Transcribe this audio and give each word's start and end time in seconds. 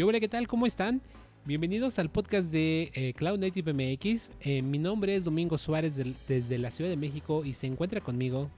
¿Qué 0.00 0.04
hola, 0.04 0.18
qué 0.18 0.28
tal? 0.28 0.48
¿Cómo 0.48 0.64
están? 0.64 1.02
Bienvenidos 1.44 1.98
al 1.98 2.08
podcast 2.08 2.50
de 2.50 2.90
eh, 2.94 3.12
Cloud 3.12 3.38
Native 3.38 3.74
MX. 3.74 4.30
Eh, 4.40 4.62
mi 4.62 4.78
nombre 4.78 5.14
es 5.14 5.24
Domingo 5.24 5.58
Suárez 5.58 5.94
desde 6.26 6.56
la 6.56 6.70
Ciudad 6.70 6.88
de 6.88 6.96
México 6.96 7.44
y 7.44 7.52
se 7.52 7.66
encuentra 7.66 8.00
conmigo. 8.00 8.48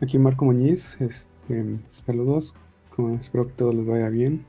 Aquí 0.00 0.16
Marco 0.16 0.44
Muñiz. 0.44 1.00
Este, 1.00 1.80
saludos. 1.88 2.54
espero 3.18 3.48
que 3.48 3.54
todo 3.54 3.72
les 3.72 3.84
vaya 3.84 4.08
bien. 4.08 4.44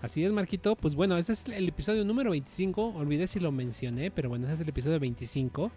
Así 0.00 0.24
es, 0.24 0.32
Marquito. 0.32 0.74
Pues 0.74 0.94
bueno, 0.94 1.18
este 1.18 1.34
es 1.34 1.46
el 1.48 1.68
episodio 1.68 2.02
número 2.02 2.30
25. 2.30 2.94
Olvidé 2.96 3.26
si 3.26 3.40
lo 3.40 3.52
mencioné, 3.52 4.10
pero 4.10 4.30
bueno, 4.30 4.46
este 4.46 4.54
es 4.54 4.60
el 4.62 4.70
episodio 4.70 5.00
25. 5.00 5.70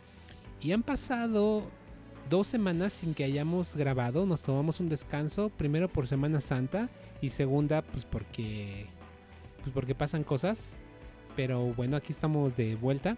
Y 0.62 0.72
han 0.72 0.84
pasado 0.84 1.63
dos 2.30 2.48
semanas 2.48 2.94
sin 2.94 3.13
que 3.13 3.26
hayamos 3.26 3.76
grabado. 3.76 4.26
Nos 4.26 4.41
tomamos 4.41 4.80
un 4.80 4.88
descanso. 4.88 5.50
Primero 5.50 5.90
por 5.90 6.08
Semana 6.08 6.40
Santa 6.40 6.90
y 7.26 7.30
segunda, 7.30 7.82
pues 7.82 8.06
porque, 8.06 8.86
pues 9.62 9.74
porque 9.74 9.96
pasan 9.96 10.24
cosas. 10.24 10.78
Pero 11.36 11.74
bueno, 11.74 11.98
aquí 11.98 12.14
estamos 12.14 12.56
de 12.56 12.76
vuelta. 12.76 13.18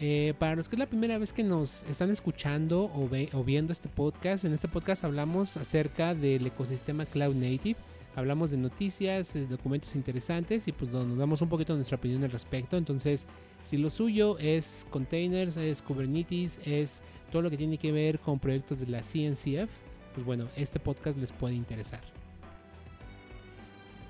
Eh, 0.00 0.34
para 0.38 0.56
los 0.56 0.68
que 0.68 0.76
es 0.76 0.80
la 0.80 0.86
primera 0.86 1.18
vez 1.18 1.32
que 1.32 1.42
nos 1.42 1.84
están 1.84 2.10
escuchando 2.10 2.90
o, 2.94 3.44
viendo 3.44 3.72
este 3.72 3.88
podcast, 3.88 4.44
en 4.44 4.52
este 4.52 4.68
podcast 4.68 5.04
hablamos 5.04 5.56
acerca 5.56 6.14
del 6.14 6.46
ecosistema 6.46 7.06
Cloud 7.06 7.34
Native. 7.34 7.76
Hablamos 8.16 8.50
de 8.52 8.58
noticias, 8.58 9.34
de 9.34 9.46
documentos 9.46 9.96
interesantes 9.96 10.68
y 10.68 10.72
pues 10.72 10.92
nos 10.92 11.16
damos 11.18 11.42
un 11.42 11.48
poquito 11.48 11.72
de 11.72 11.78
nuestra 11.78 11.96
opinión 11.96 12.22
al 12.22 12.30
respecto. 12.30 12.76
Entonces, 12.76 13.26
si 13.64 13.76
lo 13.76 13.90
suyo 13.90 14.38
es 14.38 14.86
containers, 14.90 15.56
es 15.56 15.82
Kubernetes, 15.82 16.60
es 16.64 17.02
todo 17.32 17.42
lo 17.42 17.50
que 17.50 17.56
tiene 17.56 17.76
que 17.78 17.90
ver 17.90 18.20
con 18.20 18.38
proyectos 18.38 18.78
de 18.78 18.86
la 18.86 19.00
CNCF, 19.00 19.70
pues 20.14 20.24
bueno, 20.24 20.46
este 20.56 20.78
podcast 20.78 21.18
les 21.18 21.32
puede 21.32 21.54
interesar. 21.54 22.13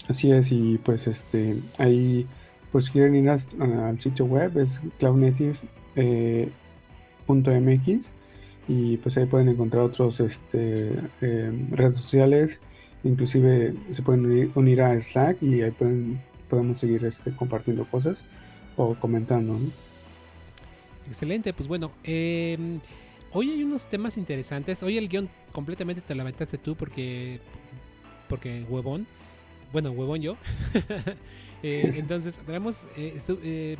Así 0.08 0.30
es, 0.33 0.52
y 0.52 0.78
pues 0.78 1.06
este, 1.06 1.56
ahí, 1.78 2.27
pues 2.72 2.91
quieren 2.91 3.14
ir 3.14 3.30
al 3.30 3.98
sitio 3.98 4.27
web, 4.27 4.58
es 4.58 4.83
cloudnative.mx, 4.98 5.66
eh, 5.97 6.50
y 8.69 8.97
pues 8.98 9.16
ahí 9.16 9.27
pueden 9.27 9.48
encontrar 9.48 9.82
otros 9.84 10.20
este, 10.20 10.92
em, 11.20 11.70
redes 11.70 11.97
sociales, 11.97 12.60
inclusive 13.02 13.75
se 13.92 14.02
pueden 14.02 14.52
unir, 14.55 14.82
a 14.82 14.98
Slack 14.98 15.42
y 15.42 15.62
ahí 15.62 15.70
pueden, 15.70 16.20
podemos 16.48 16.78
seguir 16.78 17.05
este, 17.05 17.34
compartiendo 17.34 17.86
cosas 17.91 18.25
o 18.77 18.94
comentando. 18.94 19.58
Excelente, 21.08 21.52
pues 21.52 21.69
bueno, 21.69 21.92
em, 22.02 22.80
hoy 23.32 23.50
hay 23.50 23.62
unos 23.62 23.88
temas 23.88 24.16
interesantes. 24.19 24.82
Hoy 24.82 24.98
el 24.98 25.08
guion 25.08 25.28
completamente 25.52 26.02
te 26.02 26.14
lo 26.14 26.22
aventaste 26.22 26.58
tú 26.58 26.75
porque, 26.75 27.41
porque 28.28 28.64
huevón. 28.69 29.06
Bueno, 29.75 29.91
huevón 29.91 30.22
yo. 30.22 30.36
Eh, 31.67 31.92
entonces, 31.94 32.39
tenemos 32.44 32.84
eh, 32.94 33.19
eh, 33.42 33.77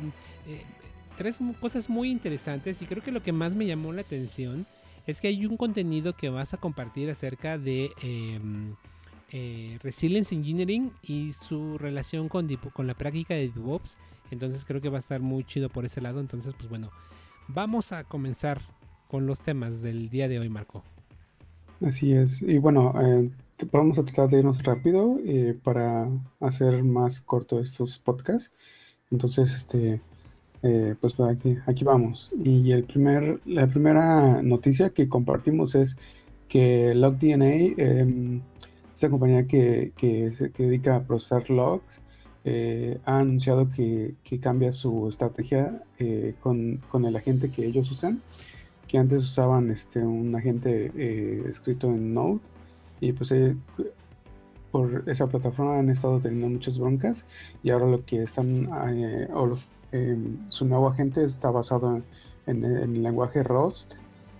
tres 1.15 1.37
cosas 1.61 1.87
muy 1.87 2.09
interesantes 2.09 2.81
y 2.81 2.87
creo 2.87 3.03
que 3.03 3.11
lo 3.11 3.21
que 3.21 3.31
más 3.31 3.55
me 3.55 3.67
llamó 3.67 3.93
la 3.93 4.01
atención 4.01 4.65
es 5.05 5.21
que 5.21 5.27
hay 5.27 5.45
un 5.45 5.55
contenido 5.55 6.13
que 6.13 6.29
vas 6.29 6.55
a 6.55 6.57
compartir 6.57 7.11
acerca 7.11 7.59
de 7.59 7.91
em, 8.01 8.73
Resilience 9.83 10.33
Engineering 10.33 10.93
y 11.03 11.31
su 11.33 11.77
relación 11.77 12.27
con, 12.27 12.47
con 12.73 12.87
la 12.87 12.95
práctica 12.95 13.35
de 13.35 13.49
DevOps. 13.49 13.99
Entonces 14.31 14.65
creo 14.65 14.81
que 14.81 14.89
va 14.89 14.97
a 14.97 15.01
estar 15.01 15.21
muy 15.21 15.43
chido 15.43 15.69
por 15.69 15.85
ese 15.85 16.01
lado. 16.01 16.19
Entonces, 16.19 16.55
pues 16.55 16.67
bueno, 16.67 16.89
vamos 17.47 17.91
a 17.91 18.03
comenzar 18.03 18.63
con 19.09 19.27
los 19.27 19.41
temas 19.41 19.83
del 19.83 20.09
día 20.09 20.27
de 20.27 20.39
hoy, 20.39 20.49
Marco. 20.49 20.83
Así 21.81 22.13
es. 22.13 22.41
Y 22.41 22.57
bueno, 22.57 22.93
eh, 23.01 23.29
vamos 23.71 23.99
a 23.99 24.05
tratar 24.05 24.29
de 24.29 24.39
irnos 24.39 24.63
rápido 24.63 25.19
eh, 25.25 25.57
para 25.63 26.09
hacer 26.39 26.83
más 26.83 27.21
corto 27.21 27.59
estos 27.59 27.99
podcasts. 27.99 28.55
Entonces, 29.11 29.53
este, 29.53 30.01
eh, 30.63 30.95
pues 30.99 31.19
aquí, 31.19 31.57
aquí 31.65 31.83
vamos. 31.83 32.33
Y 32.43 32.71
el 32.71 32.83
primer, 32.83 33.39
la 33.45 33.67
primera 33.67 34.41
noticia 34.41 34.89
que 34.89 35.09
compartimos 35.09 35.75
es 35.75 35.97
que 36.49 36.93
LogDNA, 36.95 37.45
eh, 37.47 38.41
esta 38.93 39.09
compañía 39.09 39.47
que, 39.47 39.91
que 39.97 40.31
se 40.31 40.49
dedica 40.49 40.95
a 40.95 41.03
procesar 41.03 41.49
logs, 41.49 42.01
eh, 42.47 42.99
ha 43.05 43.19
anunciado 43.19 43.71
que, 43.71 44.15
cambia 44.39 44.71
su 44.71 45.09
estrategia 45.09 45.81
eh, 45.97 46.35
con, 46.39 46.79
el 47.05 47.15
agente 47.15 47.49
que 47.49 47.65
ellos 47.65 47.89
usan, 47.89 48.21
que 48.95 48.99
antes 48.99 49.23
usaban 49.23 49.71
este, 49.71 49.99
un 49.99 50.33
agente 50.33 50.89
eh, 50.95 51.43
escrito 51.49 51.87
en 51.87 52.13
Node 52.13 52.39
y 53.01 53.11
pues 53.11 53.33
por 54.71 55.03
esa 55.05 55.27
plataforma 55.27 55.79
han 55.79 55.89
estado 55.89 56.21
teniendo 56.21 56.47
muchas 56.47 56.79
broncas 56.79 57.25
y 57.61 57.71
ahora 57.71 57.87
lo 57.87 58.05
que 58.05 58.23
están, 58.23 58.69
em, 59.91 60.37
su 60.47 60.63
nuevo 60.63 60.87
agente 60.87 61.25
está 61.25 61.51
basado 61.51 62.01
en, 62.47 62.63
el 62.63 63.03
lenguaje 63.03 63.43
Rust 63.43 63.95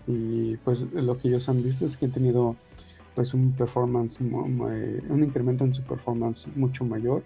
y 0.08 0.56
pues 0.64 0.84
lo 0.94 1.20
que 1.20 1.28
ellos 1.28 1.50
han 1.50 1.62
visto 1.62 1.86
es 1.86 1.98
que 1.98 2.06
han 2.06 2.14
tenido 2.14 2.56
pues 3.14 3.34
un 3.34 3.52
performance, 3.52 4.22
un 4.22 5.22
incremento 5.22 5.66
en 5.66 5.76
su 5.76 5.84
performance 5.84 6.48
mucho 6.56 6.86
mayor 6.86 7.24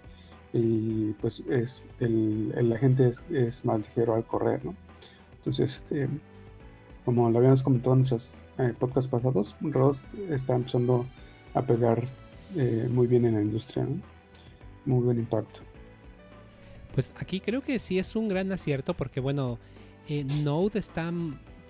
y 0.52 1.12
pues 1.20 1.44
es 1.48 1.80
el, 2.00 2.52
el 2.56 2.72
agente 2.72 3.12
es, 3.30 3.64
más 3.64 3.78
ligero 3.86 4.16
al 4.16 4.24
correr, 4.24 4.64
¿no? 4.64 4.74
Entonces, 5.38 5.76
este, 5.76 6.08
como 7.04 7.30
lo 7.30 7.38
habíamos 7.38 7.62
comentado 7.62 7.92
en 7.94 7.98
nuestros 8.00 8.40
eh, 8.58 8.74
podcasts 8.78 9.10
pasados, 9.10 9.56
Rust 9.60 10.14
está 10.28 10.54
empezando 10.54 11.06
a 11.54 11.62
pegar 11.62 12.04
eh, 12.56 12.88
muy 12.90 13.06
bien 13.06 13.24
en 13.24 13.34
la 13.34 13.42
industria. 13.42 13.86
Muy 14.84 15.04
buen 15.04 15.18
impacto. 15.18 15.60
Pues 16.94 17.12
aquí 17.18 17.40
creo 17.40 17.62
que 17.62 17.78
sí 17.78 17.98
es 17.98 18.16
un 18.16 18.28
gran 18.28 18.50
acierto 18.50 18.94
porque, 18.94 19.20
bueno, 19.20 19.58
eh, 20.08 20.24
Node 20.24 20.78
está 20.78 21.12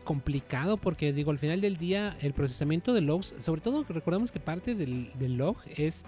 complicado 0.05 0.77
porque, 0.77 1.13
digo, 1.13 1.31
al 1.31 1.39
final 1.39 1.61
del 1.61 1.77
día 1.77 2.17
el 2.21 2.33
procesamiento 2.33 2.95
de 2.95 3.03
logs, 3.03 3.35
sobre 3.39 3.61
todo 3.61 3.85
recordemos 3.89 4.33
que 4.33 4.41
parte 4.41 4.75
del, 4.75 5.13
log 5.37 5.57
es 5.77 6.05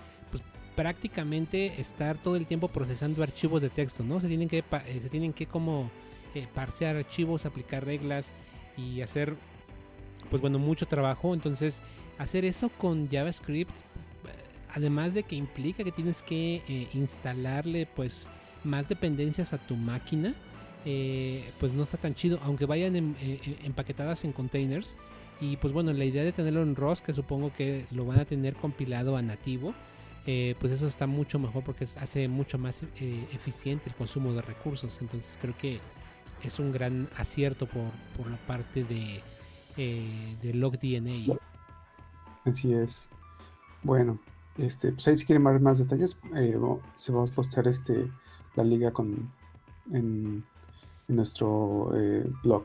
prácticamente 0.75 1.81
estar 1.81 2.16
todo 2.16 2.37
el 2.37 2.47
tiempo 2.47 2.69
procesando 2.69 3.22
archivos 3.22 3.61
de 3.61 3.69
texto, 3.69 4.03
¿no? 4.03 4.21
Se 4.21 4.28
tienen 4.28 4.49
que, 4.49 4.59
eh, 4.87 5.00
se 5.03 5.09
tienen 5.11 5.34
que 5.34 5.47
como 5.47 5.91
parsear 6.55 6.97
archivos, 6.97 7.44
aplicar 7.44 7.84
reglas 7.84 8.32
y 8.77 9.00
hacer, 9.00 9.37
pues 10.31 10.41
bueno, 10.41 10.59
mucho 10.59 10.87
trabajo. 10.87 11.34
Entonces, 11.34 11.83
hacer 12.19 12.44
eso 12.44 12.69
con 12.71 13.09
JavaScript, 13.10 13.72
además 14.75 15.15
de 15.15 15.22
que 15.22 15.37
implica 15.37 15.84
que 15.84 15.93
tienes 15.93 16.22
que 16.22 16.62
eh, 16.69 16.88
instalarle, 16.94 17.87
pues, 17.87 18.31
más 18.65 18.88
dependencias 18.88 19.53
a 19.53 19.59
tu 19.59 19.77
máquina, 19.77 20.34
pues 21.61 21.72
no 21.72 21.84
está 21.84 21.97
tan 21.97 22.15
chido, 22.15 22.41
aunque 22.43 22.66
vayan 22.66 23.16
empaquetadas 23.65 24.25
en 24.25 24.32
containers. 24.32 24.97
Y 25.43 25.56
pues 25.56 25.72
bueno, 25.72 25.93
la 25.93 26.05
idea 26.05 26.22
de 26.22 26.31
tenerlo 26.31 26.62
en 26.62 26.77
ROS, 26.77 27.03
que 27.03 27.12
supongo 27.12 27.53
que 27.53 27.87
lo 27.91 28.06
van 28.06 28.21
a 28.21 28.25
tener 28.25 28.55
compilado 28.55 29.16
a 29.16 29.22
nativo, 29.22 29.75
eh, 30.25 30.55
pues 30.61 30.72
eso 30.72 30.87
está 30.87 31.09
mucho 31.09 31.41
mejor 31.41 31.65
porque 31.65 31.84
hace 32.00 32.28
mucho 32.28 32.59
más 32.59 32.84
eh, 33.00 33.27
eficiente 33.32 33.88
el 33.88 33.97
consumo 33.97 34.32
de 34.34 34.43
recursos. 34.43 35.00
Entonces 35.00 35.38
creo 35.41 35.56
que 35.59 35.81
es 36.48 36.58
un 36.58 36.72
gran 36.72 37.08
acierto 37.16 37.66
por, 37.66 37.91
por 38.16 38.30
la 38.30 38.38
parte 38.47 38.84
de, 38.84 39.22
eh, 39.76 40.36
de 40.42 40.54
LogDNA. 40.54 41.38
Así 42.44 42.72
es. 42.72 43.10
Bueno, 43.82 44.19
este, 44.58 44.92
pues 44.92 45.08
ahí 45.08 45.16
si 45.16 45.25
quieren 45.26 45.42
más, 45.42 45.78
detalles, 45.78 46.19
se 46.94 47.12
va 47.12 47.25
a 47.25 47.26
postar 47.26 47.69
este, 47.69 48.10
la 48.54 48.64
liga 48.64 48.92
con, 48.92 49.31
en, 49.92 50.44
nuestro 51.08 51.90
blog. 52.43 52.64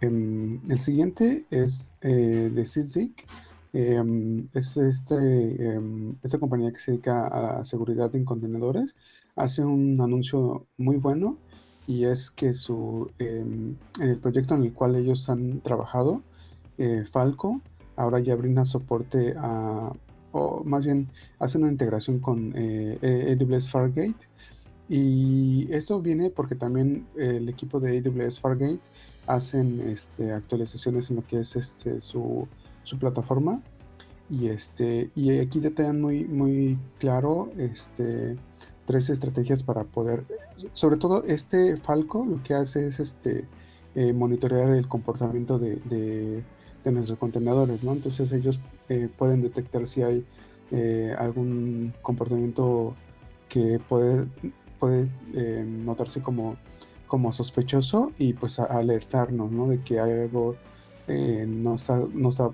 Em, 0.00 0.60
el 0.70 0.80
siguiente 0.80 1.44
es 1.50 1.94
de 2.00 2.64
Syzik 2.64 3.26
Em, 3.74 4.48
es 4.52 4.76
este, 4.76 5.14
em, 5.16 6.16
esta 6.22 6.38
compañía 6.38 6.72
que 6.72 6.78
se 6.78 6.90
dedica 6.92 7.26
a 7.60 7.64
seguridad 7.64 8.14
en 8.14 8.24
contenedores. 8.24 8.96
Hace 9.34 9.64
un 9.64 9.98
anuncio 10.00 10.66
muy 10.76 10.96
bueno 10.96 11.38
y 11.86 12.04
es 12.04 12.30
que 12.30 12.54
su, 12.54 13.10
em, 13.18 13.76
el 14.00 14.18
proyecto 14.18 14.54
en 14.54 14.64
el 14.64 14.72
cual 14.72 14.96
ellos 14.96 15.28
han 15.28 15.60
trabajado, 15.60 16.22
eh, 16.78 17.04
Falco, 17.04 17.60
ahora 17.96 18.20
ya 18.20 18.36
brinda 18.36 18.64
soporte 18.64 19.34
a, 19.36 19.92
o 20.32 20.64
más 20.64 20.84
bien 20.84 21.08
hace 21.38 21.58
una 21.58 21.68
integración 21.68 22.18
con 22.20 22.52
eh, 22.56 23.36
AWS 23.38 23.70
Fargate. 23.70 24.28
Y 24.88 25.68
eso 25.72 26.00
viene 26.02 26.30
porque 26.30 26.54
también 26.54 27.06
el 27.16 27.48
equipo 27.48 27.80
de 27.80 27.98
AWS 27.98 28.40
Fargate 28.40 28.80
hacen 29.26 29.80
este, 29.80 30.32
actualizaciones 30.32 31.10
en 31.10 31.16
lo 31.16 31.26
que 31.26 31.40
es 31.40 31.56
este, 31.56 32.00
su 32.00 32.46
su 32.84 32.98
plataforma. 32.98 33.60
Y, 34.30 34.48
este, 34.48 35.10
y 35.14 35.38
aquí 35.38 35.60
detallan 35.60 36.00
muy, 36.00 36.24
muy 36.24 36.78
claro 36.98 37.50
este, 37.58 38.36
tres 38.86 39.10
estrategias 39.10 39.62
para 39.62 39.84
poder, 39.84 40.24
sobre 40.72 40.96
todo 40.96 41.24
este 41.24 41.76
Falco 41.76 42.24
lo 42.24 42.42
que 42.42 42.54
hace 42.54 42.86
es 42.86 43.00
este, 43.00 43.44
eh, 43.94 44.12
monitorear 44.12 44.70
el 44.70 44.88
comportamiento 44.88 45.58
de, 45.58 45.76
de, 45.76 46.42
nuestros 46.90 47.18
contenedores, 47.18 47.84
¿no? 47.84 47.92
Entonces 47.92 48.32
ellos 48.32 48.60
eh, 48.88 49.08
pueden 49.16 49.42
detectar 49.42 49.86
si 49.86 50.02
hay 50.02 50.24
eh, 50.70 51.14
algún 51.18 51.94
comportamiento 52.02 52.94
que 53.48 53.78
puede, 53.88 54.26
puede 54.80 55.08
eh, 55.34 55.64
notarse 55.64 56.22
como, 56.22 56.56
como 57.06 57.32
sospechoso 57.32 58.10
y 58.18 58.32
pues 58.32 58.58
alertarnos, 58.58 59.52
¿no? 59.52 59.68
De 59.68 59.80
que 59.80 60.00
hay 60.00 60.22
algo 60.22 60.56
no, 61.06 61.74
está, 61.74 62.00
no 62.14 62.30
está, 62.30 62.50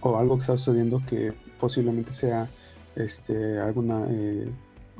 o 0.00 0.16
algo 0.16 0.36
que 0.36 0.40
está 0.40 0.56
sucediendo 0.56 1.02
que 1.08 1.32
posiblemente 1.58 2.12
sea 2.12 2.48
este, 2.94 3.58
alguna, 3.58 4.06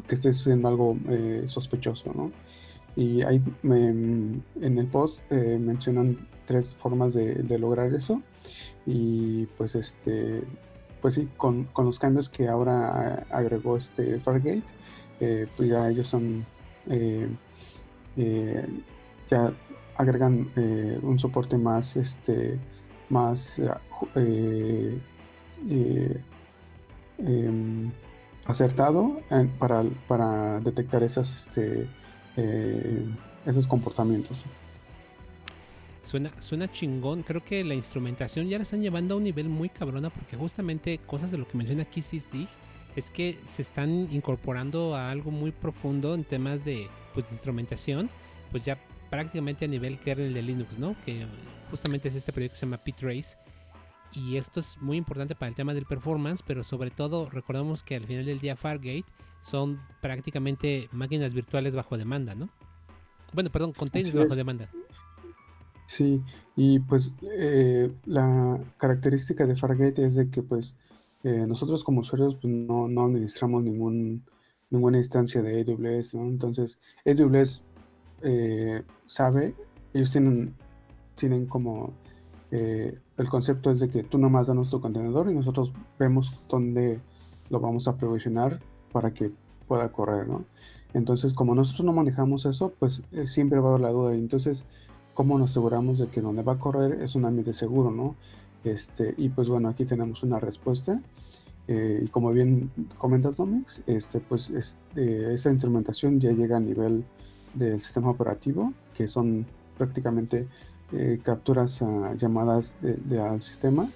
que 0.07 0.15
esté 0.15 0.33
sucediendo 0.33 0.69
algo 0.69 0.97
sospechoso, 1.47 2.13
¿no? 2.15 2.33
Y 2.97 3.23
ahí 3.23 3.43
en 3.63 4.43
el 4.61 4.87
post 4.87 5.31
mencionan 5.31 6.29
tres 6.47 6.75
formas 6.75 7.15
de, 7.15 7.59
lograr 7.59 7.95
eso 7.95 8.21
y 8.87 9.47
pues 9.57 9.75
este 9.77 10.43
pues 11.01 11.15
sí, 11.15 11.29
con, 11.37 11.69
los 11.77 11.99
cambios 11.99 12.29
que 12.29 12.49
ahora 12.49 13.27
agregó 13.31 13.77
este 13.77 14.19
Fargate, 14.21 14.63
eh, 15.21 15.47
pues 15.57 15.69
ya 15.69 15.89
ellos 15.89 16.09
son, 16.09 16.45
eh, 16.89 17.29
eh, 18.17 18.67
ya 19.29 19.53
agregan 19.97 20.51
un 21.03 21.19
soporte 21.19 21.57
más, 21.57 21.97
este, 21.97 22.59
más 23.09 23.61
em, 27.19 27.91
acertado 28.45 29.21
para, 29.59 29.85
para, 30.09 30.61
detectar 30.61 31.03
esas, 31.03 31.33
este, 31.33 31.87
esos 33.47 33.67
comportamientos. 33.67 34.45
Suena, 36.03 36.33
suena 36.41 36.71
chingón. 36.71 37.23
Creo 37.23 37.45
que 37.45 37.63
la 37.63 37.75
instrumentación 37.75 38.49
ya 38.49 38.59
la 38.59 38.65
están 38.65 38.83
llevando 38.83 39.15
a 39.15 39.17
un 39.19 39.23
nivel 39.23 39.49
muy 39.49 39.69
cabrona 39.69 40.11
porque 40.11 40.37
justamente 40.37 40.99
cosas 40.99 41.31
de 41.31 41.39
lo 41.39 41.47
que 41.47 41.57
menciona 41.57 41.83
aquí 41.83 42.01
Dig 42.01 42.49
es 42.97 43.11
que 43.11 43.39
se 43.47 43.63
están 43.63 44.09
incorporando 44.11 44.97
a 44.97 45.11
algo 45.11 45.31
muy 45.31 45.53
profundo 45.53 46.15
en 46.15 46.25
temas 46.25 46.65
de, 46.65 46.89
pues, 47.15 47.31
instrumentación, 47.31 48.11
pues 48.51 48.65
ya 48.65 48.79
prácticamente 49.09 49.65
a 49.65 49.69
nivel 49.69 49.99
kernel 49.99 50.35
de 50.35 50.43
Linux, 50.43 50.79
¿no? 50.79 50.97
Que 51.05 51.27
justamente 51.71 52.09
es 52.09 52.15
este 52.17 52.33
proyecto 52.33 52.55
que 52.55 52.61
se 52.61 52.67
llama 52.67 52.79
PitRace. 52.79 53.37
Y 54.13 54.37
esto 54.37 54.61
es 54.61 54.81
muy 54.81 54.97
importante 54.97 55.35
para 55.35 55.49
el 55.49 55.55
tema 55.55 55.73
del 55.73 55.87
performance, 55.87 56.43
pero 56.47 56.65
sobre 56.65 56.91
todo 56.91 57.29
recordemos 57.31 57.83
que 57.83 57.97
al 57.97 58.07
final 58.07 58.25
del 58.25 58.41
día 58.41 58.57
Fargate 58.57 59.05
son 59.41 59.81
prácticamente 60.01 60.89
máquinas 60.93 61.33
virtuales 61.33 61.75
bajo 61.75 61.97
demanda, 61.97 62.35
¿no? 62.35 62.51
Bueno, 63.33 63.51
perdón, 63.51 63.73
containers 63.73 64.15
bajo 64.15 64.35
demanda. 64.35 64.69
Sí, 65.87 66.23
y 66.57 66.79
pues 66.81 67.15
eh, 67.23 67.93
la 68.05 68.61
característica 68.77 69.47
de 69.47 69.57
Fargate 69.57 70.05
es 70.05 70.15
de 70.15 70.31
que 70.31 70.43
pues 70.43 70.77
eh, 71.25 71.47
nosotros 71.49 71.83
como 71.83 72.01
usuarios 72.01 72.37
pues, 72.37 72.53
no, 72.53 72.89
no, 72.89 73.07
administramos 73.07 73.63
ningún, 73.63 74.25
ninguna 74.71 74.99
instancia 74.99 75.43
de 75.43 75.61
AWS, 75.61 76.15
¿no? 76.15 76.23
Entonces 76.23 76.79
AWS 77.05 77.65
eh, 78.23 78.83
sabe, 79.05 79.55
ellos 79.93 80.13
tienen, 80.13 80.55
tienen 81.17 81.47
como 81.47 81.93
el 83.21 83.29
concepto 83.29 83.71
es 83.71 83.81
de 83.81 83.91
que 83.91 84.03
tú 84.03 84.19
nomás 84.19 84.47
das 84.47 84.57
nuestro 84.57 84.81
contenedor 84.81 85.31
y 85.31 85.35
nosotros 85.35 85.73
vemos 85.99 86.41
dónde 86.49 87.01
lo 87.51 87.61
vamos 87.61 87.87
a 87.87 87.97
provisionar 87.97 88.61
para 88.93 89.13
que 89.13 89.31
pueda 89.69 89.93
correr, 89.93 90.27
¿no? 90.27 90.45
Entonces, 90.95 91.35
como 91.35 91.55
nosotros 91.55 91.85
no 91.85 91.93
manejamos 91.93 92.47
eso, 92.47 92.73
pues 92.79 93.03
siempre 93.27 93.61
va 93.61 93.69
a 93.69 93.71
haber 93.73 93.83
la 93.83 93.91
duda. 93.91 94.15
Entonces, 94.15 94.65
cómo 95.15 95.39
nos 95.39 95.51
aseguramos 95.51 95.99
de 95.99 96.09
que 96.09 96.23
donde 96.23 96.43
va 96.43 96.55
a 96.55 96.59
correr 96.59 97.03
es 97.03 97.15
un 97.15 97.27
ambiente 97.27 97.53
seguro, 97.53 97.91
¿no? 97.91 98.17
Este, 98.65 99.15
y 99.17 99.29
pues 99.29 99.49
bueno, 99.49 99.69
aquí 99.69 99.85
tenemos 99.85 100.23
una 100.23 100.41
respuesta. 100.41 101.01
Eh, 101.69 102.05
y 102.07 102.09
como 102.09 102.33
bien 102.33 102.71
comentas, 102.99 103.37
Domix, 103.37 103.83
este, 103.87 104.21
pues 104.21 104.49
este, 104.51 105.35
esa 105.35 105.51
instrumentación 105.51 106.21
ya 106.21 106.33
llega 106.33 106.57
a 106.57 106.61
nivel 106.61 107.05
del 107.55 107.81
sistema 107.83 108.11
operativo, 108.11 108.73
que 108.95 109.07
son 109.07 109.47
prácticamente 109.77 110.49
eh, 110.93 111.19
capturas 111.23 111.83
a 111.83 112.15
llamadas 112.15 112.79
de, 112.81 113.21
al 113.21 113.41
sistema. 113.43 113.89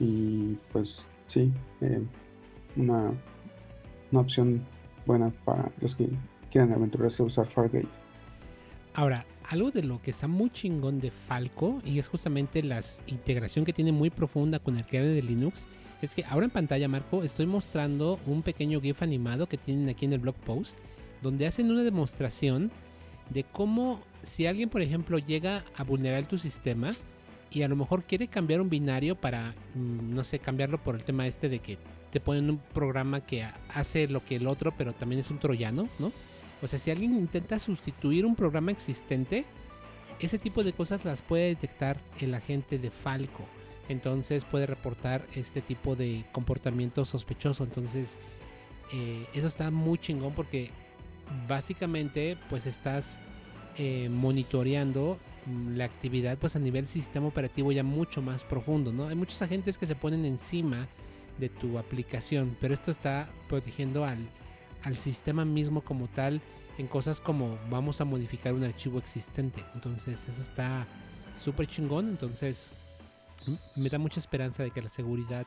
Y 0.00 0.56
pues 0.72 1.06
sí, 1.26 1.52
eh, 1.80 2.02
una, 2.76 3.12
una 4.10 4.20
opción 4.20 4.62
buena 5.06 5.30
para 5.44 5.70
los 5.80 5.94
que 5.94 6.10
quieran 6.50 6.72
aventurarse 6.72 7.22
a 7.22 7.26
usar 7.26 7.46
Fargate. 7.46 7.88
Ahora, 8.94 9.24
algo 9.48 9.70
de 9.70 9.82
lo 9.82 10.00
que 10.02 10.10
está 10.10 10.28
muy 10.28 10.50
chingón 10.50 11.00
de 11.00 11.10
Falco 11.10 11.80
y 11.84 11.98
es 11.98 12.08
justamente 12.08 12.62
la 12.62 12.80
integración 13.06 13.64
que 13.64 13.72
tiene 13.72 13.92
muy 13.92 14.10
profunda 14.10 14.58
con 14.58 14.76
el 14.76 14.84
kernel 14.84 15.14
de 15.14 15.22
Linux 15.22 15.66
es 16.00 16.14
que 16.14 16.24
ahora 16.24 16.46
en 16.46 16.50
pantalla 16.50 16.88
Marco 16.88 17.22
estoy 17.22 17.46
mostrando 17.46 18.18
un 18.26 18.42
pequeño 18.42 18.80
GIF 18.80 19.02
animado 19.02 19.48
que 19.48 19.56
tienen 19.56 19.88
aquí 19.88 20.04
en 20.04 20.12
el 20.12 20.18
blog 20.18 20.34
post 20.36 20.78
donde 21.22 21.46
hacen 21.46 21.70
una 21.70 21.82
demostración 21.82 22.70
de 23.32 23.44
cómo 23.44 24.00
si 24.22 24.46
alguien 24.46 24.68
por 24.68 24.82
ejemplo 24.82 25.18
llega 25.18 25.64
a 25.76 25.84
vulnerar 25.84 26.26
tu 26.26 26.38
sistema 26.38 26.92
y 27.50 27.62
a 27.62 27.68
lo 27.68 27.76
mejor 27.76 28.04
quiere 28.04 28.28
cambiar 28.28 28.60
un 28.60 28.70
binario 28.70 29.14
para 29.14 29.54
mm, 29.74 30.14
no 30.14 30.24
sé 30.24 30.38
cambiarlo 30.38 30.78
por 30.78 30.94
el 30.94 31.04
tema 31.04 31.26
este 31.26 31.48
de 31.48 31.58
que 31.58 31.78
te 32.10 32.20
ponen 32.20 32.50
un 32.50 32.58
programa 32.58 33.20
que 33.20 33.46
hace 33.68 34.08
lo 34.08 34.24
que 34.24 34.36
el 34.36 34.46
otro 34.46 34.74
pero 34.76 34.92
también 34.92 35.20
es 35.20 35.30
un 35.30 35.38
troyano, 35.38 35.88
¿no? 35.98 36.12
O 36.62 36.68
sea, 36.68 36.78
si 36.78 36.90
alguien 36.90 37.14
intenta 37.14 37.58
sustituir 37.58 38.24
un 38.24 38.36
programa 38.36 38.70
existente, 38.70 39.44
ese 40.20 40.38
tipo 40.38 40.62
de 40.62 40.72
cosas 40.72 41.04
las 41.04 41.20
puede 41.20 41.48
detectar 41.48 41.98
el 42.20 42.34
agente 42.34 42.78
de 42.78 42.90
Falco. 42.90 43.44
Entonces 43.88 44.44
puede 44.44 44.66
reportar 44.66 45.26
este 45.34 45.60
tipo 45.60 45.96
de 45.96 46.24
comportamiento 46.30 47.04
sospechoso. 47.04 47.64
Entonces, 47.64 48.18
eh, 48.92 49.26
eso 49.34 49.48
está 49.48 49.72
muy 49.72 49.98
chingón 49.98 50.34
porque 50.34 50.70
básicamente 51.48 52.36
pues 52.50 52.66
estás 52.66 53.18
eh, 53.76 54.08
monitoreando 54.08 55.18
la 55.74 55.84
actividad 55.84 56.38
pues 56.38 56.54
a 56.54 56.58
nivel 56.58 56.86
sistema 56.86 57.26
operativo 57.26 57.72
ya 57.72 57.82
mucho 57.82 58.22
más 58.22 58.44
profundo, 58.44 58.92
¿no? 58.92 59.08
Hay 59.08 59.16
muchos 59.16 59.42
agentes 59.42 59.78
que 59.78 59.86
se 59.86 59.94
ponen 59.94 60.24
encima 60.24 60.86
de 61.38 61.48
tu 61.48 61.78
aplicación, 61.78 62.56
pero 62.60 62.74
esto 62.74 62.90
está 62.90 63.28
protegiendo 63.48 64.04
al 64.04 64.28
al 64.84 64.96
sistema 64.96 65.44
mismo 65.44 65.80
como 65.82 66.08
tal 66.08 66.40
en 66.78 66.86
cosas 66.86 67.20
como 67.20 67.58
vamos 67.70 68.00
a 68.00 68.04
modificar 68.04 68.54
un 68.54 68.64
archivo 68.64 68.98
existente. 68.98 69.64
Entonces 69.74 70.26
eso 70.28 70.40
está 70.40 70.86
súper 71.36 71.66
chingón. 71.66 72.08
Entonces 72.08 72.70
me 73.76 73.88
da 73.88 73.98
mucha 73.98 74.20
esperanza 74.20 74.62
de 74.62 74.70
que 74.70 74.82
la 74.82 74.88
seguridad 74.88 75.46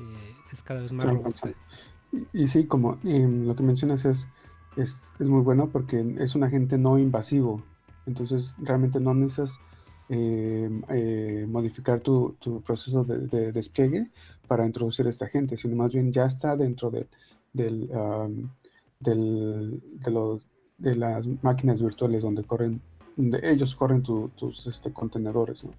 eh, 0.00 0.34
es 0.52 0.62
cada 0.62 0.80
vez 0.80 0.92
más 0.92 1.06
robusta. 1.06 1.50
Y, 2.32 2.46
sí, 2.46 2.66
como 2.66 2.98
lo 3.02 3.56
que 3.56 3.62
mencionas 3.62 4.04
es, 4.04 4.28
es, 4.76 5.06
muy 5.20 5.40
bueno 5.40 5.68
porque 5.70 6.14
es 6.18 6.34
un 6.34 6.44
agente 6.44 6.78
no 6.78 6.98
invasivo. 6.98 7.62
Entonces 8.06 8.54
realmente 8.58 9.00
no 9.00 9.14
necesitas 9.14 9.58
eh, 10.08 10.70
eh, 10.90 11.46
modificar 11.48 12.00
tu, 12.00 12.36
proceso 12.64 13.04
de, 13.04 13.52
despliegue 13.52 14.10
para 14.46 14.66
introducir 14.66 15.06
a 15.06 15.10
este 15.10 15.24
agente, 15.24 15.56
sino 15.56 15.76
más 15.76 15.92
bien 15.92 16.12
ya 16.12 16.26
está 16.26 16.56
dentro 16.56 16.90
de, 16.90 17.08
del, 17.52 17.88
del, 19.00 19.82
de, 20.00 20.10
los, 20.10 20.46
de 20.78 20.94
las 20.94 21.26
máquinas 21.42 21.82
virtuales 21.82 22.22
donde 22.22 22.44
corren, 22.44 22.80
donde 23.16 23.40
ellos 23.42 23.74
corren 23.74 24.02
tus 24.02 24.66
este, 24.66 24.92
contenedores. 24.92 25.64
¿no? 25.64 25.72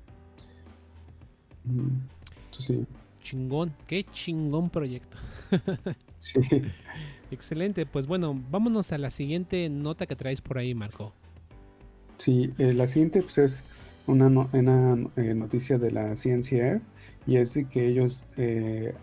sí. 2.60 2.86
Chingón, 3.22 3.74
qué 3.86 4.06
chingón 4.06 4.70
proyecto. 4.70 5.18
sí. 6.20 6.40
Excelente, 7.32 7.86
pues 7.86 8.08
bueno, 8.08 8.42
vámonos 8.50 8.92
a 8.92 8.98
la 8.98 9.10
siguiente 9.10 9.70
nota 9.70 10.06
que 10.06 10.16
traes 10.16 10.42
por 10.42 10.58
ahí, 10.58 10.74
Marco. 10.74 11.14
Sí, 12.18 12.54
eh, 12.58 12.74
la 12.74 12.88
siguiente 12.88 13.22
pues, 13.22 13.38
es 13.38 13.64
una, 14.08 14.28
una 14.28 15.10
eh, 15.18 15.34
noticia 15.34 15.78
de 15.78 15.92
la 15.92 16.16
ciencia 16.16 16.82
y 17.26 17.38
es 17.38 17.60
que 17.70 17.88
ellos 17.88 18.26
eh, 18.38 18.94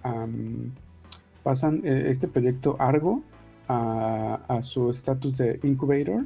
pasan 1.42 1.82
eh, 1.84 2.06
este 2.08 2.26
proyecto 2.26 2.76
Argo 2.78 3.22
a, 3.68 4.58
su 4.62 4.90
estatus 4.90 5.38
de 5.38 5.58
incubator, 5.62 6.24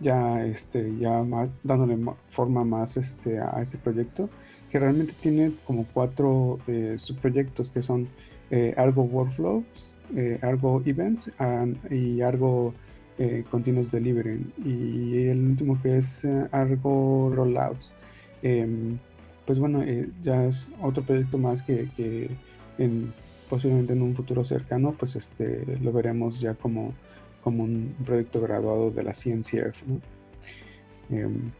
ya, 0.00 0.44
este, 0.44 0.98
ya 0.98 1.24
dándole 1.62 1.98
forma 2.28 2.64
más 2.64 2.96
este, 2.96 3.38
a 3.38 3.60
este 3.60 3.78
proyecto, 3.78 4.28
que 4.70 4.78
realmente 4.78 5.14
tiene 5.20 5.52
como 5.64 5.86
cuatro 5.86 6.58
subproyectos 6.96 7.70
que 7.70 7.82
son 7.82 8.08
Argo 8.76 9.02
Workflows, 9.02 9.96
Argo 10.42 10.82
Events 10.86 11.32
y 11.90 12.20
Argo 12.22 12.74
Continuous 13.50 13.92
Delivery. 13.92 14.46
Y 14.64 15.26
el 15.26 15.50
último 15.50 15.80
que 15.82 15.98
es 15.98 16.24
Argo 16.52 17.30
Rollouts. 17.34 17.94
Em, 18.42 18.98
pues 19.44 19.58
bueno, 19.58 19.82
ya 20.22 20.44
es 20.46 20.70
otro 20.80 21.02
proyecto 21.02 21.38
más 21.38 21.62
que 21.62 21.88
en, 22.78 23.12
posiblemente 23.48 23.92
en 23.92 24.02
un 24.02 24.14
futuro 24.14 24.44
cercano, 24.44 24.94
pues 24.98 25.16
este, 25.16 25.78
lo 25.80 25.92
veremos 25.92 26.40
ya 26.40 26.54
como, 26.54 26.94
como 27.42 27.64
un 27.64 27.94
proyecto 28.04 28.40
graduado 28.40 28.90
de 28.90 29.02
la 29.02 29.12
CNCF. 29.12 29.82
Em, 31.10 31.50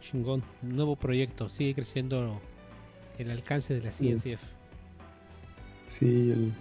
Chingón, 0.00 0.42
nuevo 0.62 0.96
proyecto, 0.96 1.48
sigue 1.48 1.74
creciendo 1.74 2.40
el 3.18 3.30
alcance 3.30 3.74
de 3.74 3.82
la 3.82 3.90
CNCF. 3.90 4.57
Sí, 5.88 6.52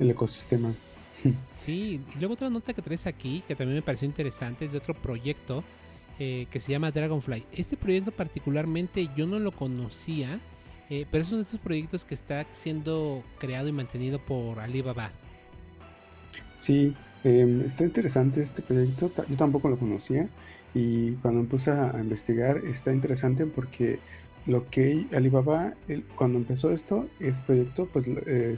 el 0.00 0.10
ecosistema. 0.10 0.74
Sí, 1.52 2.00
y 2.14 2.18
luego 2.18 2.34
otra 2.34 2.48
nota 2.48 2.72
que 2.72 2.80
traes 2.80 3.06
aquí, 3.06 3.42
que 3.46 3.54
también 3.54 3.76
me 3.76 3.82
pareció 3.82 4.06
interesante, 4.06 4.64
es 4.64 4.72
de 4.72 4.78
otro 4.78 4.94
proyecto 4.94 5.62
eh, 6.18 6.46
que 6.50 6.60
se 6.60 6.72
llama 6.72 6.90
Dragonfly. 6.90 7.46
Este 7.52 7.76
proyecto 7.76 8.12
particularmente 8.12 9.08
yo 9.16 9.26
no 9.26 9.38
lo 9.38 9.52
conocía, 9.52 10.40
eh, 10.88 11.06
pero 11.10 11.22
es 11.22 11.28
uno 11.28 11.38
de 11.38 11.44
esos 11.44 11.60
proyectos 11.60 12.04
que 12.04 12.14
está 12.14 12.46
siendo 12.52 13.22
creado 13.38 13.68
y 13.68 13.72
mantenido 13.72 14.18
por 14.18 14.58
Alibaba. 14.58 15.12
Sí, 16.56 16.94
em, 17.24 17.62
está 17.62 17.84
interesante 17.84 18.42
este 18.42 18.62
proyecto, 18.62 19.12
yo 19.28 19.36
tampoco 19.36 19.68
lo 19.68 19.78
conocía 19.78 20.28
y 20.74 21.12
cuando 21.22 21.42
me 21.42 21.48
puse 21.48 21.70
a, 21.70 21.96
investigar 21.98 22.58
está 22.58 22.92
interesante 22.92 23.46
porque 23.46 23.98
lo 24.46 24.68
que 24.70 25.06
Alibaba, 25.14 25.74
cuando 26.16 26.38
empezó 26.38 26.70
esto, 26.70 27.08
este 27.20 27.42
proyecto, 27.44 27.88
pues 27.92 28.06
eh, 28.08 28.56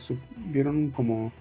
vieron 0.51 0.91
como 0.91 1.33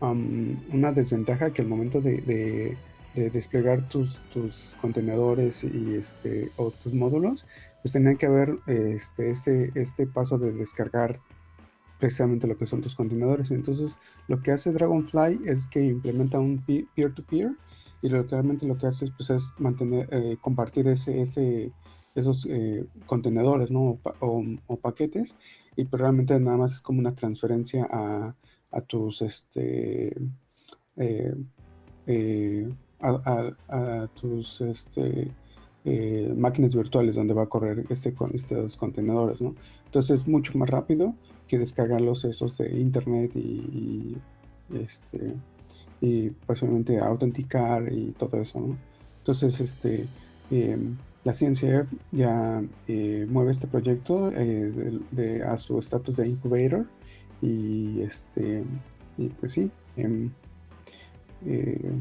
una 0.00 0.92
desventaja 0.92 1.52
que 1.52 1.62
al 1.62 1.68
momento 1.68 2.00
de, 2.00 2.76
desplegar 3.14 3.88
tus, 3.88 4.20
tus, 4.30 4.76
contenedores 4.80 5.64
y 5.64 5.96
este, 5.96 6.52
o 6.56 6.70
tus 6.70 6.94
módulos, 6.94 7.46
pues 7.82 7.92
tenían 7.92 8.16
que 8.16 8.26
haber 8.26 8.58
este, 8.66 9.30
este, 9.30 9.72
este 9.74 10.06
paso 10.06 10.38
de 10.38 10.52
descargar 10.52 11.18
precisamente 11.98 12.46
lo 12.46 12.56
que 12.56 12.66
son 12.66 12.80
tus 12.80 12.94
contenedores. 12.94 13.50
Entonces, 13.50 13.98
lo 14.28 14.40
que 14.40 14.52
hace 14.52 14.72
Dragonfly 14.72 15.40
es 15.46 15.66
que 15.66 15.82
implementa 15.82 16.38
un 16.38 16.64
peer-to-peer 16.64 17.52
y 18.00 18.08
realmente 18.08 18.66
lo 18.66 18.78
que 18.78 18.86
hace 18.86 19.06
es, 19.06 19.10
pues, 19.12 19.30
es 19.30 19.54
mantener, 19.58 20.08
eh, 20.12 20.36
compartir 20.40 20.86
ese, 20.88 21.20
ese, 21.20 21.72
esos 22.18 22.46
eh, 22.50 22.84
contenedores 23.06 23.70
¿no? 23.70 23.98
o, 24.20 24.76
paquetes 24.76 25.36
y 25.76 25.84
pues 25.84 26.00
realmente 26.00 26.38
nada 26.40 26.56
más 26.56 26.74
es 26.74 26.82
como 26.82 27.00
una 27.00 27.14
transferencia 27.14 27.88
a, 27.90 28.34
tus 28.86 29.22
este 29.22 30.16
eh, 30.96 31.34
eh, 32.06 32.68
a, 33.00 34.08
tus 34.14 34.60
este 34.60 35.30
eh, 35.84 36.34
máquinas 36.36 36.74
virtuales 36.74 37.16
donde 37.16 37.32
va 37.32 37.44
a 37.44 37.46
correr 37.46 37.86
este, 37.88 38.14
estos 38.34 38.76
contenedores, 38.76 39.40
¿no? 39.40 39.54
Entonces 39.86 40.20
es 40.20 40.28
mucho 40.28 40.58
más 40.58 40.68
rápido 40.68 41.14
que 41.46 41.58
descargarlos 41.58 42.24
esos 42.24 42.58
de 42.58 42.78
internet 42.78 43.34
y, 43.34 44.18
este 44.74 45.34
y 46.00 46.30
personalmente 46.30 46.98
autenticar 46.98 47.90
y 47.90 48.10
todo 48.18 48.38
eso, 48.38 48.60
¿no? 48.60 48.76
Entonces 49.18 49.60
este 49.60 50.06
em, 50.50 50.96
la 51.28 51.34
ciencia 51.34 51.86
ya 52.10 52.62
mueve 53.28 53.50
este 53.50 53.66
proyecto 53.66 54.30
de, 54.30 55.44
a 55.46 55.58
su 55.58 55.78
estatus 55.78 56.16
de 56.16 56.26
incubator 56.26 56.86
y 57.42 58.00
este, 58.00 58.64
y 59.18 59.28
pues 59.28 59.52
sí, 59.52 59.70
em, 59.98 60.30
eh, 61.44 61.92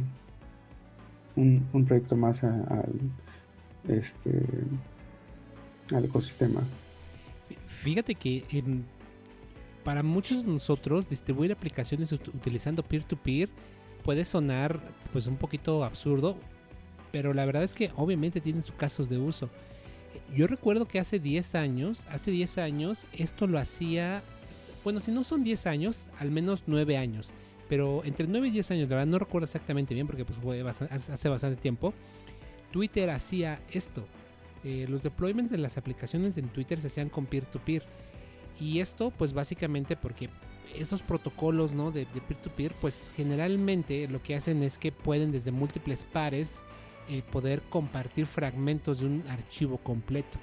un, 1.35 1.85
proyecto 1.85 2.15
más 2.15 2.45
al, 2.45 2.93
este, 3.89 4.31
al 5.93 6.05
ecosistema. 6.05 6.61
Fíjate 7.67 8.15
que 8.15 8.45
em, 8.49 8.83
para 9.83 10.03
muchos 10.03 10.45
de 10.45 10.53
nosotros 10.53 11.09
distribuir 11.09 11.51
aplicaciones 11.51 12.13
utilizando 12.13 12.81
peer-to-peer 12.81 13.49
puede 14.05 14.23
sonar 14.23 14.79
pues 15.11 15.27
un 15.27 15.35
poquito 15.35 15.83
absurdo, 15.83 16.37
pero 17.17 17.33
la 17.33 17.45
verdad 17.45 17.63
es 17.63 17.73
que 17.73 17.89
obviamente 17.95 18.41
tiene 18.41 18.61
sus 18.61 18.75
casos 18.75 19.09
de 19.09 19.17
uso. 19.17 19.49
Yo 20.35 20.45
recuerdo 20.45 20.87
que 20.87 20.99
hace 20.99 21.17
10 21.17 21.55
años, 21.55 22.05
hace 22.11 22.29
10 22.29 22.59
años 22.59 23.07
esto 23.11 23.47
lo 23.47 23.57
hacía 23.57 24.21
bueno, 24.83 24.99
si 24.99 25.11
no 25.11 25.23
son 25.23 25.43
10 25.43 25.65
años, 25.65 26.09
al 26.19 26.29
menos 26.29 26.63
9 26.67 26.95
años. 26.95 27.33
Pero 27.67 28.03
entre 28.05 28.27
9 28.27 28.47
y 28.47 28.51
10 28.51 28.71
años, 28.71 28.89
la 28.89 28.97
verdad 28.97 29.11
no 29.11 29.19
recuerdo 29.19 29.45
exactamente 29.45 29.95
bien 29.95 30.05
porque 30.05 30.25
pues, 30.25 30.37
fue 30.39 30.63
hace 30.91 31.27
bastante 31.27 31.59
tiempo. 31.59 31.95
Twitter 32.71 33.09
hacía 33.09 33.59
esto. 33.71 34.05
Eh, 34.63 34.85
los 34.87 35.01
deployments 35.01 35.51
de 35.51 35.57
las 35.57 35.77
aplicaciones 35.77 36.37
en 36.37 36.49
Twitter 36.49 36.79
se 36.79 36.87
hacían 36.87 37.09
con 37.09 37.25
peer-to-peer. 37.25 37.83
Y 38.59 38.79
esto 38.79 39.11
pues 39.11 39.33
básicamente 39.33 39.95
porque 39.95 40.29
esos 40.75 41.01
protocolos 41.01 41.73
¿no? 41.73 41.91
de 41.91 42.05
peer-to-peer 42.05 42.73
pues 42.79 43.11
generalmente 43.15 44.07
lo 44.07 44.21
que 44.23 44.35
hacen 44.35 44.63
es 44.63 44.77
que 44.77 44.91
pueden 44.91 45.31
desde 45.31 45.51
múltiples 45.51 46.05
pares 46.05 46.61
poder 47.31 47.61
compartir 47.69 48.27
fragmentos 48.27 48.99
de 48.99 49.05
un 49.05 49.23
archivo 49.29 49.77
completo. 49.77 50.37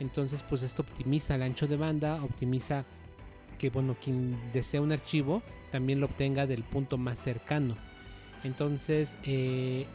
Entonces 0.00 0.42
pues 0.42 0.62
esto 0.62 0.82
optimiza 0.82 1.34
el 1.34 1.42
ancho 1.42 1.66
de 1.66 1.76
banda, 1.76 2.22
optimiza 2.22 2.84
que 3.58 3.70
bueno, 3.70 3.96
quien 4.02 4.36
desea 4.52 4.80
un 4.80 4.90
archivo 4.92 5.42
también 5.70 6.00
lo 6.00 6.06
obtenga 6.06 6.46
del 6.46 6.64
punto 6.64 6.98
más 6.98 7.18
cercano. 7.18 7.76
Entonces, 8.44 9.16
eh, 9.24 9.86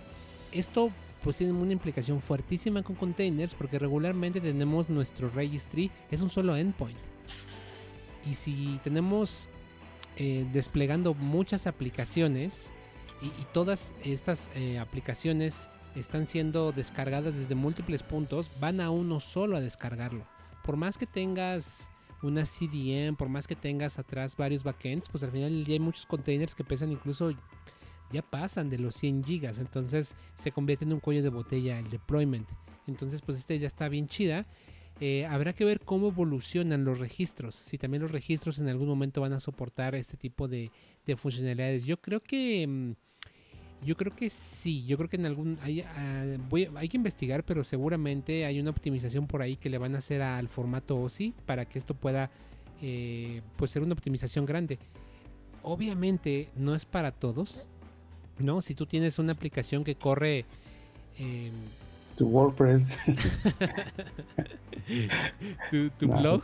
esto 0.52 0.90
pues 1.24 1.38
tiene 1.38 1.54
una 1.54 1.74
implicación 1.74 2.22
fuertísima 2.22 2.84
con 2.84 2.96
containers 2.96 3.54
porque 3.54 3.78
regularmente 3.80 4.40
tenemos 4.40 4.90
nuestro 4.90 5.30
registry, 5.30 5.92
es 6.10 6.22
un 6.22 6.30
solo 6.30 6.56
endpoint. 6.56 6.98
Y 8.30 8.36
si 8.36 8.80
tenemos 8.84 9.50
eh, 10.16 10.46
desplegando 10.54 11.14
muchas 11.14 11.68
aplicaciones 11.68 12.72
y, 13.22 13.30
todas 13.52 13.92
estas 14.04 14.50
eh, 14.56 14.78
aplicaciones 14.78 15.70
están 16.00 16.28
siendo 16.28 16.72
descargadas 16.72 17.36
desde 17.36 17.56
múltiples 17.56 18.04
puntos, 18.04 18.52
van 18.60 18.82
a 18.82 18.90
uno 18.90 19.20
solo 19.20 19.58
a 19.58 19.62
descargarlo. 19.62 20.26
Por 20.64 20.78
más 20.78 20.98
que 20.98 21.06
tengas 21.06 21.90
una 22.22 22.44
CDN, 22.44 23.16
por 23.16 23.30
más 23.30 23.48
que 23.48 23.56
tengas 23.56 24.00
atrás 24.00 24.36
varios 24.36 24.64
backends, 24.64 25.10
pues 25.10 25.24
al 25.24 25.32
final 25.32 25.66
ya 25.66 25.74
hay 25.74 25.80
muchos 25.80 26.06
containers 26.06 26.56
que 26.56 26.64
pesan 26.64 26.92
incluso 26.92 27.34
ya 28.12 28.22
pasan 28.22 28.70
de 28.70 28.80
los 28.80 28.96
100 28.96 29.24
gigas, 29.24 29.60
entonces 29.60 30.16
se 30.36 30.52
convierte 30.52 30.86
en 30.86 30.94
un 30.94 31.00
cuello 31.00 31.24
de 31.24 31.30
botella 31.30 31.78
el 31.80 31.90
deployment. 31.90 32.48
Entonces, 32.88 33.22
pues 33.22 33.38
este 33.38 33.60
ya 33.60 33.68
está 33.68 33.90
bien 33.90 34.08
chida. 34.08 34.46
Eh, 35.00 35.26
habrá 35.26 35.54
que 35.54 35.66
ver 35.66 35.82
cómo 35.82 36.08
evolucionan 36.08 36.84
los 36.84 37.00
registros, 37.00 37.54
si 37.54 37.78
también 37.78 38.02
los 38.02 38.12
registros 38.12 38.58
en 38.58 38.68
algún 38.68 38.88
momento 38.88 39.22
van 39.22 39.34
a 39.34 39.40
soportar 39.40 39.94
este 39.94 40.18
tipo 40.18 40.48
de, 40.48 40.72
funcionalidades. 41.18 41.86
Yo 41.86 42.02
creo 42.02 42.22
que 42.22 42.66
mm, 42.66 42.92
yo 43.86 43.96
creo 43.96 44.16
que 44.16 44.30
sí, 44.30 44.86
yo 44.86 44.98
creo 44.98 45.10
que 45.10 45.18
en 45.18 45.26
algún 45.26 45.60
hay, 45.62 45.82
ah, 45.82 46.26
hay 46.76 46.90
que 46.90 46.98
investigar, 46.98 47.44
pero 47.44 47.64
seguramente 47.64 48.46
hay 48.46 48.60
una 48.60 48.72
optimización 48.72 49.28
por 49.28 49.42
ahí 49.42 49.56
que 49.56 49.70
le 49.70 49.78
van 49.78 49.96
a 49.96 50.00
hacer 50.00 50.22
al 50.22 50.48
formato 50.48 51.00
OSI 51.00 51.34
para 51.46 51.66
que 51.66 51.78
esto 51.78 51.94
pueda 51.94 52.32
eh, 52.82 53.42
pues 53.56 53.72
ser 53.72 53.84
una 53.84 53.94
optimización 53.94 54.46
grande. 54.46 54.80
Obviamente 55.64 56.50
no 56.56 56.76
es 56.76 56.86
para 56.86 57.12
todos, 57.12 57.68
¿no? 58.40 58.62
Si 58.62 58.74
tú 58.74 58.86
tienes 58.86 59.20
una 59.20 59.34
aplicación 59.34 59.84
que 59.84 59.96
corre 59.96 60.46
em, 61.18 61.52
tu 62.16 62.28
WordPress, 62.28 62.98
tu, 66.00 66.08
blog, 66.08 66.42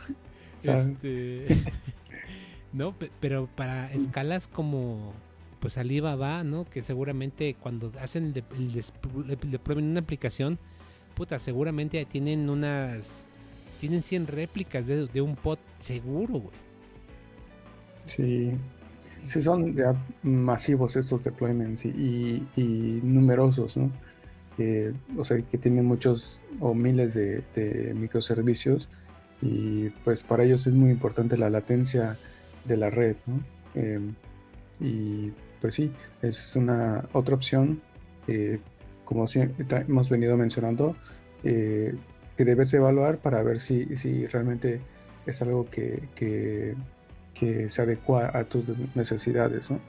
este, 0.62 1.46
no, 2.72 2.94
pero 3.20 3.48
para 3.56 3.92
escalas 3.92 4.46
como 4.46 5.12
pues 5.64 5.78
Alibaba, 5.78 6.44
¿no? 6.44 6.66
Que 6.66 6.82
seguramente 6.82 7.56
cuando 7.58 7.90
hacen 7.98 8.34
el, 8.34 8.84
el, 9.30 9.78
una 9.78 10.00
aplicación, 10.00 10.58
puta, 11.14 11.38
seguramente 11.38 12.04
tienen 12.04 12.50
unas, 12.50 13.24
tienen 13.80 14.02
100 14.02 14.26
réplicas 14.26 14.86
de, 14.86 15.22
un 15.22 15.36
pod 15.36 15.56
seguro, 15.78 16.34
güey. 16.34 16.54
Sí, 18.04 18.50
sí 19.24 19.40
son 19.40 19.74
ya 19.74 19.94
masivos 20.22 20.96
estos 20.96 21.24
deployments 21.24 21.86
y, 21.86 22.42
numerosos, 23.02 23.78
¿no? 23.78 23.90
o 25.16 25.24
sea, 25.24 25.40
que 25.40 25.56
tienen 25.56 25.86
muchos 25.86 26.42
o 26.60 26.74
miles 26.74 27.14
de, 27.14 27.94
microservicios 27.96 28.90
y 29.40 29.88
pues 30.04 30.22
para 30.24 30.44
ellos 30.44 30.66
es 30.66 30.74
muy 30.74 30.90
importante 30.90 31.38
la 31.38 31.48
latencia 31.48 32.18
de 32.66 32.76
la 32.76 32.90
red, 32.90 33.16
¿no? 33.24 33.40
Em, 33.74 34.14
y 34.78 35.32
pues 35.64 35.76
sí, 35.76 35.90
es 36.20 36.56
una 36.56 37.08
otra 37.14 37.34
opción, 37.34 37.80
eh, 38.26 38.60
como 39.06 39.24
hemos 39.70 40.10
venido 40.10 40.36
mencionando, 40.36 40.94
eh, 41.42 41.94
que 42.36 42.44
debes 42.44 42.74
evaluar 42.74 43.16
para 43.16 43.42
ver 43.42 43.60
si, 43.60 43.96
si 43.96 44.26
realmente 44.26 44.82
es 45.24 45.40
algo 45.40 45.70
que, 45.70 46.06
que, 46.14 46.76
se 47.70 47.80
adecua 47.80 48.30
a 48.36 48.44
tus 48.44 48.72
necesidades. 48.94 49.70
¿no? 49.70 49.80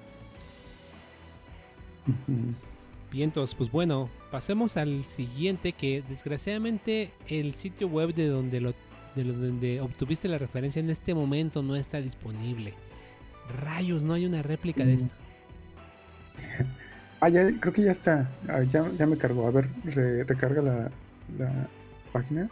Bien, 3.12 3.28
entonces, 3.28 3.54
pues 3.54 3.70
bueno, 3.70 4.10
pasemos 4.32 4.78
al 4.78 5.04
siguiente 5.04 5.74
que 5.74 6.06
desgraciadamente 6.08 7.12
el 7.28 7.54
sitio 7.56 7.90
web 7.90 8.14
de 8.14 8.30
donde 8.30 8.62
lo 8.62 8.74
de 9.14 9.26
donde 9.26 9.82
obtuviste 9.82 10.30
la 10.30 10.38
referencia 10.38 10.80
en 10.80 10.90
este 10.90 11.14
momento 11.14 11.62
no 11.62 11.76
está 11.76 12.00
disponible. 12.00 12.74
Rayos, 13.62 14.06
no 14.06 14.14
hay 14.14 14.26
una 14.26 14.42
réplica 14.42 14.86
de 14.86 14.94
esto. 14.94 15.25
Ah, 17.22 17.30
ya, 17.30 17.50
creo 17.60 17.74
que 17.74 17.82
ya 17.82 17.92
está. 17.92 18.30
Ah, 18.48 18.62
ya, 18.64 18.84
me 18.84 19.18
cargó. 19.18 19.48
A 19.48 19.52
ver, 19.52 19.68
recarga 20.28 20.62
la, 20.62 20.92
página. 22.12 22.50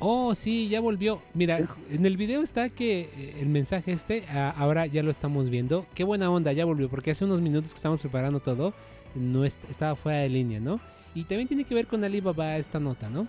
Oh, 0.00 0.34
sí, 0.34 0.68
ya 0.68 0.80
volvió. 0.80 1.22
Mira, 1.32 1.60
en 1.88 2.04
el 2.04 2.16
video 2.16 2.42
está 2.42 2.68
que 2.68 3.08
eh, 3.16 3.36
el 3.40 3.48
mensaje 3.48 3.92
este, 3.92 4.24
ahora 4.28 4.86
ya 4.86 5.02
lo 5.02 5.10
estamos 5.10 5.48
viendo. 5.48 5.86
Qué 5.94 6.04
buena 6.04 6.30
onda, 6.30 6.52
ya 6.52 6.64
volvió, 6.64 6.90
porque 6.90 7.12
hace 7.12 7.24
unos 7.24 7.40
minutos 7.40 7.70
que 7.70 7.76
estamos 7.76 8.00
preparando 8.00 8.40
todo, 8.40 8.74
no 9.14 9.44
estaba 9.44 9.94
fuera 9.96 10.18
de 10.18 10.28
línea, 10.28 10.60
¿no? 10.60 10.80
Y 11.14 11.24
también 11.24 11.48
tiene 11.48 11.64
que 11.64 11.74
ver 11.74 11.86
con 11.86 12.04
Alibaba 12.04 12.58
esta 12.58 12.78
nota, 12.78 13.08
¿no? 13.08 13.26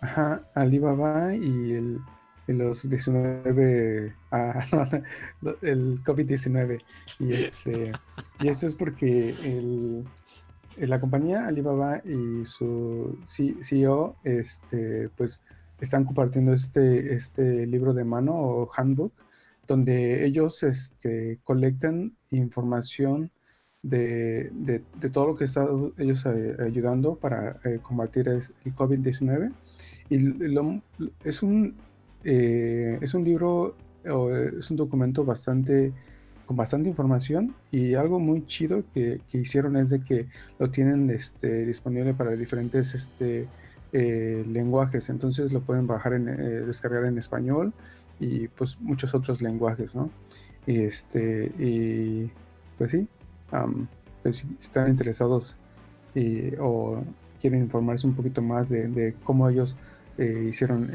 Ajá, 0.00 0.42
Alibaba 0.54 1.34
y 1.34 1.72
el, 1.72 2.00
los 2.46 2.88
19, 2.88 4.14
ah, 4.30 4.64
el 5.62 6.02
COVID-19. 6.02 6.82
Y, 7.20 7.32
este, 7.32 7.92
y 8.40 8.48
eso 8.48 8.66
es 8.66 8.74
porque 8.74 9.34
el, 9.42 10.04
la 10.76 11.00
compañía 11.00 11.46
Alibaba 11.46 12.02
y 12.04 12.44
su 12.44 13.18
CEO 13.26 14.16
este, 14.24 15.08
pues, 15.16 15.40
están 15.80 16.04
compartiendo 16.04 16.52
este, 16.52 17.14
este 17.14 17.66
libro 17.66 17.92
de 17.94 18.04
mano 18.04 18.34
o 18.34 18.70
handbook 18.76 19.12
donde 19.66 20.24
ellos 20.24 20.62
este, 20.62 21.38
colectan 21.44 22.16
información 22.30 23.30
de, 23.82 24.82
todo 25.12 25.28
lo 25.28 25.36
que 25.36 25.44
están 25.44 25.92
ellos 25.98 26.24
eh, 26.26 26.56
ayudando 26.60 27.16
para 27.16 27.60
eh, 27.64 27.78
combatir 27.82 28.28
el 28.28 28.42
COVID-19. 28.74 29.52
Y 30.10 30.16
es, 31.24 31.42
un, 31.42 31.76
eh, 32.24 32.98
es 33.00 33.14
un 33.14 33.24
libro, 33.24 33.76
es 34.02 34.70
un 34.70 34.76
documento 34.76 35.24
bastante 35.24 35.92
con 36.46 36.56
bastante 36.56 36.90
información 36.90 37.54
y 37.70 37.94
algo 37.94 38.20
muy 38.20 38.44
chido 38.44 38.84
que, 38.92 39.20
hicieron 39.32 39.76
es 39.76 39.88
de 39.88 40.02
que 40.02 40.26
lo 40.58 40.70
tienen 40.70 41.10
este, 41.10 41.64
disponible 41.64 42.12
para 42.12 42.32
diferentes 42.32 42.94
este, 42.94 43.48
eh, 43.92 44.44
lenguajes, 44.46 45.08
entonces 45.08 45.52
lo 45.52 45.62
pueden 45.62 45.86
bajar 45.86 46.12
en, 46.12 46.28
eh, 46.28 46.34
descargar 46.66 47.06
en 47.06 47.16
español 47.16 47.72
y 48.20 48.48
pues 48.48 48.78
muchos 48.80 49.14
otros 49.14 49.40
lenguajes, 49.40 49.94
¿no? 49.94 50.10
Y, 50.66 50.80
este, 50.80 51.50
y 51.58 52.30
pues 52.76 52.90
sí, 52.90 53.08
pues 54.22 54.36
si 54.38 54.46
están 54.60 54.88
interesados 54.90 55.56
o 56.60 57.02
quieren 57.40 57.60
informarse 57.60 58.06
un 58.06 58.14
poquito 58.14 58.40
más 58.40 58.70
de, 58.70 59.14
cómo 59.22 59.48
ellos 59.50 59.76
eh, 60.18 60.46
hicieron, 60.48 60.90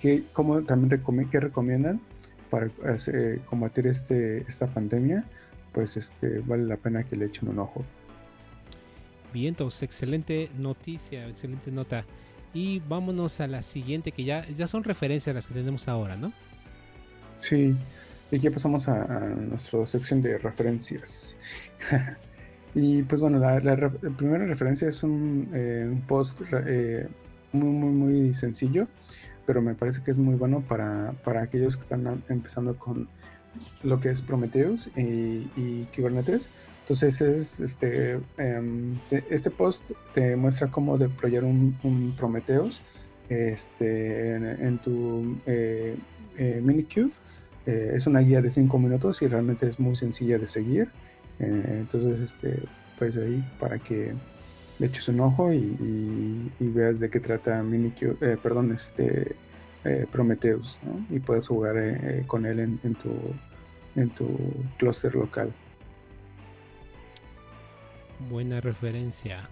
que, 0.00 0.24
cómo 0.32 0.62
también 0.62 1.00
qué 1.30 1.40
recomiendan, 1.40 2.00
para 2.50 2.70
eh, 3.08 3.40
combatir 3.46 3.86
este, 3.88 4.38
esta 4.48 4.66
pandemia, 4.66 5.24
pues 5.72 5.96
este, 5.96 6.38
vale 6.40 6.64
la 6.64 6.76
pena 6.76 7.02
que 7.02 7.16
le 7.16 7.26
echen 7.26 7.48
un 7.48 7.58
ojo. 7.58 7.84
Bien, 9.32 9.48
entonces, 9.48 9.82
excelente 9.82 10.48
noticia, 10.56 11.28
excelente 11.28 11.72
nota. 11.72 12.04
Y 12.52 12.78
vámonos 12.78 13.40
a 13.40 13.48
la 13.48 13.64
siguiente, 13.64 14.12
que 14.12 14.22
ya, 14.22 14.46
ya 14.48 14.68
son 14.68 14.84
referencias 14.84 15.34
las 15.34 15.48
que 15.48 15.54
tenemos 15.54 15.88
ahora, 15.88 16.16
¿no? 16.16 16.32
Sí, 17.38 17.76
y 18.30 18.38
ya 18.38 18.52
pasamos 18.52 18.86
a, 18.88 19.18
nuestra 19.18 19.84
sección 19.86 20.22
de 20.22 20.38
referencias. 20.38 21.36
y 22.76 23.02
pues 23.02 23.20
bueno, 23.20 23.40
la, 23.40 23.90
primera 24.16 24.46
referencia 24.46 24.88
es 24.88 25.02
un, 25.02 25.50
eh, 25.52 25.92
post 26.06 26.40
eh, 26.52 27.08
muy, 27.54 27.70
muy, 27.70 27.90
muy 27.90 28.34
sencillo 28.34 28.86
pero 29.46 29.62
me 29.62 29.74
parece 29.74 30.02
que 30.02 30.10
es 30.10 30.18
muy 30.18 30.34
bueno 30.34 30.62
para, 30.66 31.12
para 31.24 31.42
aquellos 31.42 31.76
que 31.76 31.82
están 31.82 32.22
empezando 32.28 32.78
con 32.78 33.08
lo 33.82 34.00
que 34.00 34.10
es 34.10 34.20
Prometheus 34.22 34.90
y, 34.96 35.86
Kubernetes. 35.94 36.50
Entonces 36.80 37.20
es 37.20 37.60
este, 37.60 38.20
em, 38.36 38.96
este 39.30 39.50
post 39.50 39.92
te 40.12 40.36
muestra 40.36 40.70
cómo 40.70 40.98
deployar 40.98 41.44
un, 41.44 42.14
Prometheus 42.16 42.82
este, 43.28 44.34
en, 44.34 44.78
tu 44.78 45.38
eh, 45.46 45.96
eh, 46.36 46.60
Minikube. 46.62 47.12
Eh, 47.66 47.92
es 47.94 48.06
una 48.06 48.20
guía 48.20 48.42
de 48.42 48.50
5 48.50 48.78
minutos 48.78 49.22
y 49.22 49.28
realmente 49.28 49.68
es 49.68 49.78
muy 49.80 49.96
sencilla 49.96 50.38
de 50.38 50.46
seguir. 50.46 50.90
entonces, 51.38 52.20
este, 52.20 52.62
pues 52.98 53.16
ahí 53.16 53.42
para 53.58 53.78
que 53.78 54.12
le 54.78 54.86
eches 54.86 55.08
un 55.08 55.20
ojo 55.20 55.52
y, 55.52 56.50
veas 56.58 56.98
de 57.00 57.10
qué 57.10 57.20
trata 57.20 57.62
Minikube, 57.62 58.16
eh, 58.20 58.36
perdón, 58.42 58.72
este 58.72 59.36
eh, 59.84 60.06
Prometheus, 60.10 60.80
y 61.10 61.18
puedes 61.20 61.46
jugar 61.48 61.76
eh, 61.76 62.24
con 62.26 62.46
él 62.46 62.60
en, 62.60 62.94
tu 62.94 63.10
en 63.96 64.10
tu 64.10 64.26
clúster 64.78 65.14
local. 65.14 65.52
Buena 68.30 68.60
referencia. 68.60 69.48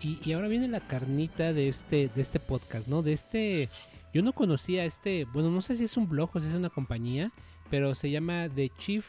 Y, 0.00 0.32
ahora 0.32 0.48
viene 0.48 0.68
la 0.68 0.80
carnita 0.80 1.52
de 1.52 1.68
este, 1.68 2.08
de 2.14 2.22
este 2.22 2.38
podcast, 2.38 2.86
¿no? 2.86 3.02
De 3.02 3.12
este. 3.12 3.68
Yo 4.14 4.22
no 4.22 4.32
conocía 4.32 4.84
este. 4.84 5.24
Bueno, 5.24 5.50
no 5.50 5.60
sé 5.60 5.76
si 5.76 5.84
es 5.84 5.96
un 5.96 6.08
blog 6.08 6.30
o 6.32 6.40
si 6.40 6.48
es 6.48 6.54
una 6.54 6.70
compañía. 6.70 7.32
Pero 7.68 7.94
se 7.94 8.10
llama 8.10 8.48
The 8.48 8.70
Chief 8.78 9.04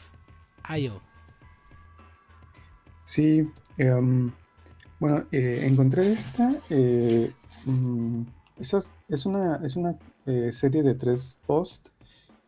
IO. 0.76 1.00
Sí. 3.04 3.48
Em, 3.78 4.32
bueno, 5.00 5.24
eh, 5.32 5.64
encontré 5.66 6.12
esta. 6.12 6.54
Eh, 6.68 7.32
mm, 7.64 8.22
es, 8.58 9.26
una, 9.26 9.56
es 9.64 9.74
una 9.74 9.98
eh, 10.26 10.52
serie 10.52 10.82
de 10.82 10.94
tres 10.94 11.38
posts 11.46 11.90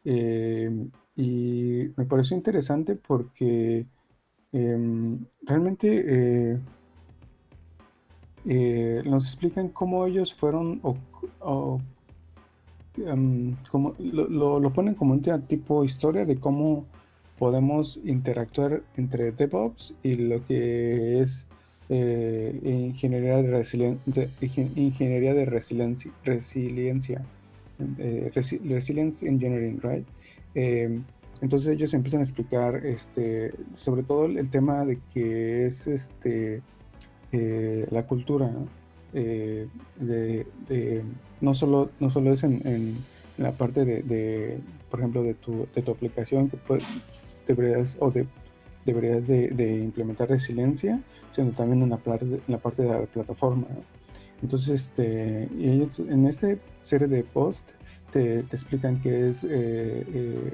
y 0.04 1.90
me 1.96 2.04
pareció 2.06 2.36
interesante 2.36 2.96
porque 2.96 3.86
em, 4.52 5.24
realmente 5.42 6.60
nos 9.04 9.24
explican 9.26 9.68
cómo 9.68 10.06
ellos 10.06 10.34
fueron 10.34 10.80
o, 10.82 11.80
em, 12.96 13.56
lo, 13.98 14.60
lo, 14.60 14.72
ponen 14.72 14.94
como 14.94 15.12
un 15.12 15.22
tipo 15.46 15.84
historia 15.84 16.26
de 16.26 16.36
cómo 16.36 16.86
podemos 17.38 17.98
interactuar 18.04 18.82
entre 18.96 19.32
DevOps 19.32 19.96
y 20.02 20.16
lo 20.16 20.44
que 20.46 21.20
es 21.20 21.46
eh, 21.94 22.58
ingeniería 22.64 23.42
de, 23.42 24.30
ingeniería 24.76 25.34
de 25.34 25.44
resiliencia, 25.44 26.10
resiliencia 26.24 27.22
eh, 27.98 28.30
resilience 28.34 29.28
engineering, 29.28 29.78
right? 29.82 30.06
Eh, 30.54 31.00
entonces 31.42 31.68
ellos 31.68 31.92
empiezan 31.92 32.20
a 32.20 32.22
explicar, 32.22 32.86
este, 32.86 33.52
sobre 33.74 34.04
todo 34.04 34.24
el 34.24 34.48
tema 34.48 34.86
de 34.86 35.00
que 35.12 35.66
es, 35.66 35.86
este, 35.86 36.62
la 37.30 38.06
cultura, 38.06 38.50
de, 39.12 40.46
no 41.42 41.52
solo, 41.52 41.90
no 42.00 42.08
solo 42.08 42.32
es 42.32 42.42
en, 42.42 43.04
la 43.36 43.52
parte 43.52 43.84
de, 43.84 44.58
por 44.90 45.00
ejemplo, 45.00 45.22
de 45.22 45.34
tu, 45.34 45.68
de 45.74 45.82
tu 45.82 45.90
aplicación 45.90 46.48
que 46.48 46.58
deberías 47.46 47.98
o 48.00 48.10
de 48.10 48.26
deberías 48.84 49.26
de, 49.26 49.82
implementar 49.82 50.28
resiliencia, 50.28 51.00
sino 51.30 51.50
también 51.52 51.82
en 51.82 51.90
la, 51.90 52.00
la 52.48 52.58
parte 52.58 52.82
de 52.82 52.88
la 52.88 53.02
plataforma. 53.06 53.66
Entonces, 54.42 54.70
este, 54.70 55.48
ellos 55.58 56.00
en 56.00 56.26
esta 56.26 56.48
serie 56.80 57.06
de 57.06 57.22
posts 57.22 57.74
te, 58.12 58.40
explican 58.40 59.00
qué 59.00 59.28
es 59.28 59.44
eh, 59.44 60.52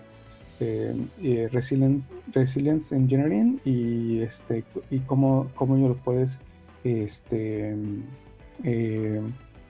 eh, 0.60 0.96
eh, 1.22 1.48
resilience, 1.50 2.10
resilience, 2.32 2.94
Engineering 2.94 3.60
y, 3.64 4.20
este, 4.20 4.64
y 4.90 4.98
cómo, 5.00 5.50
cómo 5.54 5.76
lo 5.88 5.96
puedes 5.96 6.38
este, 6.84 7.76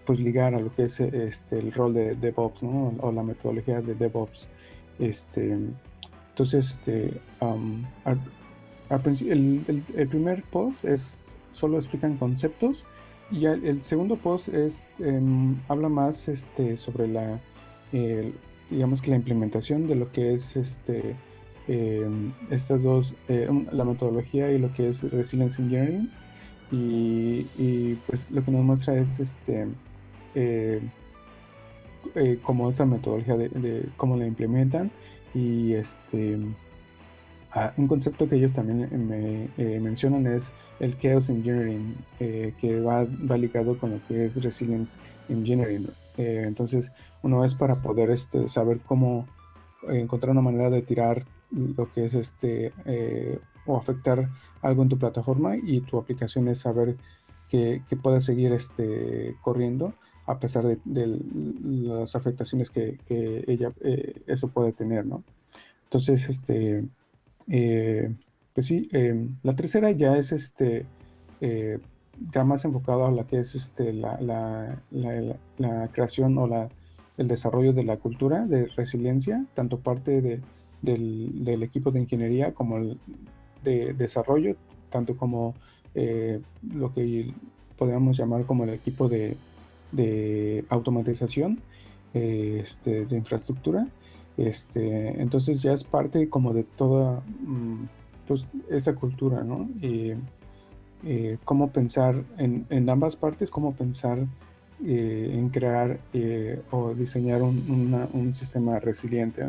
pues 0.04 0.20
ligar 0.20 0.54
a 0.54 0.60
lo 0.60 0.74
que 0.74 0.84
es 0.84 1.00
este, 1.00 1.58
el 1.58 1.72
rol 1.72 1.94
de 1.94 2.14
DevOps 2.16 2.62
o 2.62 3.12
la 3.12 3.22
metodología 3.22 3.80
de 3.80 3.94
DevOps. 3.94 4.48
Este, 4.98 5.56
entonces, 6.30 6.70
este, 6.70 7.20
um, 7.40 7.84
el, 8.90 9.84
el, 9.96 10.08
primer 10.08 10.42
post 10.44 10.84
es 10.84 11.34
solo 11.50 11.76
explican 11.76 12.16
conceptos 12.16 12.86
y 13.30 13.44
el, 13.46 13.82
segundo 13.82 14.16
post 14.16 14.48
es 14.48 14.86
em, 14.98 15.56
habla 15.68 15.88
más 15.88 16.28
este, 16.28 16.76
sobre 16.76 17.08
la 17.08 17.40
digamos 18.70 19.02
que 19.02 19.10
la 19.10 19.16
implementación 19.16 19.86
de 19.86 19.94
lo 19.94 20.12
que 20.12 20.34
es 20.34 20.56
este 20.56 21.16
em, 21.66 22.32
estas 22.50 22.82
dos 22.82 23.14
eh, 23.28 23.48
la 23.72 23.84
metodología 23.84 24.50
y 24.52 24.58
lo 24.58 24.72
que 24.72 24.88
es 24.88 25.02
resilience 25.10 25.60
engineering. 25.62 26.10
Y, 26.70 27.94
pues 28.06 28.30
lo 28.30 28.44
que 28.44 28.50
nos 28.50 28.62
muestra 28.62 28.98
es 28.98 29.20
este 29.20 29.68
eh, 30.34 30.82
eh, 32.14 32.38
como 32.42 32.68
esta 32.68 32.84
metodología 32.84 33.38
de, 33.38 33.48
de, 33.48 33.88
cómo 33.96 34.16
la 34.16 34.26
implementan 34.26 34.90
y 35.34 35.72
este 35.72 36.38
Un 37.76 37.88
concepto 37.88 38.28
que 38.28 38.36
ellos 38.36 38.52
también 38.52 38.82
eh, 38.82 38.98
me 38.98 39.48
eh, 39.56 39.80
mencionan 39.80 40.26
es 40.26 40.52
el 40.80 40.98
Chaos 40.98 41.30
Engineering, 41.30 41.96
eh, 42.20 42.54
que 42.60 42.80
va, 42.80 43.04
ligado 43.36 43.78
con 43.78 43.92
lo 43.92 44.00
que 44.06 44.26
es 44.26 44.42
Resilience 44.42 44.98
Engineering. 45.28 45.88
entonces, 46.16 46.92
uno 47.22 47.44
es 47.44 47.54
para 47.54 47.76
poder 47.76 48.10
este, 48.10 48.48
saber 48.48 48.80
cómo 48.80 49.26
encontrar 49.88 50.32
una 50.32 50.42
manera 50.42 50.70
de 50.70 50.82
tirar 50.82 51.24
lo 51.50 51.90
que 51.92 52.04
es 52.04 52.14
este 52.14 52.72
o 53.66 53.76
afectar 53.76 54.28
algo 54.62 54.82
en 54.82 54.88
tu 54.88 54.98
plataforma 54.98 55.56
y 55.56 55.80
tu 55.80 55.98
aplicación 55.98 56.48
es 56.48 56.60
saber 56.60 56.96
que, 57.48 57.82
que 57.88 57.96
pueda 57.96 58.20
seguir 58.20 58.52
este, 58.52 59.36
corriendo 59.42 59.94
a 60.28 60.38
pesar 60.38 60.64
de, 60.66 61.20
las 61.72 62.14
afectaciones 62.14 62.70
que, 62.70 62.98
ella, 63.46 63.72
eh, 63.80 64.22
eso 64.26 64.48
puede 64.48 64.72
tener, 64.72 65.06
¿no? 65.06 65.24
Entonces, 65.84 66.28
este, 66.28 66.84
eh, 67.50 68.14
pues 68.54 68.66
sí, 68.66 68.88
em, 68.92 69.36
la 69.42 69.54
tercera 69.54 69.90
ya 69.90 70.16
es 70.16 70.32
este, 70.32 70.86
eh, 71.40 71.78
ya 72.32 72.44
más 72.44 72.64
enfocado 72.64 73.06
a 73.06 73.10
la 73.10 73.26
que 73.26 73.38
es 73.40 73.54
este, 73.54 73.92
la, 73.92 74.18
la, 74.90 75.88
creación 75.92 76.36
o 76.38 76.46
la, 76.46 76.68
el 77.16 77.28
desarrollo 77.28 77.72
de 77.72 77.84
la 77.84 77.96
cultura 77.96 78.46
de 78.46 78.66
resiliencia, 78.76 79.44
tanto 79.54 79.80
parte 79.80 80.20
de, 80.20 80.40
del, 80.82 81.62
equipo 81.62 81.90
de 81.90 82.00
ingeniería 82.00 82.54
como 82.54 82.78
el 82.78 82.98
de 83.64 83.92
desarrollo, 83.94 84.56
tanto 84.90 85.16
como 85.16 85.54
lo 85.94 86.92
que 86.92 87.32
podríamos 87.76 88.16
llamar 88.16 88.44
como 88.44 88.64
el 88.64 88.70
equipo 88.70 89.08
de, 89.08 89.36
de 89.92 90.64
automatización 90.68 91.60
eh, 92.14 92.60
este, 92.62 93.06
de 93.06 93.16
infraestructura. 93.16 93.86
Este, 94.38 95.20
entonces 95.20 95.60
ya 95.62 95.72
es 95.72 95.82
parte 95.82 96.28
como 96.28 96.54
de 96.54 96.62
toda 96.62 97.20
mm, 97.40 97.88
pues, 98.28 98.46
esa 98.70 98.94
cultura, 98.94 99.42
¿no? 99.42 99.68
Y 99.82 100.12
eh, 101.04 101.38
cómo 101.44 101.72
pensar 101.72 102.22
en, 102.38 102.64
en, 102.70 102.88
ambas 102.88 103.16
partes, 103.16 103.50
cómo 103.50 103.74
pensar 103.74 104.20
eh, 104.86 105.30
en 105.34 105.48
crear 105.48 105.98
o 106.70 106.94
diseñar 106.94 107.42
un, 107.42 108.32
sistema 108.32 108.78
resiliente, 108.78 109.42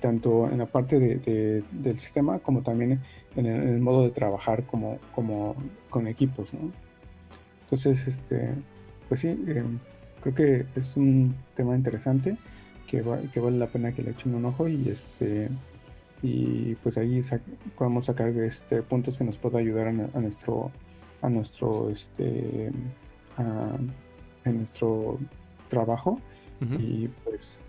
tanto 0.00 0.50
en 0.50 0.58
la 0.58 0.66
parte 0.66 0.98
de, 0.98 1.64
del 1.72 1.98
sistema 1.98 2.38
como 2.40 2.60
también 2.60 3.00
en 3.36 3.46
el, 3.46 3.80
modo 3.80 4.02
de 4.02 4.10
trabajar 4.10 4.64
como, 4.64 4.98
como 5.14 5.56
con 5.88 6.06
equipos, 6.08 6.52
¿no? 6.52 6.70
Entonces, 7.62 8.06
este, 8.06 8.50
pues 9.08 9.20
sí, 9.20 9.34
creo 10.20 10.34
que 10.34 10.66
es 10.76 10.96
un 10.98 11.34
tema 11.54 11.74
interesante 11.74 12.36
que, 12.86 13.02
que 13.32 13.40
vale 13.40 13.58
la 13.58 13.66
pena 13.66 13.92
que 13.92 14.02
le 14.02 14.12
echen 14.12 14.34
un 14.34 14.44
ojo 14.44 14.68
y 14.68 14.88
este 14.88 15.48
y 16.22 16.74
pues 16.76 16.96
ahí 16.96 17.20
podemos 17.76 18.06
sacar 18.06 18.28
este 18.28 18.82
puntos 18.82 19.18
que 19.18 19.24
nos 19.24 19.36
pueda 19.36 19.58
ayudar 19.58 19.88
a, 19.88 20.20
nuestro 20.20 20.70
a 21.22 21.28
nuestro 21.28 21.90
este 21.90 22.72
a, 23.36 23.78
nuestro 24.50 25.18
trabajo 25.68 26.20
y 26.78 27.08
pues 27.24 27.60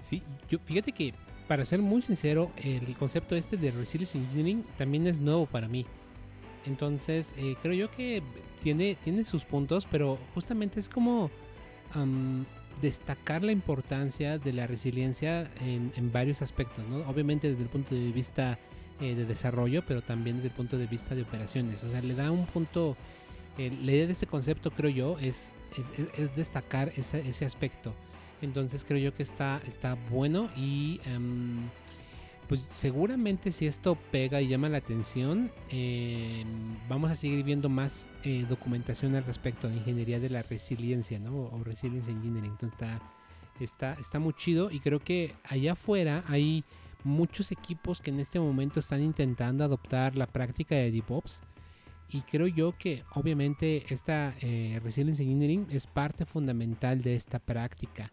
sí 0.00 0.22
yo 0.48 0.58
fíjate 0.60 0.92
que 0.92 1.14
para 1.48 1.64
ser 1.64 1.82
muy 1.82 2.00
sincero 2.00 2.52
el 2.62 2.96
concepto 2.96 3.34
este 3.34 3.56
de 3.56 3.72
resilience 3.72 4.16
engineering 4.16 4.64
también 4.78 5.08
es 5.08 5.18
nuevo 5.18 5.46
para 5.46 5.66
mí. 5.66 5.84
Entonces, 6.64 7.34
eh, 7.36 7.56
creo 7.60 7.74
yo 7.74 7.90
que 7.90 8.22
tiene, 8.62 8.96
tiene 9.02 9.24
sus 9.24 9.44
puntos, 9.44 9.86
pero 9.90 10.16
justamente 10.34 10.78
es 10.78 10.88
como 10.88 11.28
destacar 12.80 13.42
la 13.42 13.52
importancia 13.52 14.38
de 14.38 14.52
la 14.52 14.66
resiliencia 14.66 15.50
en, 15.60 16.12
varios 16.12 16.42
aspectos, 16.42 16.86
¿no? 16.88 16.98
Obviamente 17.08 17.50
desde 17.50 17.62
el 17.62 17.68
punto 17.68 17.94
de 17.94 18.12
vista 18.12 18.58
eh, 19.00 19.14
de 19.14 19.24
desarrollo, 19.24 19.82
pero 19.86 20.02
también 20.02 20.36
desde 20.36 20.48
el 20.48 20.54
punto 20.54 20.78
de 20.78 20.86
vista 20.86 21.14
de 21.14 21.22
operaciones. 21.22 21.84
O 21.84 21.88
sea, 21.88 22.00
le 22.00 22.14
da 22.14 22.30
un 22.30 22.46
punto, 22.46 22.96
eh, 23.58 23.70
la 23.82 23.92
idea 23.92 24.06
de 24.06 24.12
este 24.12 24.26
concepto, 24.26 24.70
creo 24.70 24.90
yo, 24.90 25.18
es, 25.18 25.50
es, 26.16 26.34
destacar 26.36 26.92
ese, 26.96 27.26
ese, 27.28 27.44
aspecto. 27.44 27.94
Entonces 28.42 28.84
creo 28.84 28.98
yo 28.98 29.14
que 29.14 29.22
está, 29.22 29.60
está 29.66 29.96
bueno 30.10 30.48
y 30.56 31.00
pues 32.50 32.66
seguramente 32.72 33.52
si 33.52 33.68
esto 33.68 33.96
pega 34.10 34.42
y 34.42 34.48
llama 34.48 34.68
la 34.68 34.78
atención, 34.78 35.52
eh, 35.68 36.44
vamos 36.88 37.08
a 37.08 37.14
seguir 37.14 37.44
viendo 37.44 37.68
más 37.68 38.08
eh, 38.24 38.44
documentación 38.48 39.14
al 39.14 39.24
respecto 39.24 39.68
de 39.68 39.76
ingeniería 39.76 40.18
de 40.18 40.30
la 40.30 40.42
resiliencia, 40.42 41.20
¿no? 41.20 41.42
O 41.42 41.62
resilience 41.62 42.10
engineering. 42.10 42.50
Entonces 42.50 42.72
está, 42.72 43.00
está, 43.60 43.92
está 44.00 44.18
muy 44.18 44.32
chido 44.32 44.68
y 44.68 44.80
creo 44.80 44.98
que 44.98 45.36
allá 45.44 45.74
afuera 45.74 46.24
hay 46.26 46.64
muchos 47.04 47.52
equipos 47.52 48.00
que 48.00 48.10
en 48.10 48.18
este 48.18 48.40
momento 48.40 48.80
están 48.80 49.00
intentando 49.00 49.62
adoptar 49.62 50.16
la 50.16 50.26
práctica 50.26 50.74
de 50.74 50.90
DevOps. 50.90 51.44
Y 52.08 52.22
creo 52.22 52.48
yo 52.48 52.76
que 52.76 53.04
obviamente 53.14 53.84
esta 53.94 54.34
eh, 54.40 54.80
Resilience 54.82 55.22
Engineering 55.22 55.68
es 55.70 55.86
parte 55.86 56.26
fundamental 56.26 57.00
de 57.00 57.14
esta 57.14 57.38
práctica. 57.38 58.10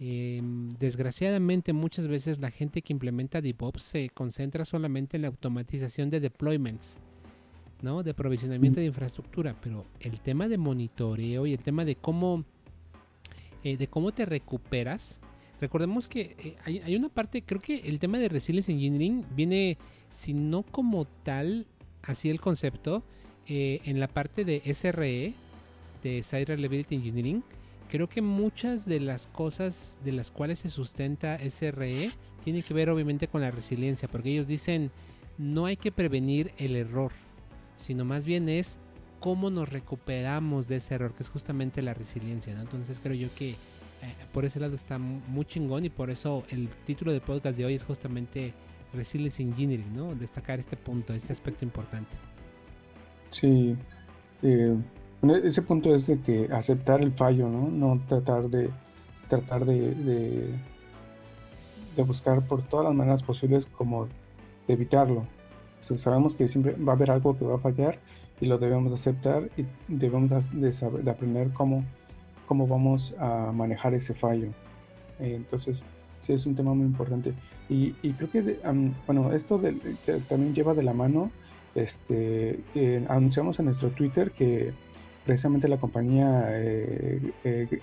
Em, 0.00 0.68
desgraciadamente 0.78 1.72
muchas 1.72 2.06
veces 2.06 2.38
la 2.38 2.52
gente 2.52 2.82
que 2.82 2.92
implementa 2.92 3.40
DevOps 3.40 3.82
se 3.82 4.10
concentra 4.10 4.64
solamente 4.64 5.16
en 5.16 5.22
la 5.22 5.28
automatización 5.28 6.08
de 6.08 6.20
deployments, 6.20 7.00
¿no? 7.82 8.04
De 8.04 8.14
provisionamiento 8.14 8.78
de 8.78 8.86
infraestructura, 8.86 9.56
pero 9.60 9.86
el 9.98 10.20
tema 10.20 10.46
de 10.46 10.56
monitoreo 10.56 11.46
y 11.46 11.52
el 11.52 11.58
tema 11.58 11.84
de 11.84 11.96
cómo, 11.96 12.44
eh, 13.64 13.76
de 13.76 13.88
cómo 13.88 14.12
te 14.12 14.24
recuperas. 14.24 15.20
Recordemos 15.60 16.06
que 16.06 16.36
eh, 16.64 16.82
hay, 16.84 16.94
una 16.94 17.08
parte, 17.08 17.42
creo 17.42 17.60
que 17.60 17.80
el 17.80 17.98
tema 17.98 18.18
de 18.18 18.28
Resilience 18.28 18.70
Engineering 18.70 19.24
viene, 19.34 19.78
si 20.10 20.32
no 20.32 20.62
como 20.62 21.06
tal, 21.24 21.66
así 22.02 22.30
el 22.30 22.40
concepto, 22.40 23.02
eh, 23.48 23.80
en 23.84 23.98
la 23.98 24.06
parte 24.06 24.44
de 24.44 24.62
SRE, 24.72 25.34
de 26.04 26.22
Site 26.22 26.44
Reliability 26.44 26.94
Engineering, 26.94 27.42
creo 27.88 28.08
que 28.08 28.22
muchas 28.22 28.86
de 28.86 29.00
las 29.00 29.26
cosas 29.26 29.96
de 30.04 30.12
las 30.12 30.30
cuales 30.30 30.60
se 30.60 30.68
sustenta 30.68 31.38
SRE 31.38 32.10
tienen 32.44 32.62
que 32.62 32.74
ver 32.74 32.90
obviamente 32.90 33.28
con 33.28 33.40
la 33.40 33.50
resiliencia, 33.50 34.08
porque 34.08 34.30
ellos 34.30 34.46
dicen 34.46 34.90
no 35.38 35.66
hay 35.66 35.76
que 35.76 35.92
prevenir 35.92 36.52
el 36.58 36.76
error, 36.76 37.12
sino 37.76 38.04
más 38.04 38.26
bien 38.26 38.48
es 38.48 38.78
cómo 39.20 39.50
nos 39.50 39.68
recuperamos 39.68 40.68
de 40.68 40.76
ese 40.76 40.94
error, 40.94 41.14
que 41.14 41.22
es 41.22 41.30
justamente 41.30 41.82
la 41.82 41.94
resiliencia. 41.94 42.52
Entonces 42.60 43.00
creo 43.00 43.14
yo 43.14 43.34
que 43.34 43.50
eh, 43.50 43.56
por 44.32 44.44
ese 44.44 44.60
lado 44.60 44.74
está 44.74 44.98
muy 44.98 45.44
chingón 45.44 45.84
y 45.84 45.90
por 45.90 46.10
eso 46.10 46.44
el 46.50 46.68
título 46.86 47.12
del 47.12 47.20
podcast 47.20 47.56
de 47.58 47.64
hoy 47.64 47.74
es 47.74 47.84
justamente 47.84 48.52
Resilience 48.92 49.42
Engineering, 49.42 49.94
¿no? 49.94 50.14
Destacar 50.14 50.60
este 50.60 50.76
punto, 50.76 51.12
este 51.14 51.32
aspecto 51.32 51.64
importante. 51.64 52.16
Sí, 53.30 53.76
eh, 54.42 54.76
ese 55.22 55.62
punto 55.62 55.94
es 55.94 56.06
de 56.06 56.20
que 56.20 56.48
aceptar 56.52 57.00
el 57.00 57.12
fallo, 57.12 57.48
¿no? 57.48 57.68
No 57.68 58.00
tratar 58.06 58.48
de 58.48 58.70
tratar 59.28 59.64
de, 59.64 59.94
de, 61.96 62.02
buscar 62.02 62.46
por 62.46 62.62
todas 62.62 62.86
las 62.86 62.94
maneras 62.94 63.22
posibles 63.22 63.66
como 63.66 64.06
de 64.66 64.74
evitarlo. 64.74 65.26
sabemos 65.80 66.36
que 66.36 66.48
siempre 66.48 66.72
va 66.76 66.92
a 66.92 66.96
haber 66.96 67.10
algo 67.10 67.36
que 67.36 67.44
va 67.44 67.56
a 67.56 67.58
fallar 67.58 67.98
y 68.40 68.46
lo 68.46 68.56
debemos 68.56 68.92
aceptar 68.92 69.50
y 69.56 69.66
debemos 69.88 70.30
de, 70.52 70.70
de 71.02 71.10
aprender 71.10 71.52
cómo, 71.52 71.84
cómo 72.46 72.66
vamos 72.66 73.14
a 73.18 73.52
manejar 73.52 73.94
ese 73.94 74.14
fallo. 74.14 74.48
Eh, 75.18 75.34
entonces, 75.34 75.84
sí 76.20 76.32
es 76.32 76.46
un 76.46 76.54
tema 76.54 76.72
muy 76.74 76.86
importante. 76.86 77.34
Y, 77.68 77.92
creo 78.14 78.30
que, 78.30 78.60
bueno, 79.06 79.32
esto 79.32 79.60
también 80.28 80.54
lleva 80.54 80.72
de 80.72 80.82
la 80.82 80.94
mano, 80.94 81.30
este, 81.74 82.60
anunciamos 83.08 83.58
en 83.58 83.66
nuestro 83.66 83.90
Twitter 83.90 84.30
que 84.30 84.72
precisamente 85.28 85.68
la 85.68 85.76
compañía 85.76 86.46
eh, 86.52 87.20
eh, 87.44 87.80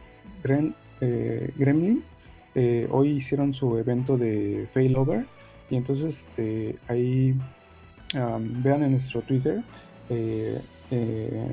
eh, 0.99 1.53
Gremlin 1.55 2.03
hoy 2.89 3.09
hicieron 3.09 3.53
su 3.53 3.77
evento 3.77 4.17
de 4.17 4.67
Failover. 4.73 5.27
Y 5.69 5.75
entonces 5.75 6.25
este, 6.25 6.77
ahí 6.87 7.35
vean 8.63 8.81
en 8.81 8.93
nuestro 8.93 9.21
Twitter 9.21 9.61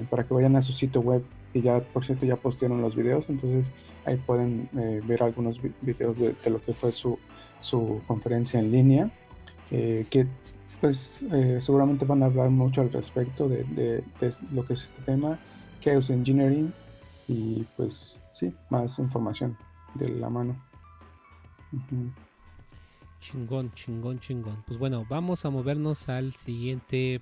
para 0.09 0.24
que 0.24 0.33
vayan 0.33 0.57
a 0.57 0.62
su 0.62 0.72
sitio 0.72 1.02
web. 1.02 1.22
Y 1.52 1.61
ya 1.61 1.81
por 1.81 2.07
cierto 2.07 2.24
ya 2.24 2.37
postearon 2.37 2.81
los 2.81 2.96
videos. 2.96 3.28
Entonces 3.28 3.70
ahí 4.07 4.16
pueden 4.16 4.70
ver 4.72 5.22
algunos 5.22 5.61
videos 5.83 6.18
de, 6.18 6.35
lo 6.48 6.62
que 6.62 6.72
fue 6.72 6.90
su, 6.90 7.18
conferencia 8.07 8.61
en 8.61 8.72
línea 8.72 9.11
que 9.68 10.26
pues 10.81 11.22
seguramente 11.61 12.07
van 12.07 12.22
a 12.22 12.26
hablar 12.26 12.48
mucho 12.48 12.81
al 12.81 12.90
respecto 12.90 13.46
de, 13.46 14.02
lo 14.52 14.64
que 14.64 14.72
es 14.72 14.85
este 14.85 15.02
tema 15.02 15.38
Chaos 15.82 16.10
Engineering 16.10 16.72
y 17.28 17.64
pues 17.76 18.22
sí, 18.32 18.52
más 18.70 18.98
información 18.98 19.56
de 19.94 20.08
la 20.08 20.30
mano. 20.30 20.56
Chingón, 23.20 23.72
chingón, 23.74 24.18
chingón. 24.20 24.62
Pues 24.66 24.78
bueno, 24.78 25.06
vamos 25.08 25.44
a 25.44 25.50
movernos 25.50 26.08
al 26.08 26.34
siguiente, 26.34 27.20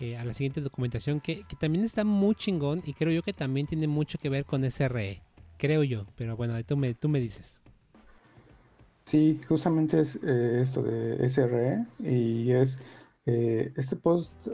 eh, 0.00 0.16
a 0.16 0.24
la 0.24 0.34
siguiente 0.34 0.60
documentación 0.60 1.20
que, 1.20 1.44
también 1.58 1.84
está 1.84 2.04
muy 2.04 2.34
chingón 2.34 2.82
y 2.84 2.94
creo 2.94 3.12
yo 3.12 3.22
que 3.22 3.32
también 3.32 3.66
tiene 3.66 3.86
mucho 3.86 4.18
que 4.18 4.28
ver 4.28 4.44
con 4.44 4.64
SRE. 4.70 5.22
Creo 5.56 5.82
yo, 5.82 6.06
pero 6.16 6.36
bueno, 6.36 6.54
tú 6.64 6.76
me, 6.76 6.94
tú 6.94 7.08
me 7.08 7.20
dices. 7.20 7.60
Sí, 9.04 9.40
justamente 9.48 10.00
es 10.00 10.16
eh, 10.22 10.60
esto 10.60 10.82
de 10.82 11.28
SRE 11.28 11.84
y 12.00 12.52
es 12.52 12.80
eh, 13.26 13.72
este 13.76 13.96
post 13.96 14.46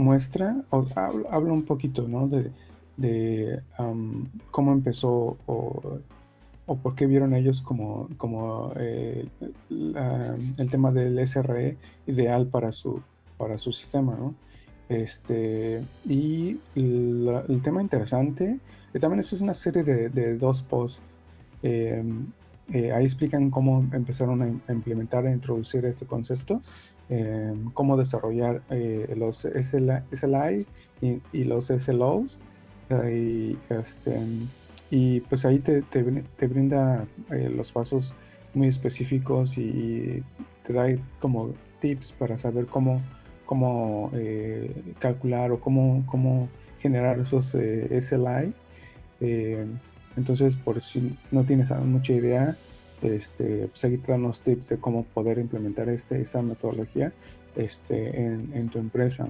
muestra, 0.00 0.56
o 0.70 0.84
habla, 0.96 1.52
un 1.52 1.62
poquito, 1.62 2.08
¿no? 2.08 2.28
De, 2.28 2.50
cómo 4.50 4.72
empezó 4.72 5.38
o, 5.46 6.00
por 6.82 6.94
qué 6.94 7.06
vieron 7.06 7.34
ellos 7.34 7.62
como, 7.62 8.08
como 8.16 8.72
eh, 8.76 9.26
el 9.70 10.70
tema 10.70 10.92
del 10.92 11.18
SRE 11.26 11.76
ideal 12.06 12.46
para 12.46 12.72
su, 12.72 13.00
para 13.38 13.58
su 13.58 13.72
sistema, 13.72 14.16
¿no? 14.16 14.34
Este, 14.90 15.84
y 16.04 16.58
el 16.74 17.60
tema 17.62 17.80
interesante, 17.80 18.58
también 19.00 19.20
es 19.20 19.32
una 19.40 19.54
serie 19.54 19.84
de, 19.84 20.36
dos 20.36 20.62
posts. 20.62 21.02
Em, 21.62 22.26
eh, 22.72 22.92
ahí 22.92 23.04
explican 23.04 23.50
cómo 23.50 23.86
empezaron 23.92 24.42
a, 24.42 24.72
implementar 24.72 25.26
e 25.26 25.32
introducir 25.32 25.84
este 25.84 26.06
concepto, 26.06 26.60
em, 27.10 27.70
cómo 27.72 27.96
desarrollar 27.96 28.62
eh, 28.70 29.14
los 29.16 29.44
SLI, 29.44 30.66
y, 31.32 31.44
los 31.44 31.70
SLOs. 31.70 32.40
y, 32.90 33.58
este, 33.68 34.18
y 34.90 35.20
pues 35.20 35.44
ahí 35.44 35.58
te, 35.58 35.82
brinda 36.46 37.06
los 37.28 37.72
pasos 37.72 38.14
muy 38.54 38.68
específicos 38.68 39.58
y 39.58 40.22
te 40.64 40.72
da 40.72 40.86
como 41.20 41.54
tips 41.80 42.12
para 42.12 42.36
saber 42.36 42.66
cómo 42.66 43.00
eh, 44.14 44.72
calcular 44.98 45.50
o 45.50 45.60
cómo, 45.60 46.04
cómo 46.06 46.48
generar 46.78 47.18
esos 47.18 47.54
eh, 47.54 48.00
SLI. 48.00 48.54
Eh, 49.20 49.66
entonces, 50.16 50.56
por 50.56 50.80
si 50.80 51.16
no 51.30 51.44
tienes 51.44 51.70
mucha 51.84 52.12
idea, 52.12 52.56
este, 53.02 53.68
pues 53.68 54.42
tips 54.42 54.68
de 54.68 54.78
cómo 54.78 55.04
poder 55.04 55.38
implementar 55.38 55.88
este, 55.88 56.20
esa 56.20 56.42
metodología 56.42 57.12
este, 57.56 58.24
en, 58.24 58.68
tu 58.68 58.78
empresa. 58.78 59.26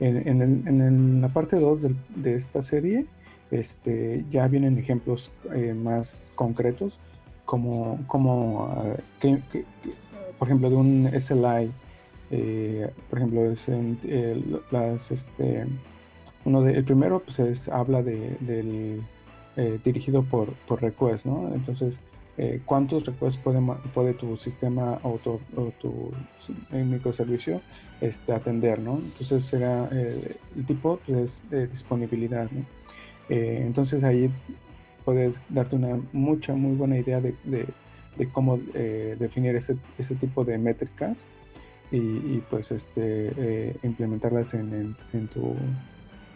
En, 0.00 1.20
la 1.20 1.28
parte 1.28 1.56
2 1.56 1.88
de, 2.16 2.34
esta 2.34 2.62
serie 2.62 3.06
este, 3.50 4.24
ya 4.30 4.48
vienen 4.48 4.78
ejemplos 4.78 5.32
más 5.76 6.32
concretos, 6.36 7.00
como, 7.44 8.00
como 8.06 8.66
ah, 8.66 8.96
por 10.38 10.48
ejemplo, 10.48 10.70
de 10.70 10.76
un 10.76 11.10
SLI 11.20 11.72
eh, 12.32 12.90
por 13.10 13.18
ejemplo, 13.18 13.44
es 13.44 13.68
las, 14.70 15.10
este, 15.10 15.66
uno 16.46 16.62
de, 16.62 16.72
el 16.72 16.84
primero 16.84 17.20
pues 17.20 17.38
es, 17.38 17.68
habla 17.68 18.02
de, 18.02 18.36
del 18.40 19.02
eh, 19.56 19.78
dirigido 19.84 20.22
por, 20.22 20.54
por 20.66 20.80
request, 20.80 21.26
¿no? 21.26 21.52
Entonces, 21.54 22.00
eh, 22.38 22.60
¿cuántos 22.64 23.04
requests 23.04 23.40
puede, 23.92 24.14
tu 24.14 24.36
sistema 24.36 24.98
o 25.02 25.18
tu, 25.18 25.40
microservicio 26.72 27.60
este, 28.00 28.32
atender, 28.32 28.78
¿no? 28.78 28.98
Entonces, 28.98 29.44
será 29.44 29.88
el 29.88 30.64
tipo 30.66 30.98
pues, 31.06 31.44
es 31.50 31.70
disponibilidad, 31.70 32.50
¿no? 32.50 32.64
entonces, 33.28 34.04
ahí 34.04 34.30
puedes 35.04 35.40
darte 35.48 35.76
una 35.76 36.00
mucha, 36.12 36.54
muy 36.54 36.76
buena 36.76 36.98
idea 36.98 37.20
de, 37.20 37.66
cómo 38.32 38.58
definir 38.58 39.56
ese, 39.56 39.76
tipo 40.18 40.44
de 40.44 40.58
métricas 40.58 41.26
y, 41.90 42.38
pues 42.50 42.72
este, 42.72 43.32
eh, 43.36 43.76
implementarlas 43.82 44.54
en, 44.54 44.96
en, 45.12 45.28
tu, 45.28 45.54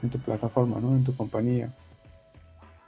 en 0.02 0.10
tu 0.10 0.18
plataforma, 0.18 0.78
¿no? 0.80 0.94
en 0.94 1.04
tu 1.04 1.16
compañía. 1.16 1.72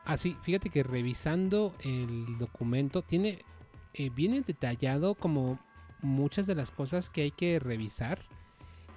Así, 0.09 0.35
ah, 0.37 0.43
fíjate 0.43 0.71
que 0.71 0.83
revisando 0.83 1.75
el 1.85 2.39
documento, 2.39 3.03
tiene 3.03 3.45
eh, 3.93 4.09
viene 4.09 4.41
detallado 4.41 5.15
como 5.15 5.59
muchas 6.01 6.47
de 6.47 6.55
las 6.55 6.71
cosas 6.71 7.11
que 7.11 7.23
hay 7.23 7.31
que 7.31 7.59
revisar. 7.59 8.21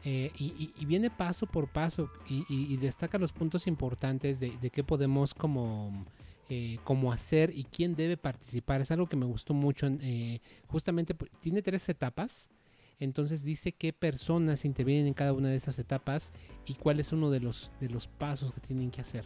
Eh, 0.04 0.32
y, 0.40 0.86
viene 0.86 1.12
paso 1.12 1.46
por 1.46 1.68
paso 1.68 2.10
y, 2.28 2.78
destaca 2.78 3.20
los 3.20 3.34
puntos 3.34 3.68
importantes 3.68 4.40
de, 4.40 4.70
qué 4.72 4.84
podemos 4.84 5.36
como, 5.36 6.06
como 6.86 7.12
hacer 7.12 7.52
y 7.54 7.66
quién 7.66 7.94
debe 7.94 8.16
participar. 8.16 8.80
Es 8.80 8.90
algo 8.90 9.08
que 9.08 9.18
me 9.18 9.26
gustó 9.26 9.54
mucho. 9.54 9.88
justamente 10.68 11.14
tiene 11.42 11.62
tres 11.62 11.90
etapas. 11.90 12.50
Entonces 13.00 13.44
dice 13.44 13.74
qué 13.74 13.92
personas 13.92 14.64
intervienen 14.64 15.08
en 15.08 15.14
cada 15.14 15.34
una 15.34 15.50
de 15.50 15.56
esas 15.56 15.78
etapas 15.78 16.32
y 16.66 16.76
cuál 16.76 17.00
es 17.00 17.12
uno 17.12 17.30
de 17.32 17.42
los, 17.42 17.72
de 17.82 17.90
los 17.90 18.08
pasos 18.08 18.54
que 18.54 18.62
tienen 18.62 18.92
que 18.92 19.02
hacer. 19.02 19.26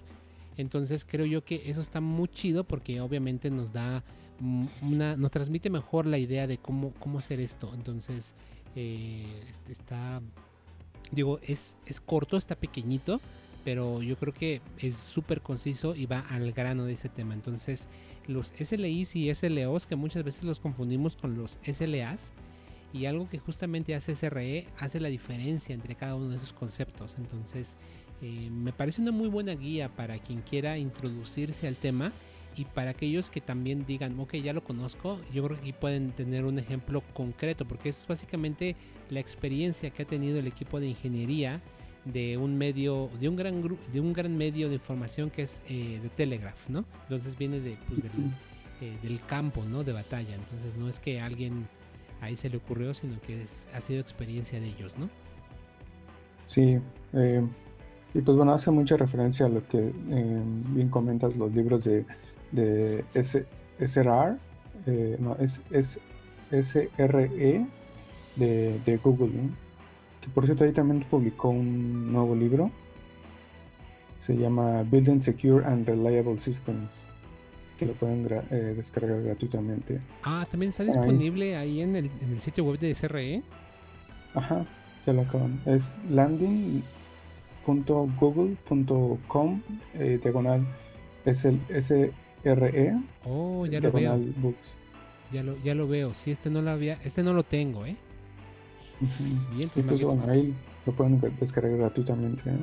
Entonces 0.58 1.06
creo 1.06 1.26
yo 1.26 1.44
que 1.44 1.70
eso 1.70 1.82
está 1.82 2.02
muy 2.02 2.28
chido 2.30 2.63
porque 2.63 3.02
obviamente 3.02 3.50
nos 3.50 3.74
da 3.74 4.04
una, 4.82 5.15
nos 5.15 5.32
transmite 5.32 5.70
mejor 5.70 6.06
la 6.06 6.18
idea 6.18 6.48
de 6.48 6.58
cómo, 6.58 6.94
cómo 7.00 7.20
hacer 7.20 7.39
esto. 7.39 7.72
Entonces 7.74 8.36
eh, 8.76 9.26
está, 9.70 10.22
digo, 11.12 11.39
es, 11.44 11.78
es 11.86 12.02
corto, 12.02 12.38
está 12.38 12.56
pequeñito, 12.56 13.22
pero 13.63 14.02
yo 14.02 14.18
creo 14.18 14.34
que 14.34 14.62
es 14.78 14.96
súper 14.96 15.41
conciso 15.41 15.96
y 15.96 16.06
va 16.06 16.20
al 16.20 16.52
grano 16.52 16.86
de 16.86 16.94
ese 16.94 17.10
tema. 17.10 17.34
Entonces 17.34 17.88
los 18.28 18.54
SLIs 18.58 19.15
y 19.15 19.34
SLOs 19.34 19.86
que 19.86 19.96
muchas 19.96 20.24
veces 20.24 20.44
los 20.44 20.60
confundimos 20.60 21.15
con 21.15 21.38
los 21.38 21.58
SLAs 21.63 22.34
y 22.96 23.08
algo 23.08 23.28
que 23.30 23.39
justamente 23.39 23.94
hace 23.94 24.15
SRE 24.15 24.68
hace 24.80 25.02
la 25.02 25.10
diferencia 25.10 25.76
entre 25.76 25.96
cada 25.96 26.15
uno 26.15 26.30
de 26.30 26.38
esos 26.38 26.54
conceptos. 26.54 27.18
Entonces, 27.18 27.76
eh, 28.25 28.49
me 28.49 28.73
parece 28.73 29.03
una 29.03 29.11
muy 29.11 29.27
buena 29.27 29.53
guía 29.53 29.88
para 29.88 30.17
quien 30.17 30.41
quiera 30.41 30.79
introducirse 30.79 31.67
al 31.67 31.75
tema 31.75 32.11
y 32.55 32.65
para 32.65 32.89
aquellos 32.89 33.29
que 33.29 33.39
también 33.39 33.85
digan, 33.85 34.19
ok, 34.19 34.33
ya 34.38 34.51
lo 34.51 34.63
conozco, 34.63 35.19
yo 35.31 35.43
creo 35.43 35.57
que 35.57 35.61
aquí 35.61 35.73
pueden 35.73 36.11
tener 36.11 36.45
un 36.45 36.57
ejemplo 36.57 37.03
concreto, 37.13 37.65
porque 37.65 37.89
es 37.89 38.07
básicamente 38.07 38.75
la 39.11 39.19
experiencia 39.19 39.91
que 39.91 40.01
ha 40.01 40.07
tenido 40.07 40.39
el 40.39 40.47
equipo 40.47 40.79
de 40.79 40.88
ingeniería 40.88 41.61
de 42.03 42.38
un 42.38 42.57
medio, 42.57 43.11
de 43.19 43.29
un 43.29 43.35
gran 43.35 43.61
grupo, 43.61 43.83
de 43.93 43.99
un 43.99 44.11
gran 44.11 44.35
medio 44.35 44.69
de 44.69 44.75
información 44.75 45.29
que 45.29 45.43
es 45.43 45.61
eh, 45.69 45.99
de 46.01 46.09
Telegraph, 46.09 46.67
¿no? 46.67 46.83
Entonces 47.03 47.38
viene 47.38 47.59
de, 47.59 47.77
pues, 47.88 48.01
del, 48.01 48.11
eh, 48.81 48.97
del 49.03 49.23
campo, 49.27 49.63
¿no? 49.65 49.83
De 49.83 49.91
batalla. 49.91 50.33
Entonces 50.33 50.77
no 50.77 50.89
es 50.89 50.99
que 50.99 51.21
alguien 51.21 51.67
ahí 52.21 52.35
se 52.35 52.49
le 52.49 52.57
ocurrió, 52.57 52.95
sino 52.95 53.21
que 53.21 53.43
ha 53.71 53.81
sido 53.81 53.99
experiencia 53.99 54.59
de 54.59 54.67
ellos, 54.67 54.97
¿no? 54.97 55.09
Sí, 56.45 56.79
eh, 57.13 57.43
y 58.15 58.21
pues 58.21 58.38
bueno, 58.38 58.54
hace 58.54 58.71
mucha 58.71 58.95
referencia 58.95 59.45
a 59.45 59.49
lo 59.49 59.67
que 59.67 59.78
eh, 59.78 60.41
bien 60.69 60.88
comentas 60.88 61.36
los 61.36 61.54
libros 61.54 61.84
de, 61.84 62.06
de 62.54 63.04
SRR, 63.13 64.38
eh, 64.88 65.17
no, 65.19 65.36
es, 65.36 65.62
es 65.69 65.99
SRE 66.49 67.67
de, 68.38 68.80
de 68.86 68.97
Google, 69.04 69.49
que 70.21 70.30
por 70.34 70.45
cierto 70.45 70.63
ahí 70.63 70.71
también 70.71 71.04
publicó 71.10 71.49
un 71.49 72.13
nuevo 72.13 72.34
libro, 72.36 72.71
se 74.17 74.38
llama 74.38 74.84
Building 74.84 75.21
Secure 75.21 75.65
and 75.65 75.86
Reliable 75.86 76.39
Systems 76.39 77.10
que 77.78 77.86
lo 77.86 77.91
pueden 77.91 78.25
eh, 78.51 78.73
descargar 78.78 79.21
gratuitamente. 79.21 79.99
Ah, 80.23 80.47
también 80.49 80.69
está 80.69 80.86
disponible 80.86 81.58
ahí, 81.58 81.82
en, 81.82 81.97
el, 81.97 82.06
en, 82.21 82.32
el, 82.32 82.39
sitio 82.39 82.63
web 82.63 82.80
de 82.80 82.95
SRE. 82.95 83.43
Ajá, 84.34 84.65
ya 85.06 85.12
lo 85.12 85.23
acaban. 85.23 85.60
Es 85.65 85.99
landing.google.com 87.67 89.62
eh, 89.93 90.19
diagonal 90.21 90.65
es 91.25 91.45
el 91.45 91.60
SRE. 91.69 92.97
Oh, 93.23 93.65
ya 93.65 93.80
lo 93.80 93.91
veo. 93.91 94.17
Books. 94.38 94.78
Ya 95.32 95.43
lo, 95.43 95.58
ya 95.63 95.73
lo 95.73 95.88
veo. 95.88 96.13
Sí, 96.13 96.32
este 96.32 96.49
no 96.49 96.62
lo 96.62 96.71
había, 96.71 96.99
este 97.04 97.23
no 97.23 97.34
lo 97.34 97.43
tengo, 97.43 97.86
¿eh? 97.86 97.95
Bien, 99.56 99.69
pues, 99.73 99.86
pues 99.86 100.04
bueno, 100.04 100.23
ahí 100.28 100.54
lo 100.86 100.93
pueden 100.93 101.19
descargar 101.39 101.78
gratuitamente. 101.78 102.49
¿eh? 102.49 102.58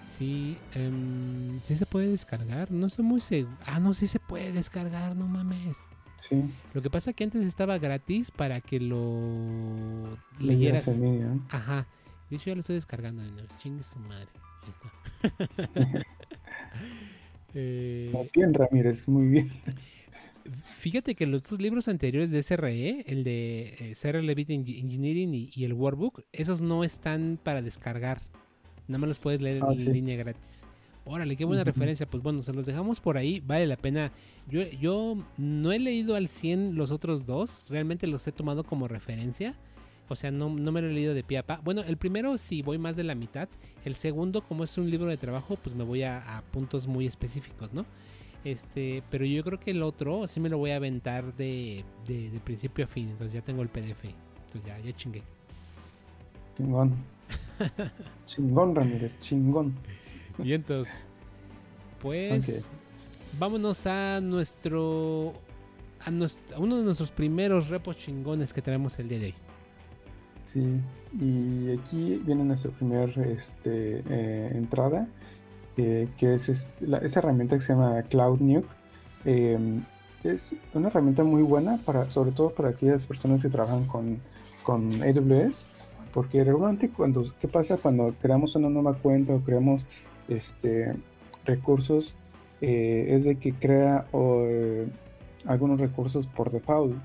Sí, 0.00 0.56
um, 0.76 1.60
sí 1.62 1.76
se 1.76 1.86
puede 1.86 2.08
descargar. 2.08 2.72
No 2.72 2.86
estoy 2.86 3.04
muy 3.04 3.20
seguro. 3.20 3.56
Ah, 3.66 3.78
no, 3.78 3.94
sí 3.94 4.06
se 4.06 4.18
puede 4.18 4.52
descargar, 4.52 5.14
no 5.14 5.28
mames. 5.28 5.78
Sí. 6.28 6.42
Lo 6.74 6.82
que 6.82 6.90
pasa 6.90 7.10
es 7.10 7.16
que 7.16 7.24
antes 7.24 7.46
estaba 7.46 7.78
gratis 7.78 8.30
para 8.32 8.60
que 8.60 8.80
lo 8.80 10.18
leyeras. 10.40 10.88
Ajá. 11.50 11.86
De 12.30 12.36
hecho, 12.36 12.46
ya 12.46 12.54
lo 12.54 12.60
estoy 12.60 12.74
descargando 12.74 13.22
de 13.22 13.30
nuevo. 13.30 13.48
Chingue 13.58 13.82
su 13.82 13.98
madre. 14.00 14.28
Ahí 14.62 14.70
está. 14.70 16.04
eh... 17.54 18.10
Muy 18.12 18.30
bien, 18.34 18.54
Ramírez, 18.54 19.08
muy 19.08 19.26
bien. 19.28 19.50
Fíjate 20.62 21.14
que 21.14 21.26
los 21.26 21.42
dos 21.42 21.60
libros 21.60 21.88
anteriores 21.88 22.30
de 22.30 22.42
SRE, 22.42 23.04
el 23.06 23.24
de 23.24 23.94
eh, 24.02 24.22
Levit 24.22 24.50
Engineering 24.50 25.34
y, 25.34 25.50
y, 25.54 25.64
el 25.64 25.74
Workbook, 25.74 26.24
esos 26.32 26.60
no 26.60 26.84
están 26.84 27.38
para 27.42 27.62
descargar. 27.62 28.20
Nada 28.86 28.98
más 28.98 29.08
los 29.08 29.18
puedes 29.18 29.40
leer 29.40 29.58
en 29.58 29.64
ah, 29.64 29.72
línea 29.72 30.16
gratis. 30.16 30.64
Órale, 31.04 31.36
qué 31.36 31.44
buena 31.44 31.64
referencia. 31.64 32.06
Pues 32.06 32.22
bueno, 32.22 32.42
se 32.42 32.52
los 32.52 32.66
dejamos 32.66 33.00
por 33.00 33.16
ahí. 33.16 33.40
Vale 33.40 33.66
la 33.66 33.76
pena. 33.76 34.12
Yo, 34.46 34.62
yo 34.62 35.16
no 35.36 35.72
he 35.72 35.78
leído 35.78 36.16
al 36.16 36.28
100 36.28 36.76
los 36.76 36.90
otros 36.90 37.24
dos. 37.24 37.64
Realmente 37.68 38.06
los 38.06 38.26
he 38.26 38.32
tomado 38.32 38.64
como 38.64 38.88
referencia. 38.88 39.54
O 40.08 40.16
sea, 40.16 40.30
no, 40.30 40.48
no 40.48 40.72
me 40.72 40.80
lo 40.80 40.88
he 40.88 40.92
leído 40.92 41.14
de 41.14 41.22
pie 41.22 41.38
a 41.38 41.42
pa. 41.46 41.60
Bueno, 41.62 41.82
el 41.82 41.96
primero 41.96 42.38
sí 42.38 42.62
voy 42.62 42.78
más 42.78 42.96
de 42.96 43.04
la 43.04 43.14
mitad. 43.14 43.48
El 43.84 43.94
segundo, 43.94 44.42
como 44.42 44.64
es 44.64 44.78
un 44.78 44.90
libro 44.90 45.08
de 45.08 45.16
trabajo, 45.16 45.56
pues 45.62 45.76
me 45.76 45.84
voy 45.84 46.02
a, 46.02 46.42
puntos 46.50 46.86
muy 46.86 47.06
específicos, 47.06 47.72
¿no? 47.72 47.84
Este, 48.44 49.02
pero 49.10 49.24
yo 49.24 49.44
creo 49.44 49.60
que 49.60 49.72
el 49.72 49.82
otro 49.82 50.26
sí 50.26 50.40
me 50.40 50.48
lo 50.48 50.58
voy 50.58 50.70
a 50.70 50.76
aventar 50.76 51.34
de, 51.36 51.84
de, 52.06 52.40
principio 52.44 52.84
a 52.84 52.88
fin. 52.88 53.10
Entonces 53.10 53.34
ya 53.34 53.42
tengo 53.42 53.62
el 53.62 53.68
PDF. 53.68 54.04
Entonces 54.46 54.64
ya, 54.64 54.78
ya 54.78 54.96
chingué. 54.96 55.22
Chingón. 56.56 56.94
chingón, 58.24 58.74
Ramírez, 58.74 59.18
chingón. 59.18 59.74
Y 60.42 60.52
entonces, 60.52 61.04
pues 62.00 62.70
vámonos 63.38 63.86
a 63.86 64.20
nuestro, 64.20 65.34
a 66.04 66.10
nuestro, 66.10 66.60
uno 66.60 66.78
de 66.78 66.84
nuestros 66.84 67.10
primeros 67.10 67.68
repos 67.68 67.96
chingones 67.96 68.52
que 68.52 68.62
tenemos 68.62 68.98
el 68.98 69.08
día 69.08 69.18
de 69.18 69.26
hoy. 69.26 69.34
Sí, 70.52 70.80
y 71.20 71.72
aquí 71.72 72.22
viene 72.24 72.42
nuestra 72.42 72.70
primera 72.70 73.04
este, 73.26 74.02
eh, 74.08 74.50
entrada, 74.54 75.06
eh, 75.76 76.08
que 76.16 76.34
es 76.34 76.48
esa 76.48 77.20
herramienta 77.20 77.56
que 77.56 77.60
se 77.60 77.74
llama 77.74 78.02
Cloud 78.04 78.40
Nuke. 78.40 78.68
Em, 79.26 79.84
es 80.24 80.56
una 80.72 80.88
herramienta 80.88 81.22
muy 81.22 81.42
buena, 81.42 81.76
para, 81.84 82.08
sobre 82.08 82.30
todo 82.30 82.50
para 82.50 82.70
aquellas 82.70 83.06
personas 83.06 83.42
que 83.42 83.50
trabajan 83.50 83.84
con, 83.86 84.20
con 84.62 85.02
AWS, 85.02 85.66
porque 86.14 86.42
regularmente 86.44 86.88
cuando, 86.88 87.24
¿qué 87.38 87.46
pasa 87.46 87.76
cuando 87.76 88.14
creamos 88.22 88.56
una 88.56 88.70
nueva 88.70 88.94
cuenta 88.94 89.34
o 89.34 89.40
creamos 89.40 89.84
este, 90.28 90.94
recursos? 91.44 92.16
Eh, 92.62 93.08
es 93.10 93.24
de 93.24 93.36
que 93.36 93.52
crea 93.52 94.06
algunos 95.46 95.78
recursos 95.78 96.26
por 96.26 96.50
default 96.50 96.96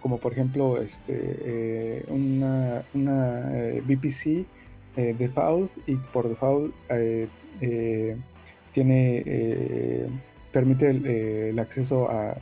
como 0.00 0.18
por 0.18 0.32
ejemplo 0.32 0.80
este, 0.80 1.14
eh, 1.16 2.04
una, 2.08 2.82
una 2.94 3.50
eh, 3.52 3.82
VPC 3.86 4.46
eh, 4.96 5.14
default 5.18 5.70
y 5.86 5.96
por 5.96 6.28
default 6.28 6.74
tiene 8.72 10.08
permite 10.52 10.90
el, 11.50 11.58
acceso 11.58 12.08
a, 12.10 12.36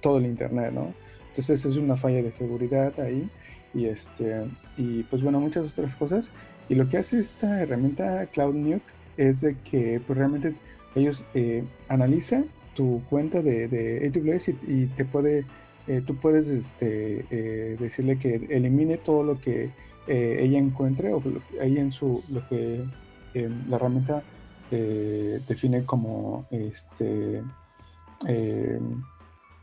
todo 0.00 0.18
el 0.18 0.26
internet, 0.26 0.70
¿no? 0.72 0.92
Entonces 1.28 1.64
es 1.64 1.76
una 1.76 1.96
falla 1.96 2.22
de 2.22 2.30
seguridad 2.30 2.92
ahí 3.00 3.28
y 3.72 3.86
este 3.86 4.44
y 4.76 5.02
pues 5.04 5.22
bueno 5.22 5.40
muchas 5.40 5.72
otras 5.72 5.96
cosas 5.96 6.30
y 6.68 6.74
lo 6.74 6.88
que 6.88 6.98
hace 6.98 7.18
esta 7.18 7.62
herramienta 7.62 8.26
Cloud 8.26 8.54
Nuke 8.54 8.84
es 9.16 9.40
de 9.40 9.56
que 9.64 10.00
pues, 10.06 10.18
realmente 10.18 10.54
ellos 10.94 11.24
analizan 11.88 12.46
tu 12.74 13.02
cuenta 13.08 13.40
de, 13.40 13.66
de 13.68 14.12
AWS 14.14 14.50
y 14.68 14.86
te 14.86 15.04
puede 15.04 15.44
eh, 15.86 16.02
tú 16.06 16.16
puedes 16.16 16.48
este, 16.48 17.26
eh, 17.30 17.76
decirle 17.78 18.18
que 18.18 18.36
elimine 18.48 18.96
todo 18.96 19.22
lo 19.22 19.38
que 19.38 19.70
eh, 20.06 20.38
ella 20.40 20.58
encuentre 20.58 21.12
o 21.12 21.20
lo 21.20 21.42
en 21.60 21.92
su 21.92 22.22
lo 22.28 22.46
que 22.48 22.84
la 23.34 23.76
herramienta 23.76 24.22
define 24.70 25.84
como 25.84 26.46
este 26.50 27.42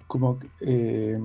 como 0.07 0.39
que, 0.39 1.21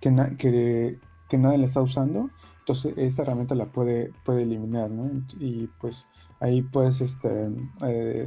que, 0.00 0.10
nadie 0.10 1.58
la 1.58 1.66
está 1.66 1.82
usando 1.82 2.30
entonces 2.60 2.94
esta 2.96 3.22
herramienta 3.22 3.54
la 3.54 3.66
puede 3.66 4.12
puede 4.24 4.42
eliminar 4.42 4.90
¿no? 4.90 5.10
y 5.38 5.68
pues 5.80 6.08
ahí 6.40 6.62
puedes 6.62 7.00
este, 7.02 7.28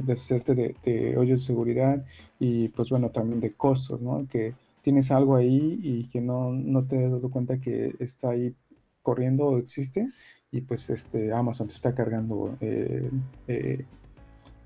deshacerte 0.02 0.54
de, 0.54 0.76
de 0.84 1.18
hoyos 1.18 1.40
de 1.40 1.46
seguridad 1.46 2.04
y 2.38 2.68
pues 2.68 2.90
bueno 2.90 3.10
también 3.10 3.40
de 3.40 3.54
costos 3.54 4.00
¿no? 4.00 4.26
que 4.28 4.54
tienes 4.84 5.10
algo 5.10 5.34
ahí 5.34 5.80
y 5.82 6.04
que 6.10 6.20
no, 6.20 6.52
no 6.52 6.84
te 6.84 7.02
has 7.04 7.10
dado 7.10 7.30
cuenta 7.30 7.58
que 7.58 7.96
está 7.98 8.30
ahí 8.30 8.54
corriendo 9.02 9.46
o 9.46 9.58
existe 9.58 10.06
y 10.50 10.60
pues 10.60 10.90
este 10.90 11.32
Amazon 11.32 11.68
te 11.68 11.74
está 11.74 11.94
cargando 11.94 12.56
eh, 12.60 13.10
eh, 13.48 13.86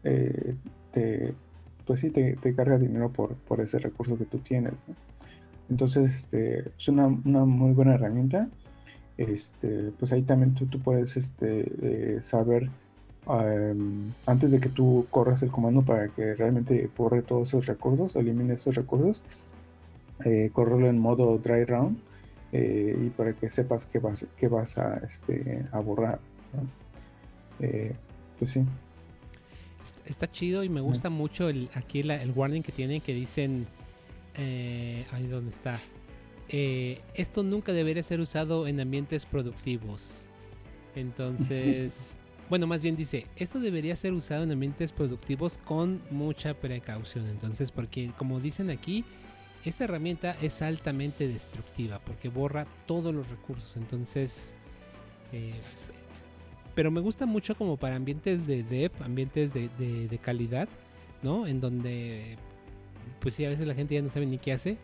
eh, 0.02 0.56
te, 0.90 1.34
pues 1.86 2.00
sí 2.00 2.10
te, 2.10 2.36
carga 2.54 2.78
dinero 2.78 3.12
por, 3.12 3.36
por, 3.36 3.60
ese 3.60 3.78
recurso 3.78 4.18
que 4.18 4.24
tú 4.24 4.38
tienes 4.38 4.74
entonces 5.70 6.12
este, 6.12 6.68
es 6.76 6.88
una, 6.88 7.06
una, 7.06 7.44
muy 7.44 7.72
buena 7.72 7.94
herramienta. 7.94 8.48
Este 9.18 9.92
pues 9.98 10.12
ahí 10.12 10.22
también 10.22 10.54
tú, 10.54 10.66
tú 10.66 10.80
puedes 10.80 11.16
este, 11.16 12.22
saber 12.22 12.70
antes 14.26 14.50
de 14.52 14.60
que 14.60 14.70
tú 14.70 15.06
corras 15.10 15.42
el 15.42 15.50
comando 15.50 15.82
para 15.82 16.08
que 16.08 16.34
realmente 16.34 16.88
borre 16.96 17.20
todos 17.20 17.48
esos 17.48 17.66
recursos 17.66 18.16
elimine 18.16 18.54
esos 18.54 18.74
recursos 18.74 19.22
eh, 20.24 20.50
correrlo 20.52 20.88
en 20.88 20.98
modo 20.98 21.38
dry 21.38 21.64
round 21.64 21.98
eh, 22.52 22.96
y 23.06 23.08
para 23.10 23.34
que 23.34 23.50
sepas 23.50 23.86
que 23.86 23.98
vas, 23.98 24.26
que 24.36 24.48
vas 24.48 24.76
a, 24.78 24.98
este, 24.98 25.64
a 25.70 25.78
borrar. 25.80 26.18
Eh, 27.60 27.94
pues 28.38 28.52
sí. 28.52 28.64
Está, 30.04 30.30
chido 30.30 30.64
y 30.64 30.68
me 30.68 30.80
gusta 30.80 31.08
mucho 31.08 31.48
el, 31.48 31.70
aquí 31.74 32.00
el 32.00 32.32
warning 32.32 32.62
que 32.62 32.72
tienen 32.72 33.00
que 33.00 33.14
dicen, 33.14 33.66
ahí 34.36 35.26
donde 35.28 35.50
está, 35.50 35.74
esto 36.48 37.42
nunca 37.42 37.72
debería 37.72 38.02
ser 38.02 38.20
usado 38.20 38.66
en 38.66 38.80
ambientes 38.80 39.24
productivos. 39.24 40.26
Entonces, 40.94 42.16
bueno, 42.50 42.66
más 42.66 42.82
bien 42.82 42.96
dice, 42.96 43.26
esto 43.36 43.60
debería 43.60 43.96
ser 43.96 44.12
usado 44.12 44.42
en 44.42 44.52
ambientes 44.52 44.92
productivos 44.92 45.58
con 45.58 46.00
mucha 46.10 46.54
precaución. 46.54 47.26
Entonces, 47.28 47.70
porque 47.70 48.10
como 48.16 48.40
dicen 48.40 48.70
aquí, 48.70 49.04
esta 49.64 49.84
herramienta 49.84 50.36
es 50.40 50.62
altamente 50.62 51.28
destructiva 51.28 52.00
porque 52.00 52.28
borra 52.28 52.66
todos 52.86 53.14
los 53.14 53.28
recursos. 53.28 53.76
Entonces, 53.76 54.54
eh, 55.32 55.52
pero 56.74 56.90
me 56.90 57.00
gusta 57.00 57.26
mucho 57.26 57.56
como 57.56 57.76
para 57.76 57.96
ambientes 57.96 58.46
de 58.46 58.62
dev, 58.62 58.92
ambientes 59.02 59.52
de, 59.52 60.20
calidad, 60.22 60.68
¿no? 61.22 61.46
En 61.46 61.60
donde, 61.60 62.36
pues 63.20 63.34
sí, 63.34 63.44
a 63.44 63.48
veces 63.48 63.66
la 63.66 63.74
gente 63.74 63.94
ya 63.94 64.02
no 64.02 64.10
sabe 64.10 64.26
ni 64.26 64.38
qué 64.38 64.52
hace. 64.52 64.76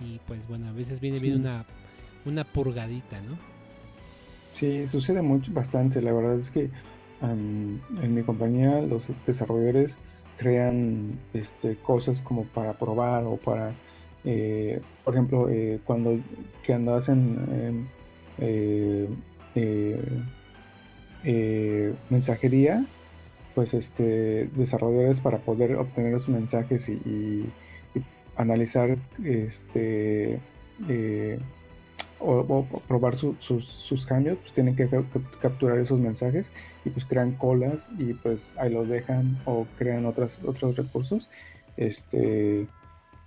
Y 0.00 0.18
pues 0.26 0.48
bueno, 0.48 0.68
a 0.68 0.72
veces 0.72 0.98
viene 1.00 1.18
bien 1.18 1.40
una, 1.40 1.66
una 2.24 2.44
purgadita, 2.44 3.20
¿no? 3.20 3.36
Sí, 4.50 4.88
sucede 4.88 5.22
mucho, 5.22 5.52
bastante. 5.52 6.00
La 6.02 6.12
verdad 6.12 6.38
es 6.38 6.50
que 6.50 6.70
en 7.20 8.14
mi 8.14 8.22
compañía 8.22 8.80
los 8.80 9.12
desarrolladores 9.26 9.98
crean 10.38 11.20
este, 11.34 11.76
cosas 11.76 12.20
como 12.20 12.44
para 12.44 12.72
probar 12.72 13.24
o 13.24 13.36
para 13.36 13.74
eh, 14.24 14.80
por 15.04 15.14
ejemplo, 15.14 15.48
eh, 15.50 15.80
cuando 15.84 16.18
que 16.62 16.72
andas 16.72 17.08
en, 17.08 17.88
eh, 18.38 19.14
mensajería, 22.10 22.86
pues 23.54 23.74
este 23.74 24.48
desarrolladores 24.54 25.20
para 25.20 25.38
poder 25.38 25.76
obtener 25.76 26.12
los 26.12 26.28
mensajes 26.28 26.88
y, 26.88 27.46
analizar 28.34 28.96
este 29.22 30.40
o, 32.18 32.64
probar 32.88 33.16
sus, 33.16 34.06
cambios, 34.06 34.38
pues 34.38 34.52
tienen 34.52 34.74
que 34.74 34.88
capturar 35.40 35.78
esos 35.78 36.00
mensajes 36.00 36.50
y 36.84 36.90
pues 36.90 37.04
crean 37.04 37.32
colas 37.32 37.90
y 37.98 38.14
pues 38.14 38.56
ahí 38.58 38.72
los 38.72 38.88
dejan 38.88 39.38
o 39.44 39.66
crean 39.76 40.06
otras, 40.06 40.40
otros 40.44 40.76
recursos. 40.76 41.28
Este, 41.76 42.66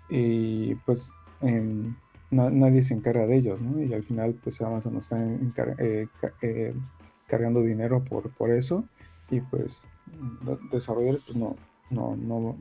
y 0.10 0.76
pues 0.76 1.14
em, 1.42 1.96
nadie 2.32 2.84
se 2.84 2.94
encarga 2.94 3.26
de 3.26 3.38
ellos, 3.38 3.62
¿no? 3.62 3.82
Y 3.82 3.94
al 3.94 4.04
final 4.04 4.36
pues 4.44 4.62
Amazon 4.62 4.98
está 4.98 5.18
eh, 5.78 6.08
eh, 6.42 6.74
cargando 7.28 7.62
dinero 7.62 8.04
por, 8.04 8.30
por 8.32 8.52
eso 8.52 8.86
y 9.30 9.42
pues 9.42 9.90
los 10.44 10.60
desarrolladores 10.70 11.24
pues 11.26 11.38
no, 11.38 11.56
no, 11.90 12.16
no, 12.16 12.56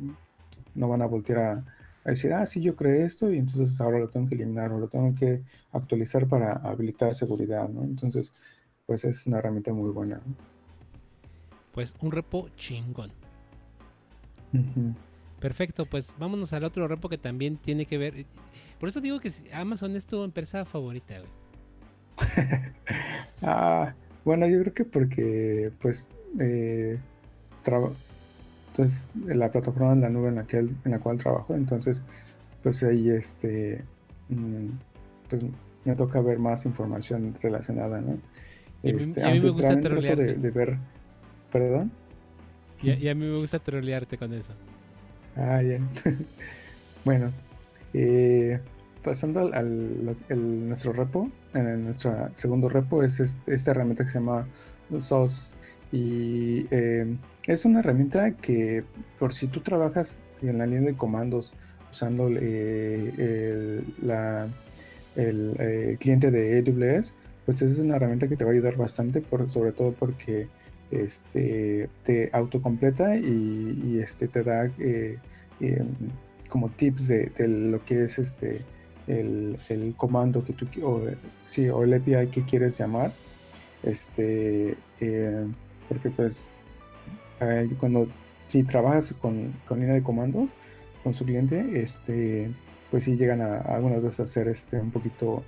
no 0.74 0.88
van 0.88 1.02
a 1.02 1.07
voltear 1.07 1.38
a, 1.38 1.64
decir, 2.11 2.35
ah, 2.35 2.44
sí, 2.44 2.61
yo 2.61 2.76
creé 2.76 3.04
esto 3.07 3.33
y 3.33 3.38
entonces 3.38 3.80
ahora 3.80 3.98
lo 3.98 4.09
tengo 4.09 4.28
que 4.28 4.35
eliminar 4.35 4.70
o 4.72 4.78
lo 4.78 4.88
tengo 4.88 5.14
que 5.14 5.42
actualizar 5.72 6.26
para 6.26 6.52
habilitar 6.52 7.14
seguridad, 7.14 7.66
¿no? 7.66 7.83
Entonces, 7.83 8.35
pues 8.85 9.04
es 9.04 9.26
una 9.26 9.38
herramienta 9.38 9.72
muy 9.72 9.90
buena. 9.90 10.20
Pues 11.72 11.94
un 12.00 12.12
repo 12.12 12.50
chingón. 12.57 13.11
Perfecto, 15.44 15.85
pues 15.85 16.14
vámonos 16.18 16.54
al 16.54 16.64
otro 16.64 16.88
repo 16.88 17.11
que 17.11 17.18
también 17.18 17.59
tiene 17.59 17.85
que 17.85 17.98
ver. 17.98 18.24
Por 18.80 18.88
eso 18.88 19.02
digo 19.02 19.20
que 19.20 19.30
Amazon 19.52 19.94
es 19.94 20.07
tu 20.07 20.24
empresa 20.24 20.64
favorita, 20.64 21.16
güey. 21.18 21.30
ah, 23.42 23.92
bueno, 24.24 24.46
yo 24.46 24.62
creo 24.62 24.72
que 24.72 24.85
porque, 24.87 25.70
pues, 25.83 26.09
eh, 26.40 26.98
entonces 28.68 29.11
la 29.26 29.52
plataforma 29.52 29.92
en 29.92 30.00
la 30.00 30.09
nube 30.09 30.28
en 30.28 30.37
la, 30.37 30.44
que, 30.44 30.61
en 30.61 30.78
la 30.83 30.98
cual 30.98 31.18
trabajo, 31.18 31.54
entonces, 31.54 32.02
pues 32.62 32.83
ahí, 32.83 33.11
este, 33.11 33.85
mm, 34.30 34.68
pues 35.28 35.42
me 35.84 35.95
toca 35.95 36.22
ver 36.22 36.38
más 36.38 36.64
información 36.64 37.34
relacionada, 37.42 38.01
¿no? 38.01 38.16
Este, 38.82 39.22
a 39.22 39.28
mí, 39.28 39.40
me 39.40 39.51
gusta 39.51 39.78
trolearte. 39.78 40.36
De, 40.36 40.51
ver, 40.51 40.78
¿Perdón? 41.53 41.92
y 42.80 43.09
a 43.09 43.14
mí 43.14 43.26
me 43.26 43.36
gusta 43.36 43.59
trolearte 43.59 44.16
con 44.16 44.32
eso. 44.32 44.55
Ah, 45.37 45.62
ya. 45.62 45.78
bueno, 47.05 47.32
eh, 47.93 48.61
pasando 49.03 49.53
al, 49.53 50.16
nuestro 50.68 50.93
repo, 50.93 51.30
en 51.55 51.85
nuestro 51.85 52.30
segundo 52.35 52.68
repo 52.68 53.03
es 53.03 53.20
esta 53.20 53.70
herramienta 53.70 54.05
que 54.05 54.11
se 54.11 54.18
llama 54.18 54.47
SOS. 54.97 55.55
Y 55.93 56.66
eh, 56.70 57.16
es 57.47 57.64
una 57.64 57.80
herramienta 57.80 58.32
que 58.32 58.85
por 59.18 59.35
si 59.35 59.47
tú 59.49 59.61
trabajas 59.61 60.20
en 60.43 60.59
la 60.59 60.66
línea 60.66 60.91
de 60.91 60.97
comandos 60.97 61.53
usando 61.91 62.28
eh, 62.30 63.12
el, 65.16 65.97
cliente 65.99 66.30
de 66.30 66.59
AWS, 66.59 67.14
pues 67.47 67.62
es 67.62 67.78
una 67.78 67.97
herramienta 67.97 68.28
que 68.28 68.37
te 68.37 68.45
va 68.45 68.51
a 68.51 68.55
ayudar 68.55 68.76
bastante, 68.76 69.20
por, 69.20 69.49
sobre 69.51 69.72
todo 69.72 69.93
porque 69.93 70.49
este, 70.91 71.89
te 72.03 72.30
autocompleta 72.32 73.16
y, 73.16 73.80
y 73.85 73.99
este, 74.01 74.28
te 74.28 74.43
da 74.43 74.70
eh, 74.78 75.18
em, 75.61 75.87
como 76.49 76.68
tips 76.70 77.09
de, 77.09 77.32
lo 77.49 77.85
que 77.85 78.05
es 78.05 78.18
este, 78.18 78.61
el, 79.07 79.59
comando 79.97 80.45
que 80.45 80.53
tú, 80.53 80.66
o, 80.82 81.03
sí, 81.47 81.68
o 81.68 81.85
el 81.85 81.95
API 81.95 82.28
que 82.28 82.45
quieres 82.45 82.78
llamar. 82.78 83.12
este, 83.82 84.76
eh, 85.01 85.47
porque 85.89 86.11
pues 86.11 86.55
cuando 87.78 88.09
si 88.47 88.62
trabajas 88.62 89.14
con, 89.20 89.53
con, 89.66 89.80
línea 89.80 89.95
de 89.95 90.03
comandos 90.03 90.51
con 91.03 91.12
su 91.12 91.24
cliente, 91.24 91.82
este, 91.82 92.51
pues 92.91 93.05
sí 93.05 93.16
llegan 93.16 93.41
a, 93.43 93.59
algunas 93.59 94.03
veces 94.03 94.20
a 94.20 94.26
ser 94.26 94.49
este, 94.49 94.80
un 94.80 94.91
poquito 94.91 95.43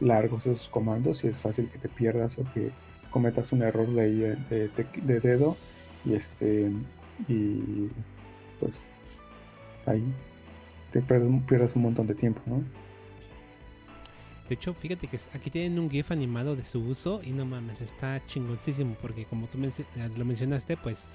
largos 0.00 0.46
esos 0.46 0.68
comandos 0.68 1.24
y 1.24 1.28
es 1.28 1.38
fácil 1.38 1.68
que 1.68 1.78
te 1.78 1.88
pierdas 1.88 2.38
o 2.38 2.44
que 2.54 2.70
cometas 3.12 3.52
un 3.52 3.62
error 3.62 3.88
de, 3.88 4.36
de, 4.48 5.20
dedo 5.20 5.56
y 6.04 6.14
este 6.14 6.70
y 7.28 7.88
pues 8.58 8.92
ahí 9.86 10.02
te 10.90 11.00
pierdas 11.00 11.76
un 11.76 11.82
montón 11.82 12.06
de 12.06 12.14
tiempo, 12.14 12.40
¿no? 12.46 12.62
De 14.48 14.54
hecho, 14.54 14.74
fíjate 14.74 15.06
que 15.06 15.18
aquí 15.32 15.50
tienen 15.50 15.78
un 15.78 15.88
GIF 15.88 16.10
animado 16.10 16.56
de 16.56 16.64
su 16.64 16.80
uso 16.80 17.20
y 17.22 17.30
no 17.30 17.46
mames, 17.46 17.80
está 17.80 18.20
chingoncísimo 18.26 18.96
porque 19.00 19.24
como 19.24 19.46
tú 19.46 19.58
eh, 19.64 20.10
lo 20.16 20.24
mencionaste, 20.24 20.76
pues, 20.76 21.06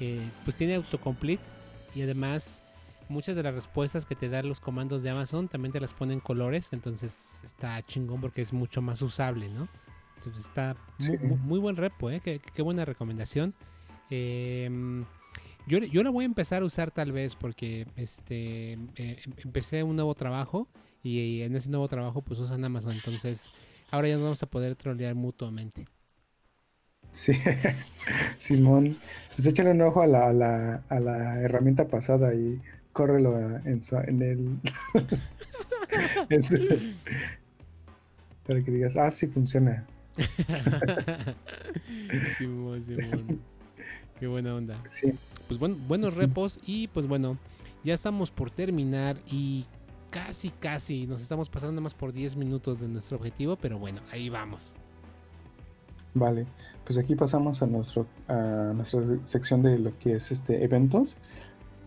eh, 0.00 0.26
pues 0.44 0.56
tiene 0.56 0.76
autocomplete 0.76 1.42
y 1.94 2.02
además 2.02 2.62
muchas 3.10 3.36
de 3.36 3.42
las 3.42 3.54
respuestas 3.54 4.06
que 4.06 4.14
te 4.14 4.28
dan 4.28 4.48
los 4.48 4.60
comandos 4.60 5.02
de 5.02 5.10
Amazon 5.10 5.48
también 5.48 5.72
te 5.72 5.80
las 5.80 5.92
ponen 5.92 6.20
colores, 6.20 6.72
entonces 6.72 7.40
está 7.44 7.84
chingón 7.84 8.20
porque 8.20 8.40
es 8.40 8.52
mucho 8.52 8.80
más 8.80 9.02
usable, 9.02 9.50
¿no? 9.50 9.68
Entonces 10.20 10.46
está 10.46 10.76
muy, 11.44 11.58
buen 11.58 11.76
repo, 11.76 12.10
¿eh? 12.10 12.20
Qué, 12.20 12.62
buena 12.62 12.84
recomendación. 12.84 13.54
Em, 14.10 15.06
yo, 15.66 15.78
yo 15.78 16.02
la 16.02 16.10
voy 16.10 16.24
a 16.24 16.26
empezar 16.26 16.60
a 16.60 16.66
usar 16.66 16.90
tal 16.90 17.10
vez 17.10 17.34
porque 17.36 17.86
este 17.96 18.72
eh, 18.72 18.76
em, 18.96 19.32
empecé 19.42 19.82
un 19.82 19.96
nuevo 19.96 20.14
trabajo 20.14 20.68
y, 21.02 21.40
en 21.40 21.56
ese 21.56 21.70
nuevo 21.70 21.88
trabajo 21.88 22.20
pues 22.20 22.38
usan 22.38 22.62
Amazon. 22.66 22.92
Entonces 22.92 23.50
ahora 23.90 24.08
ya 24.08 24.14
nos 24.14 24.24
vamos 24.24 24.42
a 24.42 24.46
poder 24.46 24.76
trolear 24.76 25.14
mutuamente. 25.14 25.86
Sí, 27.10 27.32
Simón, 28.38 28.98
pues 29.34 29.46
échale 29.46 29.70
un 29.70 29.80
ojo 29.80 30.02
a 30.02 30.06
la, 30.06 30.82
a 30.86 31.00
la, 31.00 31.40
herramienta 31.40 31.88
pasada 31.88 32.34
y 32.34 32.60
córrelo 32.92 33.38
en, 33.64 33.80
en 34.06 34.22
el... 34.22 34.58
para 38.46 38.62
que 38.62 38.70
digas, 38.70 38.96
ah, 38.98 39.10
sí 39.10 39.26
funciona. 39.28 39.86
Simón, 42.38 42.84
Simón. 42.84 43.40
Qué 44.18 44.26
buena 44.26 44.54
onda. 44.54 44.82
Sí. 44.90 45.12
Pues 45.48 45.58
bueno, 45.58 45.76
buenos 45.88 46.14
repos 46.14 46.60
y 46.66 46.88
pues 46.88 47.06
bueno, 47.06 47.38
ya 47.84 47.94
estamos 47.94 48.30
por 48.30 48.50
terminar 48.50 49.16
y 49.26 49.64
casi, 50.10 50.50
casi 50.50 51.06
nos 51.06 51.22
estamos 51.22 51.48
pasando 51.48 51.80
más 51.80 51.94
por 51.94 52.12
10 52.12 52.36
minutos 52.36 52.80
de 52.80 52.88
nuestro 52.88 53.16
objetivo, 53.16 53.56
pero 53.56 53.78
bueno, 53.78 54.02
ahí 54.12 54.28
vamos. 54.28 54.74
Vale, 56.12 56.44
pues 56.84 56.98
aquí 56.98 57.14
pasamos 57.14 57.62
a, 57.62 57.66
nuestro, 57.66 58.06
a 58.26 58.72
nuestra 58.74 59.00
sección 59.24 59.62
de 59.62 59.78
lo 59.78 59.96
que 59.98 60.14
es 60.14 60.32
este 60.32 60.64
eventos 60.64 61.16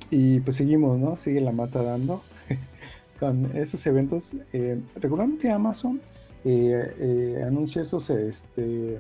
y 0.10 0.40
pues 0.40 0.58
seguimos, 0.58 0.98
¿no? 0.98 1.18
Sigue 1.18 1.42
la 1.42 1.52
mata 1.52 1.84
dando 1.84 2.24
con 3.20 3.56
estos 3.56 3.86
eventos. 3.86 4.34
Eh, 4.54 4.82
regularmente 4.96 5.52
Amazon 5.52 6.02
eh, 6.46 6.94
eh, 7.00 7.44
anuncia 7.46 7.82
estos 7.82 8.10
este, 8.10 9.00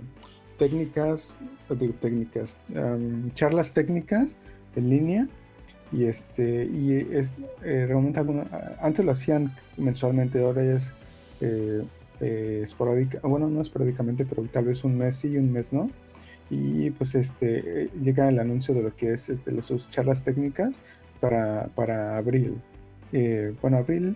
técnicas, 0.57 1.41
técnicas, 1.99 2.61
charlas 3.33 3.73
técnicas 3.73 4.37
en 4.75 4.89
línea 4.89 5.27
y 5.93 6.05
este 6.05 6.65
y 6.65 7.07
es 7.11 7.37
eh, 7.63 7.85
realmente 7.87 8.19
antes 8.81 9.05
lo 9.05 9.11
hacían 9.11 9.55
mensualmente 9.77 10.43
ahora 10.43 10.63
ya 10.63 10.73
es 10.73 10.93
eh, 11.39 11.83
eh, 12.19 12.61
esporádica 12.63 13.19
bueno 13.23 13.47
no 13.47 13.61
esporádicamente 13.61 14.25
pero 14.25 14.43
tal 14.51 14.65
vez 14.65 14.83
un 14.83 14.97
mes 14.97 15.17
sí 15.17 15.29
y 15.29 15.37
un 15.37 15.51
mes 15.51 15.71
no. 15.71 15.89
Y 16.49 16.91
pues 16.91 17.15
este 17.15 17.89
llega 18.01 18.27
el 18.27 18.37
anuncio 18.37 18.75
de 18.75 18.83
lo 18.83 18.95
que 18.95 19.13
es 19.13 19.29
este, 19.29 19.59
sus 19.61 19.89
charlas 19.89 20.23
técnicas 20.23 20.79
para, 21.19 21.67
para 21.73 22.17
abril. 22.17 22.57
Bueno 23.61 23.77
abril 23.77 24.15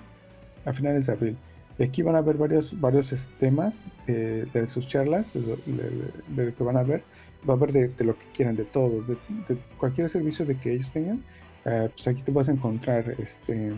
a 0.65 0.73
finales 0.73 1.07
de 1.07 1.13
abril 1.13 1.37
y 1.79 1.83
aquí 1.83 2.01
van 2.01 2.15
a 2.15 2.21
ver 2.21 2.37
varios 2.37 2.79
varios 2.79 3.29
temas 3.39 3.83
de, 4.05 4.67
sus 4.67 4.87
charlas 4.87 5.33
de, 5.33 5.41
lo 6.35 6.55
que 6.55 6.63
van 6.63 6.77
a 6.77 6.83
ver 6.83 7.03
va 7.47 7.53
a 7.53 7.57
haber 7.57 7.71
de, 7.71 8.03
lo 8.03 8.17
que 8.17 8.25
quieran 8.33 8.55
de 8.55 8.65
todo 8.65 9.01
de, 9.03 9.17
cualquier 9.77 10.09
servicio 10.09 10.45
de 10.45 10.57
que 10.57 10.73
ellos 10.73 10.91
tengan 10.91 11.23
eh, 11.67 11.89
pues 11.93 12.07
aquí 12.07 12.21
te 12.21 12.31
vas 12.31 12.47
a 12.47 12.53
encontrar 12.53 13.13
este, 13.17 13.73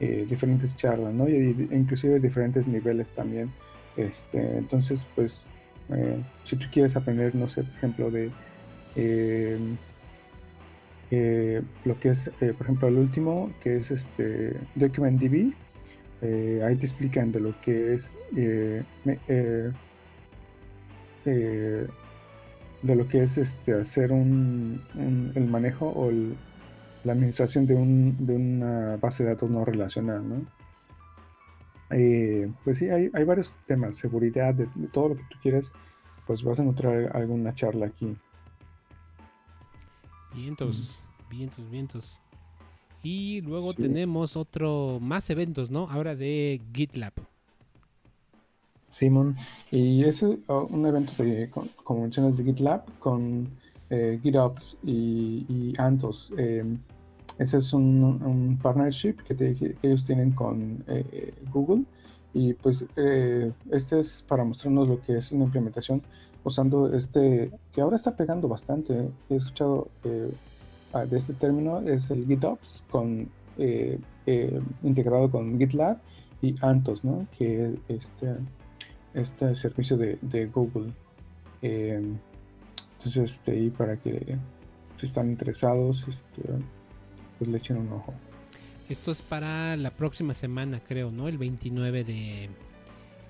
eh, 0.00 0.26
diferentes 0.28 0.74
charlas, 0.74 1.14
¿no? 1.14 1.28
Y, 1.28 1.68
inclusive 1.70 2.18
diferentes 2.18 2.66
niveles 2.66 3.12
también. 3.12 3.52
Este, 3.96 4.58
entonces, 4.58 5.06
pues, 5.14 5.48
eh, 5.90 6.20
si 6.42 6.56
tú 6.56 6.66
quieres 6.72 6.96
aprender, 6.96 7.32
no 7.36 7.48
sé, 7.48 7.62
por 7.62 7.74
ejemplo, 7.76 8.10
de 8.10 8.32
lo 11.84 12.00
que 12.00 12.08
es, 12.08 12.30
por 12.40 12.66
ejemplo, 12.66 12.88
el 12.88 12.96
último, 12.96 13.52
que 13.60 13.76
es 13.76 13.92
este 13.92 14.56
DocumentDB, 14.74 15.54
ahí 16.22 16.76
te 16.76 16.86
explican 16.86 17.32
de 17.32 17.40
lo 17.40 17.60
que 17.60 17.94
es 17.94 18.16
de 22.84 22.94
lo 22.94 23.08
que 23.08 23.22
es 23.22 23.38
este 23.38 23.80
hacer 23.80 24.12
un, 24.12 24.82
el 25.34 25.46
manejo 25.46 25.88
o 25.88 26.10
el, 26.10 26.36
la 27.04 27.12
administración 27.12 27.66
de, 27.66 27.74
un, 27.74 28.26
de 28.26 28.36
una 28.36 28.96
base 28.96 29.24
de 29.24 29.30
datos 29.30 29.50
no 29.50 29.64
relacional, 29.64 30.28
¿no? 30.28 30.46
Eh, 31.90 32.50
pues 32.64 32.78
sí, 32.78 32.88
hay, 32.88 33.08
varios 33.24 33.54
temas, 33.66 33.96
seguridad, 33.96 34.54
de, 34.54 34.66
todo 34.92 35.10
lo 35.10 35.16
que 35.16 35.22
tú 35.30 35.38
quieras, 35.42 35.72
pues 36.26 36.42
vas 36.42 36.58
a 36.58 36.62
encontrar 36.62 37.14
alguna 37.16 37.54
charla 37.54 37.86
aquí. 37.86 38.16
Vientos, 40.34 41.02
vientos, 41.30 41.70
vientos. 41.70 42.20
Y 43.04 43.42
luego 43.42 43.74
tenemos 43.74 44.36
otro, 44.36 44.98
más 45.00 45.30
eventos, 45.30 45.70
¿no? 45.70 45.88
Ahora 45.90 46.16
de 46.16 46.60
GitLab. 46.72 47.12
Simón, 48.88 49.36
y 49.70 50.04
es 50.04 50.22
oh, 50.22 50.68
un 50.70 50.86
evento 50.86 51.22
de, 51.22 51.50
como 51.82 52.00
mencionas, 52.02 52.36
de 52.36 52.44
GitLab 52.44 52.84
con 52.98 53.48
eh, 53.90 54.18
GitOps 54.22 54.78
y, 54.82 55.44
y 55.48 55.74
Antos. 55.78 56.32
Em, 56.38 56.78
ese 57.38 57.58
es 57.58 57.72
un, 57.72 58.58
partnership 58.62 59.16
que, 59.26 59.76
ellos 59.82 60.04
tienen 60.04 60.30
con 60.30 60.84
eh, 60.86 61.34
Google 61.52 61.84
y 62.32 62.54
pues 62.54 62.84
eh, 62.96 63.52
este 63.70 64.00
es 64.00 64.24
para 64.26 64.44
mostrarnos 64.44 64.88
lo 64.88 65.00
que 65.00 65.16
es 65.16 65.32
una 65.32 65.44
implementación 65.44 66.02
usando 66.42 66.94
este, 66.94 67.50
que 67.72 67.80
ahora 67.80 67.96
está 67.96 68.16
pegando 68.16 68.48
bastante. 68.48 69.08
He 69.28 69.36
escuchado 69.36 69.88
eh, 70.04 70.30
de 71.08 71.16
este 71.16 71.34
término, 71.34 71.80
es 71.80 72.10
el 72.10 72.26
GitOps 72.26 72.84
con, 72.90 73.28
integrado 74.82 75.30
con 75.30 75.58
GitLab 75.58 75.98
y 76.42 76.54
Antos, 76.60 77.04
¿no? 77.04 77.26
que 77.36 77.66
es 77.66 77.78
este, 77.88 78.36
este 79.14 79.56
servicio 79.56 79.96
de, 79.96 80.50
Google. 80.52 80.92
entonces, 81.62 83.32
este, 83.32 83.52
ahí 83.52 83.70
para 83.70 83.96
que 83.96 84.38
si 84.96 85.06
están 85.06 85.30
interesados, 85.30 86.06
este, 86.08 86.42
pues 87.38 87.50
le 87.50 87.58
echen 87.58 87.78
un 87.78 87.92
ojo. 87.92 88.14
Esto 88.88 89.10
es 89.10 89.22
para 89.22 89.76
la 89.76 89.90
próxima 89.90 90.34
semana, 90.34 90.80
creo, 90.86 91.10
¿no? 91.10 91.26
El 91.28 91.38
29 91.38 92.04
de, 92.04 92.50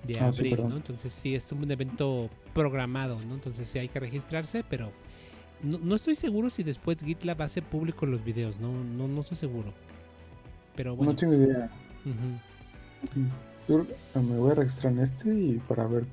de 0.03 0.19
ah, 0.19 0.27
abril, 0.27 0.57
¿no? 0.67 0.75
Entonces 0.75 1.13
sí, 1.13 1.35
es 1.35 1.51
un 1.51 1.69
evento 1.71 2.29
programado, 2.53 3.19
¿no? 3.27 3.35
Entonces 3.35 3.67
sí 3.67 3.79
hay 3.79 3.87
que 3.87 3.99
registrarse, 3.99 4.63
pero 4.69 4.91
no, 5.63 5.95
estoy 5.95 6.15
seguro 6.15 6.49
si 6.49 6.63
después 6.63 6.97
GitLab 7.03 7.41
hace 7.41 7.61
público 7.61 8.05
los 8.05 8.23
videos, 8.23 8.59
no, 8.59 8.71
no, 8.71 9.07
no 9.07 9.21
estoy 9.21 9.37
seguro. 9.37 9.73
Pero 10.75 10.95
bueno. 10.95 11.13
No 11.13 11.17
tengo 11.17 11.33
idea. 11.33 11.69
Yo 13.67 13.85
me 14.15 14.37
voy 14.37 14.51
a 14.51 14.55
registrar 14.55 14.93
en 14.93 14.99
este 14.99 15.33
y 15.33 15.61
para 15.67 15.87
ver. 15.87 16.05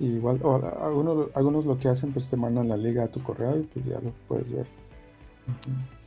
Igual, 0.00 0.38
o 0.42 0.54
algunos, 0.84 1.28
algunos 1.34 1.66
lo 1.66 1.76
que 1.76 1.88
hacen, 1.88 2.12
pues 2.12 2.28
te 2.28 2.36
mandan 2.36 2.68
la 2.68 2.76
liga 2.76 3.04
a 3.04 3.08
tu 3.08 3.20
correo 3.20 3.58
y 3.58 3.62
pues 3.64 3.84
ya 3.84 3.98
lo 4.00 4.12
puedes 4.28 4.52
ver. 4.52 4.66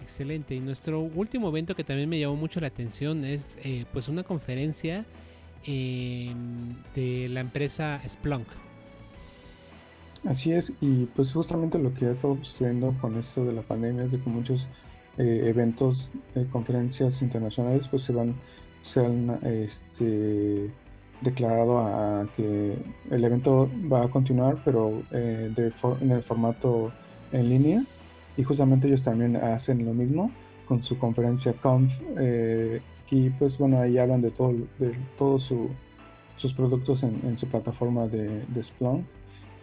Excelente. 0.02 0.56
Y 0.56 0.60
nuestro 0.60 1.02
último 1.02 1.49
evento 1.49 1.76
que 1.76 1.84
también 1.84 2.08
me 2.08 2.20
llamó 2.20 2.36
mucho 2.36 2.60
la 2.60 2.68
atención 2.68 3.26
es 3.26 3.58
eh, 3.64 3.86
pues 3.91 4.08
una 4.08 4.24
conferencia 4.24 5.06
em, 5.66 6.76
de 6.95 7.28
la 7.30 7.41
empresa 7.41 8.02
Splunk. 8.08 8.47
Así 10.26 10.52
es, 10.52 10.72
y 10.82 11.06
pues 11.16 11.34
justamente 11.34 11.80
lo 11.80 11.94
que 11.94 12.06
ha 12.06 12.12
estado 12.12 12.38
sucediendo 12.44 12.96
con 13.02 13.18
esto 13.18 13.44
de 13.44 13.54
la 13.54 13.64
pandemia 13.64 14.04
es 14.04 14.12
de 14.12 14.20
que 14.20 14.30
muchos 14.30 14.68
eh, 15.18 15.44
eventos, 15.46 16.12
eh, 16.36 16.46
conferencias 16.52 17.22
internacionales, 17.22 17.88
pues 17.88 18.04
se 18.04 18.14
van, 18.14 18.36
se 18.82 19.04
han 19.04 19.40
este, 19.44 20.70
declarado 21.22 21.80
a, 21.80 22.28
que 22.36 22.78
el 23.10 23.24
evento 23.24 23.70
va 23.92 24.04
a 24.06 24.10
continuar, 24.10 24.62
pero 24.64 25.02
de 25.12 25.74
en 26.02 26.12
el 26.12 26.24
formato 26.24 26.92
en 27.32 27.50
línea. 27.50 27.84
Y 28.38 28.44
justamente 28.44 28.88
ellos 28.88 29.04
también 29.04 29.36
hacen 29.36 29.86
lo 29.86 29.94
mismo 29.94 30.32
con 30.72 30.84
su 30.84 30.98
conferencia 30.98 31.52
Conf 31.52 32.00
eh, 32.18 32.82
y 33.10 33.30
pues 33.32 33.58
bueno 33.58 33.82
ahí 33.82 33.98
hablan 33.98 34.22
de 34.22 34.32
todo 34.32 34.54
de 34.80 34.96
todos 35.18 35.54
sus 36.38 36.54
productos 36.54 37.04
en, 37.04 37.38
su 37.38 37.46
plataforma 37.48 38.08
de, 38.08 38.64
Splunk 38.64 39.04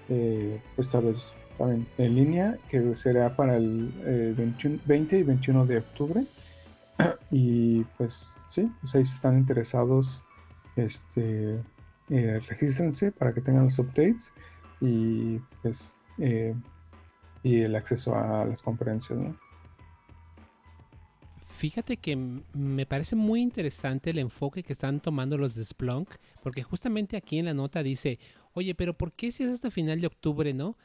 esta 0.09 1.01
vez 1.01 1.35
también 1.57 1.87
en 1.99 2.15
línea, 2.15 2.59
que 2.69 2.97
será 2.97 3.35
para 3.37 3.57
el 3.57 3.93
20 4.87 5.19
y 5.19 5.23
21 5.23 5.67
de 5.67 5.79
octubre. 5.79 6.27
Y 7.31 7.85
pues 7.97 8.43
sí, 8.49 8.73
pues 8.81 8.93
si 8.93 8.99
están 9.01 9.39
interesados, 9.39 10.25
este, 10.77 11.63
regístrense 12.09 13.13
para 13.13 13.35
que 13.35 13.43
tengan 13.43 13.65
los 13.65 13.79
updates 13.79 14.33
y 14.81 15.39
pues 15.63 15.99
y 17.43 17.61
el 17.63 17.77
acceso 17.77 18.17
a 18.17 18.45
las 18.45 18.63
conferencias, 18.63 19.19
¿no? 19.19 19.37
Fíjate 21.59 21.97
que 21.97 22.15
me 22.15 22.87
parece 22.87 23.17
muy 23.17 23.41
interesante 23.41 24.11
el 24.11 24.21
enfoque 24.21 24.63
que 24.63 24.73
están 24.73 25.01
tomando 25.01 25.37
los 25.37 25.57
de 25.57 25.65
Splunk, 25.65 26.09
porque 26.41 26.63
justamente 26.63 27.17
aquí 27.17 27.37
en 27.41 27.47
la 27.47 27.53
nota 27.53 27.83
dice, 27.83 28.21
oye, 28.53 28.77
pero 28.77 28.95
¿por 28.95 29.11
qué 29.11 29.33
si 29.33 29.43
es 29.43 29.51
hasta 29.51 29.73
final 29.73 30.01
de 30.01 30.07
octubre, 30.07 30.55
no? 30.55 30.77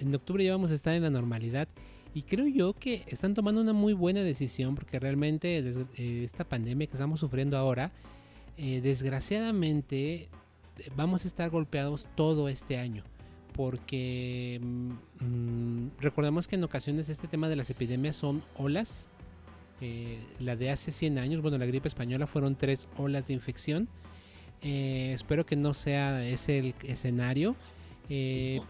En 0.00 0.14
octubre 0.14 0.42
ya 0.42 0.52
vamos 0.52 0.70
a 0.70 0.74
estar 0.74 0.94
en 0.94 1.02
la 1.02 1.10
normalidad. 1.10 1.68
Y 2.14 2.22
creo 2.22 2.46
yo 2.46 2.72
que 2.72 3.04
están 3.08 3.34
tomando 3.34 3.60
una 3.60 3.74
muy 3.74 3.92
buena 3.92 4.22
decisión, 4.22 4.74
porque 4.74 4.98
realmente 4.98 5.58
eh, 5.58 6.24
esta 6.24 6.44
pandemia 6.44 6.86
que 6.86 6.94
estamos 6.94 7.20
sufriendo 7.20 7.58
ahora, 7.58 7.92
eh, 8.56 8.80
desgraciadamente 8.80 10.14
eh, 10.14 10.28
vamos 10.96 11.26
a 11.26 11.28
estar 11.28 11.50
golpeados 11.50 12.06
todo 12.14 12.48
este 12.48 12.78
año 12.78 13.04
porque 13.52 14.60
mm, 15.20 16.00
recordemos 16.00 16.48
que 16.48 16.56
en 16.56 16.64
ocasiones 16.64 17.08
este 17.08 17.28
tema 17.28 17.48
de 17.48 17.54
las 17.54 17.70
epidemias 17.70 18.16
son 18.16 18.42
olas 18.56 19.08
eh, 19.80 20.18
la 20.40 20.56
de 20.56 20.70
hace 20.70 20.92
100 20.92 21.18
años, 21.18 21.42
bueno, 21.42 21.58
la 21.58 21.66
gripe 21.66 21.88
española 21.88 22.26
fueron 22.26 22.56
tres 22.56 22.86
olas 22.96 23.26
de 23.26 23.34
infección. 23.34 23.88
Eh, 24.62 25.12
espero 25.14 25.44
que 25.44 25.56
no 25.56 25.74
sea 25.74 26.24
ese 26.26 26.58
el 26.58 26.74
escenario. 26.84 27.56
Eh, 28.08 28.60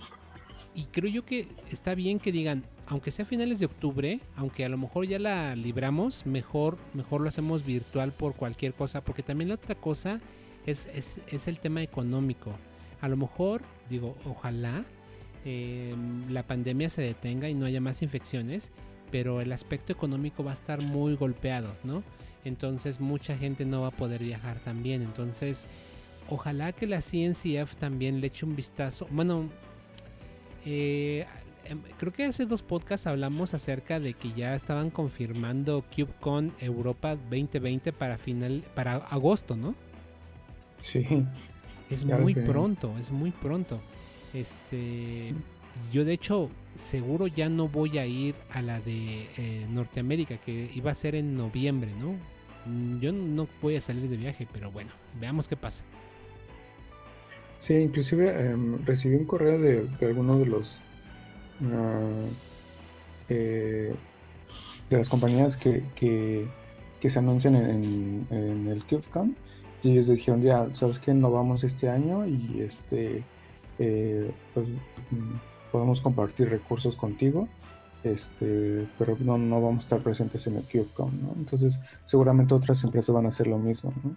y 0.74 0.84
creo 0.84 1.10
yo 1.10 1.24
que 1.24 1.48
está 1.70 1.94
bien 1.94 2.18
que 2.18 2.32
digan, 2.32 2.64
aunque 2.86 3.10
sea 3.10 3.24
finales 3.24 3.60
de 3.60 3.66
octubre, 3.66 4.20
aunque 4.34 4.64
a 4.64 4.68
lo 4.68 4.76
mejor 4.76 5.06
ya 5.06 5.18
la 5.18 5.54
libramos, 5.54 6.26
mejor, 6.26 6.78
mejor 6.94 7.20
lo 7.20 7.28
hacemos 7.28 7.64
virtual 7.64 8.12
por 8.12 8.34
cualquier 8.34 8.74
cosa, 8.74 9.02
porque 9.02 9.22
también 9.22 9.48
la 9.48 9.54
otra 9.54 9.76
cosa 9.76 10.20
es, 10.66 10.88
es, 10.94 11.48
el 11.48 11.60
tema 11.60 11.82
económico. 11.82 12.52
A 13.00 13.08
lo 13.08 13.16
mejor, 13.16 13.62
digo, 13.88 14.16
ojalá 14.24 14.84
la 16.30 16.42
pandemia 16.42 16.88
se 16.88 17.02
detenga 17.02 17.50
y 17.50 17.54
no 17.54 17.66
haya 17.66 17.78
más 17.78 18.00
infecciones 18.00 18.72
pero 19.10 19.40
el 19.40 19.52
aspecto 19.52 19.92
económico 19.92 20.44
va 20.44 20.50
a 20.50 20.54
estar 20.54 20.82
muy 20.82 21.14
golpeado, 21.16 21.74
¿no? 21.84 22.02
Entonces 22.44 23.00
mucha 23.00 23.36
gente 23.36 23.64
no 23.64 23.82
va 23.82 23.88
a 23.88 23.92
poder 23.92 24.22
viajar 24.22 24.58
también. 24.60 25.02
Entonces, 25.02 25.66
ojalá 26.28 26.72
que 26.72 26.86
la 26.86 27.00
CNCF 27.00 27.76
también 27.76 28.20
le 28.20 28.28
eche 28.28 28.44
un 28.44 28.54
vistazo. 28.56 29.06
Bueno, 29.10 29.48
eh, 30.66 31.26
em, 31.64 31.80
creo 31.98 32.12
que 32.12 32.24
hace 32.24 32.44
dos 32.44 32.62
podcasts 32.62 33.06
hablamos 33.06 33.54
acerca 33.54 33.98
de 34.00 34.14
que 34.14 34.32
ya 34.32 34.54
estaban 34.54 34.90
confirmando 34.90 35.84
CubeCon 35.94 36.52
Europa 36.58 37.16
2020 37.16 37.92
para 37.92 38.18
final, 38.18 38.62
para 38.74 38.96
agosto, 38.96 39.56
¿no? 39.56 39.74
Sí. 40.76 41.06
Es 41.90 42.04
muy 42.04 42.34
pronto, 42.34 42.96
es 42.98 43.10
muy 43.10 43.30
pronto. 43.30 43.80
Este, 44.32 45.32
yo 45.92 46.04
de 46.04 46.12
hecho 46.12 46.50
seguro 46.76 47.26
ya 47.26 47.48
no 47.48 47.68
voy 47.68 47.98
a 47.98 48.06
ir 48.06 48.34
a 48.50 48.62
la 48.62 48.80
de 48.80 49.28
eh, 49.36 49.66
Norteamérica, 49.70 50.38
que 50.38 50.70
iba 50.74 50.90
a 50.90 50.94
ser 50.94 51.14
en 51.14 51.36
noviembre, 51.36 51.92
¿no? 51.98 52.16
Mm, 52.66 53.00
yo 53.00 53.12
no 53.12 53.48
voy 53.62 53.76
a 53.76 53.80
salir 53.80 54.08
de 54.08 54.16
viaje, 54.16 54.48
pero 54.52 54.70
bueno, 54.70 54.90
veamos 55.20 55.48
qué 55.48 55.56
pasa. 55.56 55.84
Sí, 57.58 57.74
inclusive 57.74 58.50
em, 58.50 58.84
recibí 58.84 59.14
un 59.14 59.24
correo 59.24 59.58
de, 59.58 59.88
algunos 60.02 60.40
de 60.40 60.46
los 60.46 60.82
ah, 61.72 62.26
eh, 63.28 63.94
de 64.90 64.96
las 64.96 65.08
compañías 65.08 65.56
que, 65.56 65.82
que, 65.94 66.46
se 67.08 67.18
anuncian 67.18 67.54
en, 67.54 68.66
el 68.66 68.82
CubeCon 68.84 69.36
y 69.82 69.92
ellos 69.92 70.08
dijeron 70.08 70.42
ya, 70.42 70.66
sabes 70.72 70.98
que 70.98 71.12
no 71.12 71.30
vamos 71.30 71.62
este 71.62 71.90
año 71.90 72.26
y 72.26 72.60
este 72.60 73.22
eh, 73.78 74.30
pues 74.54 74.66
mm, 75.10 75.53
podemos 75.74 76.00
compartir 76.00 76.50
recursos 76.50 76.94
contigo, 76.94 77.48
este, 78.04 78.86
pero 78.96 79.16
no, 79.18 79.36
no 79.38 79.60
vamos 79.60 79.82
a 79.82 79.86
estar 79.86 80.02
presentes 80.04 80.46
en 80.46 80.54
el 80.54 80.62
QFCOM, 80.62 81.10
¿no? 81.20 81.34
Entonces, 81.36 81.80
seguramente 82.04 82.54
otras 82.54 82.84
empresas 82.84 83.12
van 83.12 83.26
a 83.26 83.30
hacer 83.30 83.48
lo 83.48 83.58
mismo, 83.58 83.92
¿no? 84.04 84.16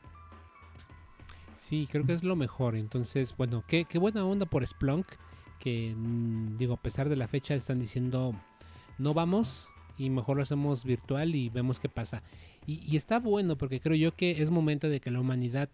Sí, 1.55 1.87
creo 1.91 2.05
que 2.05 2.13
es 2.13 2.23
lo 2.23 2.35
mejor. 2.35 2.75
Entonces, 2.75 3.35
bueno, 3.35 3.63
qué, 3.67 3.85
qué 3.85 3.97
buena 3.97 4.23
onda 4.23 4.45
por 4.45 4.67
Splunk, 4.67 5.07
que 5.59 5.95
mm, 5.97 6.57
digo, 6.57 6.75
a 6.75 6.77
pesar 6.83 7.09
de 7.09 7.15
la 7.15 7.27
fecha 7.27 7.55
están 7.55 7.79
diciendo, 7.79 8.35
no 8.99 9.15
vamos 9.15 9.71
y 9.97 10.11
mejor 10.11 10.37
lo 10.37 10.43
hacemos 10.43 10.83
virtual 10.83 11.33
y 11.33 11.49
vemos 11.49 11.79
qué 11.79 11.89
pasa. 11.89 12.21
Y, 12.67 12.85
y 12.87 12.97
está 12.97 13.17
bueno 13.17 13.57
porque 13.57 13.79
creo 13.79 13.95
yo 13.95 14.15
que 14.15 14.43
es 14.43 14.51
momento 14.51 14.89
de 14.89 14.99
que 14.99 15.09
la 15.09 15.19
humanidad 15.19 15.69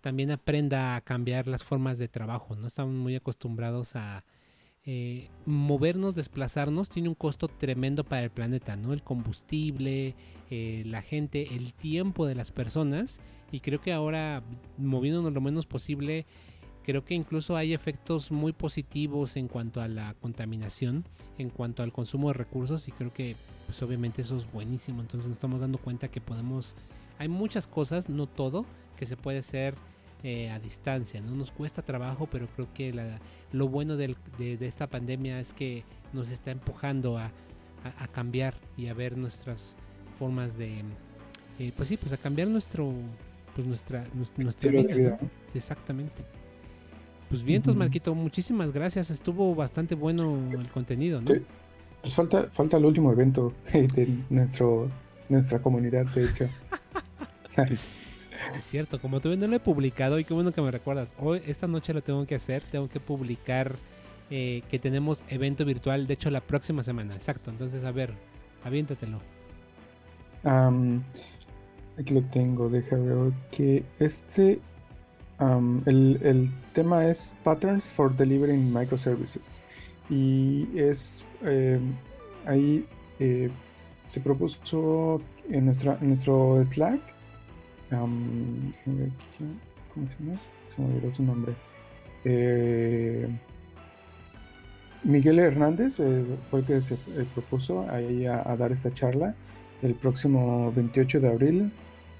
también 0.00 0.32
aprenda 0.32 0.96
a 0.96 1.02
cambiar 1.02 1.46
las 1.46 1.62
formas 1.62 1.98
de 1.98 2.08
trabajo, 2.08 2.56
¿no? 2.56 2.66
Estamos 2.66 2.94
muy 2.94 3.14
acostumbrados 3.14 3.94
a 3.94 4.24
eh, 4.92 5.28
movernos, 5.46 6.16
desplazarnos, 6.16 6.88
tiene 6.88 7.08
un 7.08 7.14
costo 7.14 7.46
tremendo 7.46 8.02
para 8.02 8.24
el 8.24 8.30
planeta, 8.30 8.74
¿no? 8.74 8.92
El 8.92 9.04
combustible, 9.04 10.16
eh, 10.50 10.82
la 10.84 11.00
gente, 11.00 11.54
el 11.54 11.74
tiempo 11.74 12.26
de 12.26 12.34
las 12.34 12.50
personas. 12.50 13.20
Y 13.52 13.60
creo 13.60 13.80
que 13.80 13.92
ahora, 13.92 14.42
moviéndonos 14.78 15.32
lo 15.32 15.40
menos 15.40 15.64
posible, 15.64 16.26
creo 16.82 17.04
que 17.04 17.14
incluso 17.14 17.54
hay 17.54 17.72
efectos 17.72 18.32
muy 18.32 18.52
positivos 18.52 19.36
en 19.36 19.46
cuanto 19.46 19.80
a 19.80 19.86
la 19.86 20.14
contaminación, 20.14 21.04
en 21.38 21.50
cuanto 21.50 21.84
al 21.84 21.92
consumo 21.92 22.26
de 22.26 22.34
recursos. 22.34 22.88
Y 22.88 22.90
creo 22.90 23.12
que, 23.12 23.36
pues 23.66 23.80
obviamente 23.84 24.22
eso 24.22 24.36
es 24.36 24.50
buenísimo. 24.50 25.02
Entonces 25.02 25.28
nos 25.28 25.36
estamos 25.36 25.60
dando 25.60 25.78
cuenta 25.78 26.08
que 26.08 26.20
podemos... 26.20 26.74
Hay 27.18 27.28
muchas 27.28 27.68
cosas, 27.68 28.08
no 28.08 28.26
todo, 28.26 28.66
que 28.96 29.06
se 29.06 29.16
puede 29.16 29.38
hacer 29.38 29.76
eh, 30.22 30.50
a 30.50 30.58
distancia. 30.58 31.20
No 31.20 31.34
nos 31.34 31.50
cuesta 31.50 31.80
trabajo, 31.80 32.28
pero 32.30 32.46
creo 32.48 32.68
que 32.74 32.92
lo 33.52 33.68
bueno 33.68 33.96
de, 33.96 34.14
esta 34.60 34.86
pandemia 34.86 35.40
es 35.40 35.54
que 35.54 35.84
nos 36.12 36.30
está 36.30 36.50
empujando 36.50 37.18
a, 37.18 37.30
cambiar 38.12 38.54
y 38.76 38.88
a 38.88 38.94
ver 38.94 39.16
nuestras 39.16 39.74
formas 40.18 40.58
de, 40.58 40.82
eh, 41.58 41.72
pues 41.74 41.88
sí, 41.88 41.96
pues 41.96 42.12
a 42.12 42.18
cambiar 42.18 42.48
nuestro, 42.48 42.92
pues 43.54 43.66
nuestra, 43.66 44.04
nuestra, 44.12 44.70
vida. 44.70 45.18
exactamente. 45.54 46.22
Pues 47.30 47.42
bien, 47.42 47.56
entonces 47.58 47.78
Marquito, 47.78 48.14
muchísimas 48.14 48.72
gracias. 48.72 49.08
Estuvo 49.08 49.54
bastante 49.54 49.94
bueno 49.94 50.36
el 50.52 50.68
contenido, 50.68 51.22
¿no? 51.22 51.32
Pues 52.02 52.14
falta, 52.14 52.48
falta 52.50 52.76
el 52.76 52.84
último 52.84 53.12
evento 53.12 53.54
de 53.72 54.18
nuestro, 54.28 54.90
nuestra 55.30 55.60
comunidad, 55.60 56.04
de 56.06 56.24
hecho. 56.24 56.48
Es 58.54 58.64
cierto, 58.64 59.00
como 59.00 59.20
todavía 59.20 59.46
no 59.46 59.50
lo 59.50 59.56
he 59.56 59.60
publicado 59.60 60.18
y 60.18 60.24
qué 60.24 60.34
bueno 60.34 60.52
que 60.52 60.60
me 60.62 60.70
recuerdas. 60.70 61.14
Hoy, 61.18 61.42
esta 61.46 61.66
noche 61.66 61.92
lo 61.92 62.02
tengo 62.02 62.26
que 62.26 62.34
hacer, 62.34 62.62
tengo 62.70 62.88
que 62.88 63.00
publicar 63.00 63.76
eh, 64.30 64.62
que 64.68 64.78
tenemos 64.78 65.24
evento 65.28 65.64
virtual, 65.64 66.06
de 66.06 66.14
hecho 66.14 66.30
la 66.30 66.40
próxima 66.40 66.82
semana, 66.82 67.14
exacto. 67.14 67.50
Entonces, 67.50 67.84
a 67.84 67.92
ver, 67.92 68.12
aviéntatelo. 68.64 69.20
aquí 70.44 72.14
lo 72.14 72.22
tengo, 72.22 72.68
deja 72.68 72.96
ver 72.96 73.32
que 73.50 73.84
este, 73.98 74.60
el, 75.86 76.50
tema 76.72 77.06
es 77.06 77.34
Patterns 77.42 77.90
for 77.90 78.16
Delivering 78.16 78.72
Microservices. 78.72 79.64
Y 80.08 80.68
es, 80.76 81.24
em, 81.42 81.94
ahí 82.46 82.84
eh, 83.20 83.50
se 84.04 84.20
propuso 84.20 85.20
en, 85.48 85.66
nuestra, 85.66 85.98
en 86.00 86.08
nuestro 86.08 86.64
Slack 86.64 87.00
¿Cómo 87.90 88.72
se 90.08 90.24
llama? 90.24 90.40
Se 90.68 90.80
me 90.80 90.88
olvidó 90.88 91.14
su 91.14 91.22
nombre. 91.22 91.54
Eh, 92.24 93.28
Miguel 95.02 95.38
Hernández 95.38 95.98
eh, 95.98 96.24
fue 96.46 96.60
el 96.60 96.66
que 96.66 96.82
se 96.82 96.94
eh, 96.94 97.26
propuso 97.34 97.88
ahí 97.90 98.26
a, 98.26 98.42
dar 98.56 98.70
esta 98.70 98.92
charla 98.92 99.34
el 99.82 99.94
próximo 99.94 100.70
28 100.72 101.20
de 101.20 101.28
abril 101.28 101.72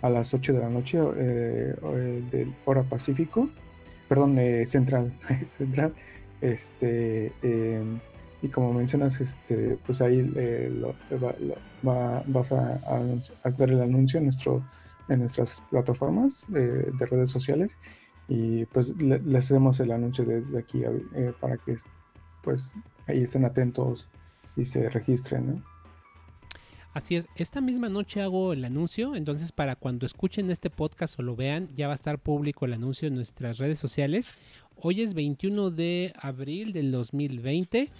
a 0.02 0.08
las 0.08 0.32
8 0.32 0.54
de 0.54 0.60
la 0.60 0.70
noche 0.70 0.98
de 0.98 2.48
hora 2.64 2.82
pacífico, 2.84 3.50
perdón, 4.08 4.38
central, 4.64 5.12
central, 5.44 5.92
este, 6.40 7.30
y 8.40 8.48
como 8.48 8.72
mencionas, 8.72 9.20
este, 9.20 9.76
pues 9.84 10.00
ahí 10.00 10.22
vas 11.82 12.52
a, 12.52 12.80
a, 13.44 13.50
dar 13.50 13.70
el 13.70 13.82
anuncio 13.82 14.16
en 14.16 14.24
nuestro 14.24 14.64
en 15.10 15.20
nuestras 15.20 15.62
plataformas 15.70 16.46
de 16.50 17.06
redes 17.06 17.28
sociales 17.28 17.76
y 18.30 18.64
pues 18.66 18.96
le, 18.96 19.20
hacemos 19.36 19.80
el 19.80 19.90
anuncio 19.90 20.24
desde 20.24 20.58
aquí 20.58 20.82
eh, 20.84 21.32
para 21.40 21.58
que 21.58 21.76
pues 22.42 22.74
ahí 23.08 23.22
estén 23.22 23.44
atentos 23.44 24.08
y 24.56 24.64
se 24.64 24.88
registren. 24.88 25.62
Así 26.94 27.16
es, 27.16 27.26
esta 27.36 27.60
misma 27.60 27.88
noche 27.88 28.22
hago 28.22 28.52
el 28.52 28.64
anuncio, 28.64 29.16
entonces 29.16 29.52
para 29.52 29.76
cuando 29.76 30.06
escuchen 30.06 30.50
este 30.50 30.70
podcast 30.70 31.18
o 31.18 31.22
lo 31.22 31.36
vean, 31.36 31.68
ya 31.74 31.88
va 31.88 31.92
a 31.92 31.96
estar 31.96 32.18
público 32.18 32.64
el 32.64 32.72
anuncio 32.72 33.08
en 33.08 33.14
nuestras 33.14 33.58
redes 33.58 33.80
sociales. 33.80 34.34
Hoy 34.76 35.02
es 35.02 35.14
21 35.14 35.70
de 35.70 36.12
abril 36.16 36.72
del 36.72 36.90
2020. 36.92 37.90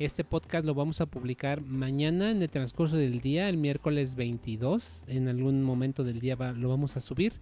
Este 0.00 0.24
podcast 0.24 0.64
lo 0.64 0.72
vamos 0.72 1.02
a 1.02 1.04
publicar 1.04 1.60
mañana 1.60 2.30
en 2.30 2.40
el 2.40 2.48
transcurso 2.48 2.96
del 2.96 3.20
día, 3.20 3.50
el 3.50 3.58
miércoles 3.58 4.14
22. 4.14 5.04
En 5.08 5.28
algún 5.28 5.62
momento 5.62 6.04
del 6.04 6.20
día 6.20 6.36
lo 6.36 6.70
vamos 6.70 6.96
a 6.96 7.00
subir. 7.00 7.34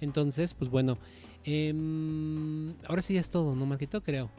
Entonces, 0.00 0.54
pues 0.54 0.70
bueno, 0.70 0.98
em, 1.42 2.74
ahora 2.86 3.02
sí 3.02 3.14
ya 3.14 3.20
es 3.20 3.28
todo, 3.28 3.56
¿no, 3.56 3.66
Marquito? 3.66 4.04
Creo. 4.04 4.30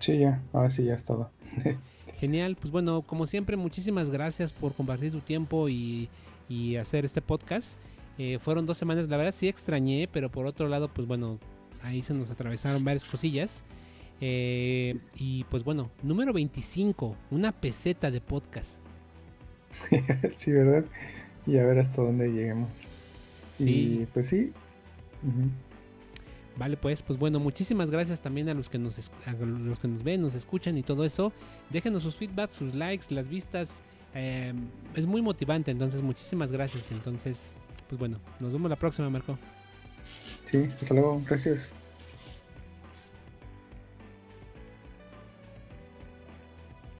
Sí, 0.00 0.18
ya, 0.18 0.42
ahora 0.52 0.72
sí 0.72 0.82
ya 0.82 0.94
es 0.94 1.06
todo. 1.06 1.30
Genial, 2.18 2.56
pues 2.56 2.72
bueno, 2.72 3.02
como 3.02 3.26
siempre, 3.26 3.56
muchísimas 3.56 4.10
gracias 4.10 4.52
por 4.52 4.74
compartir 4.74 5.12
tu 5.12 5.20
tiempo 5.20 5.68
y, 5.68 6.08
hacer 6.80 7.04
este 7.04 7.22
podcast. 7.22 7.78
Eh, 8.18 8.40
fueron 8.40 8.66
dos 8.66 8.76
semanas, 8.76 9.08
la 9.08 9.16
verdad 9.16 9.32
sí 9.32 9.46
extrañé, 9.46 10.08
pero 10.12 10.32
por 10.32 10.46
otro 10.46 10.66
lado, 10.66 10.88
pues 10.88 11.06
bueno, 11.06 11.38
ahí 11.84 12.02
se 12.02 12.12
nos 12.12 12.32
atravesaron 12.32 12.82
varias 12.82 13.04
cosillas. 13.04 13.62
Eh, 14.24 15.00
y 15.16 15.42
pues 15.44 15.64
bueno, 15.64 15.90
número 16.00 16.32
25, 16.32 17.16
una 17.32 17.50
peseta 17.50 18.08
de 18.08 18.20
podcast. 18.20 18.80
sí, 20.36 20.52
¿verdad? 20.52 20.84
Y 21.44 21.58
a 21.58 21.64
ver 21.64 21.80
hasta 21.80 22.02
dónde 22.02 22.28
lleguemos. 22.28 22.86
Sí. 23.52 24.06
pues 24.14 24.28
sí. 24.28 24.52
Vale, 26.56 26.76
pues, 26.76 27.02
pues 27.02 27.18
bueno, 27.18 27.40
muchísimas 27.40 27.90
gracias 27.90 28.20
también 28.20 28.48
a 28.48 28.54
los 28.54 28.68
que 28.68 28.78
nos 28.78 29.10
los 29.40 29.80
que 29.80 29.88
nos 29.88 30.04
ven, 30.04 30.22
nos 30.22 30.36
escuchan 30.36 30.78
y 30.78 30.84
todo 30.84 31.04
eso. 31.04 31.32
Déjenos 31.70 32.04
sus 32.04 32.14
feedbacks, 32.14 32.54
sus 32.54 32.74
likes, 32.74 33.06
las 33.10 33.26
vistas. 33.26 33.82
Em, 34.14 34.68
es 34.94 35.04
muy 35.04 35.20
motivante, 35.20 35.72
entonces 35.72 36.00
muchísimas 36.00 36.52
gracias. 36.52 36.92
Entonces, 36.92 37.56
pues 37.88 37.98
bueno, 37.98 38.20
nos 38.38 38.52
vemos 38.52 38.70
la 38.70 38.76
próxima, 38.76 39.10
Marco. 39.10 39.36
Sí, 40.44 40.68
hasta 40.80 40.94
luego, 40.94 41.20
gracias. 41.26 41.74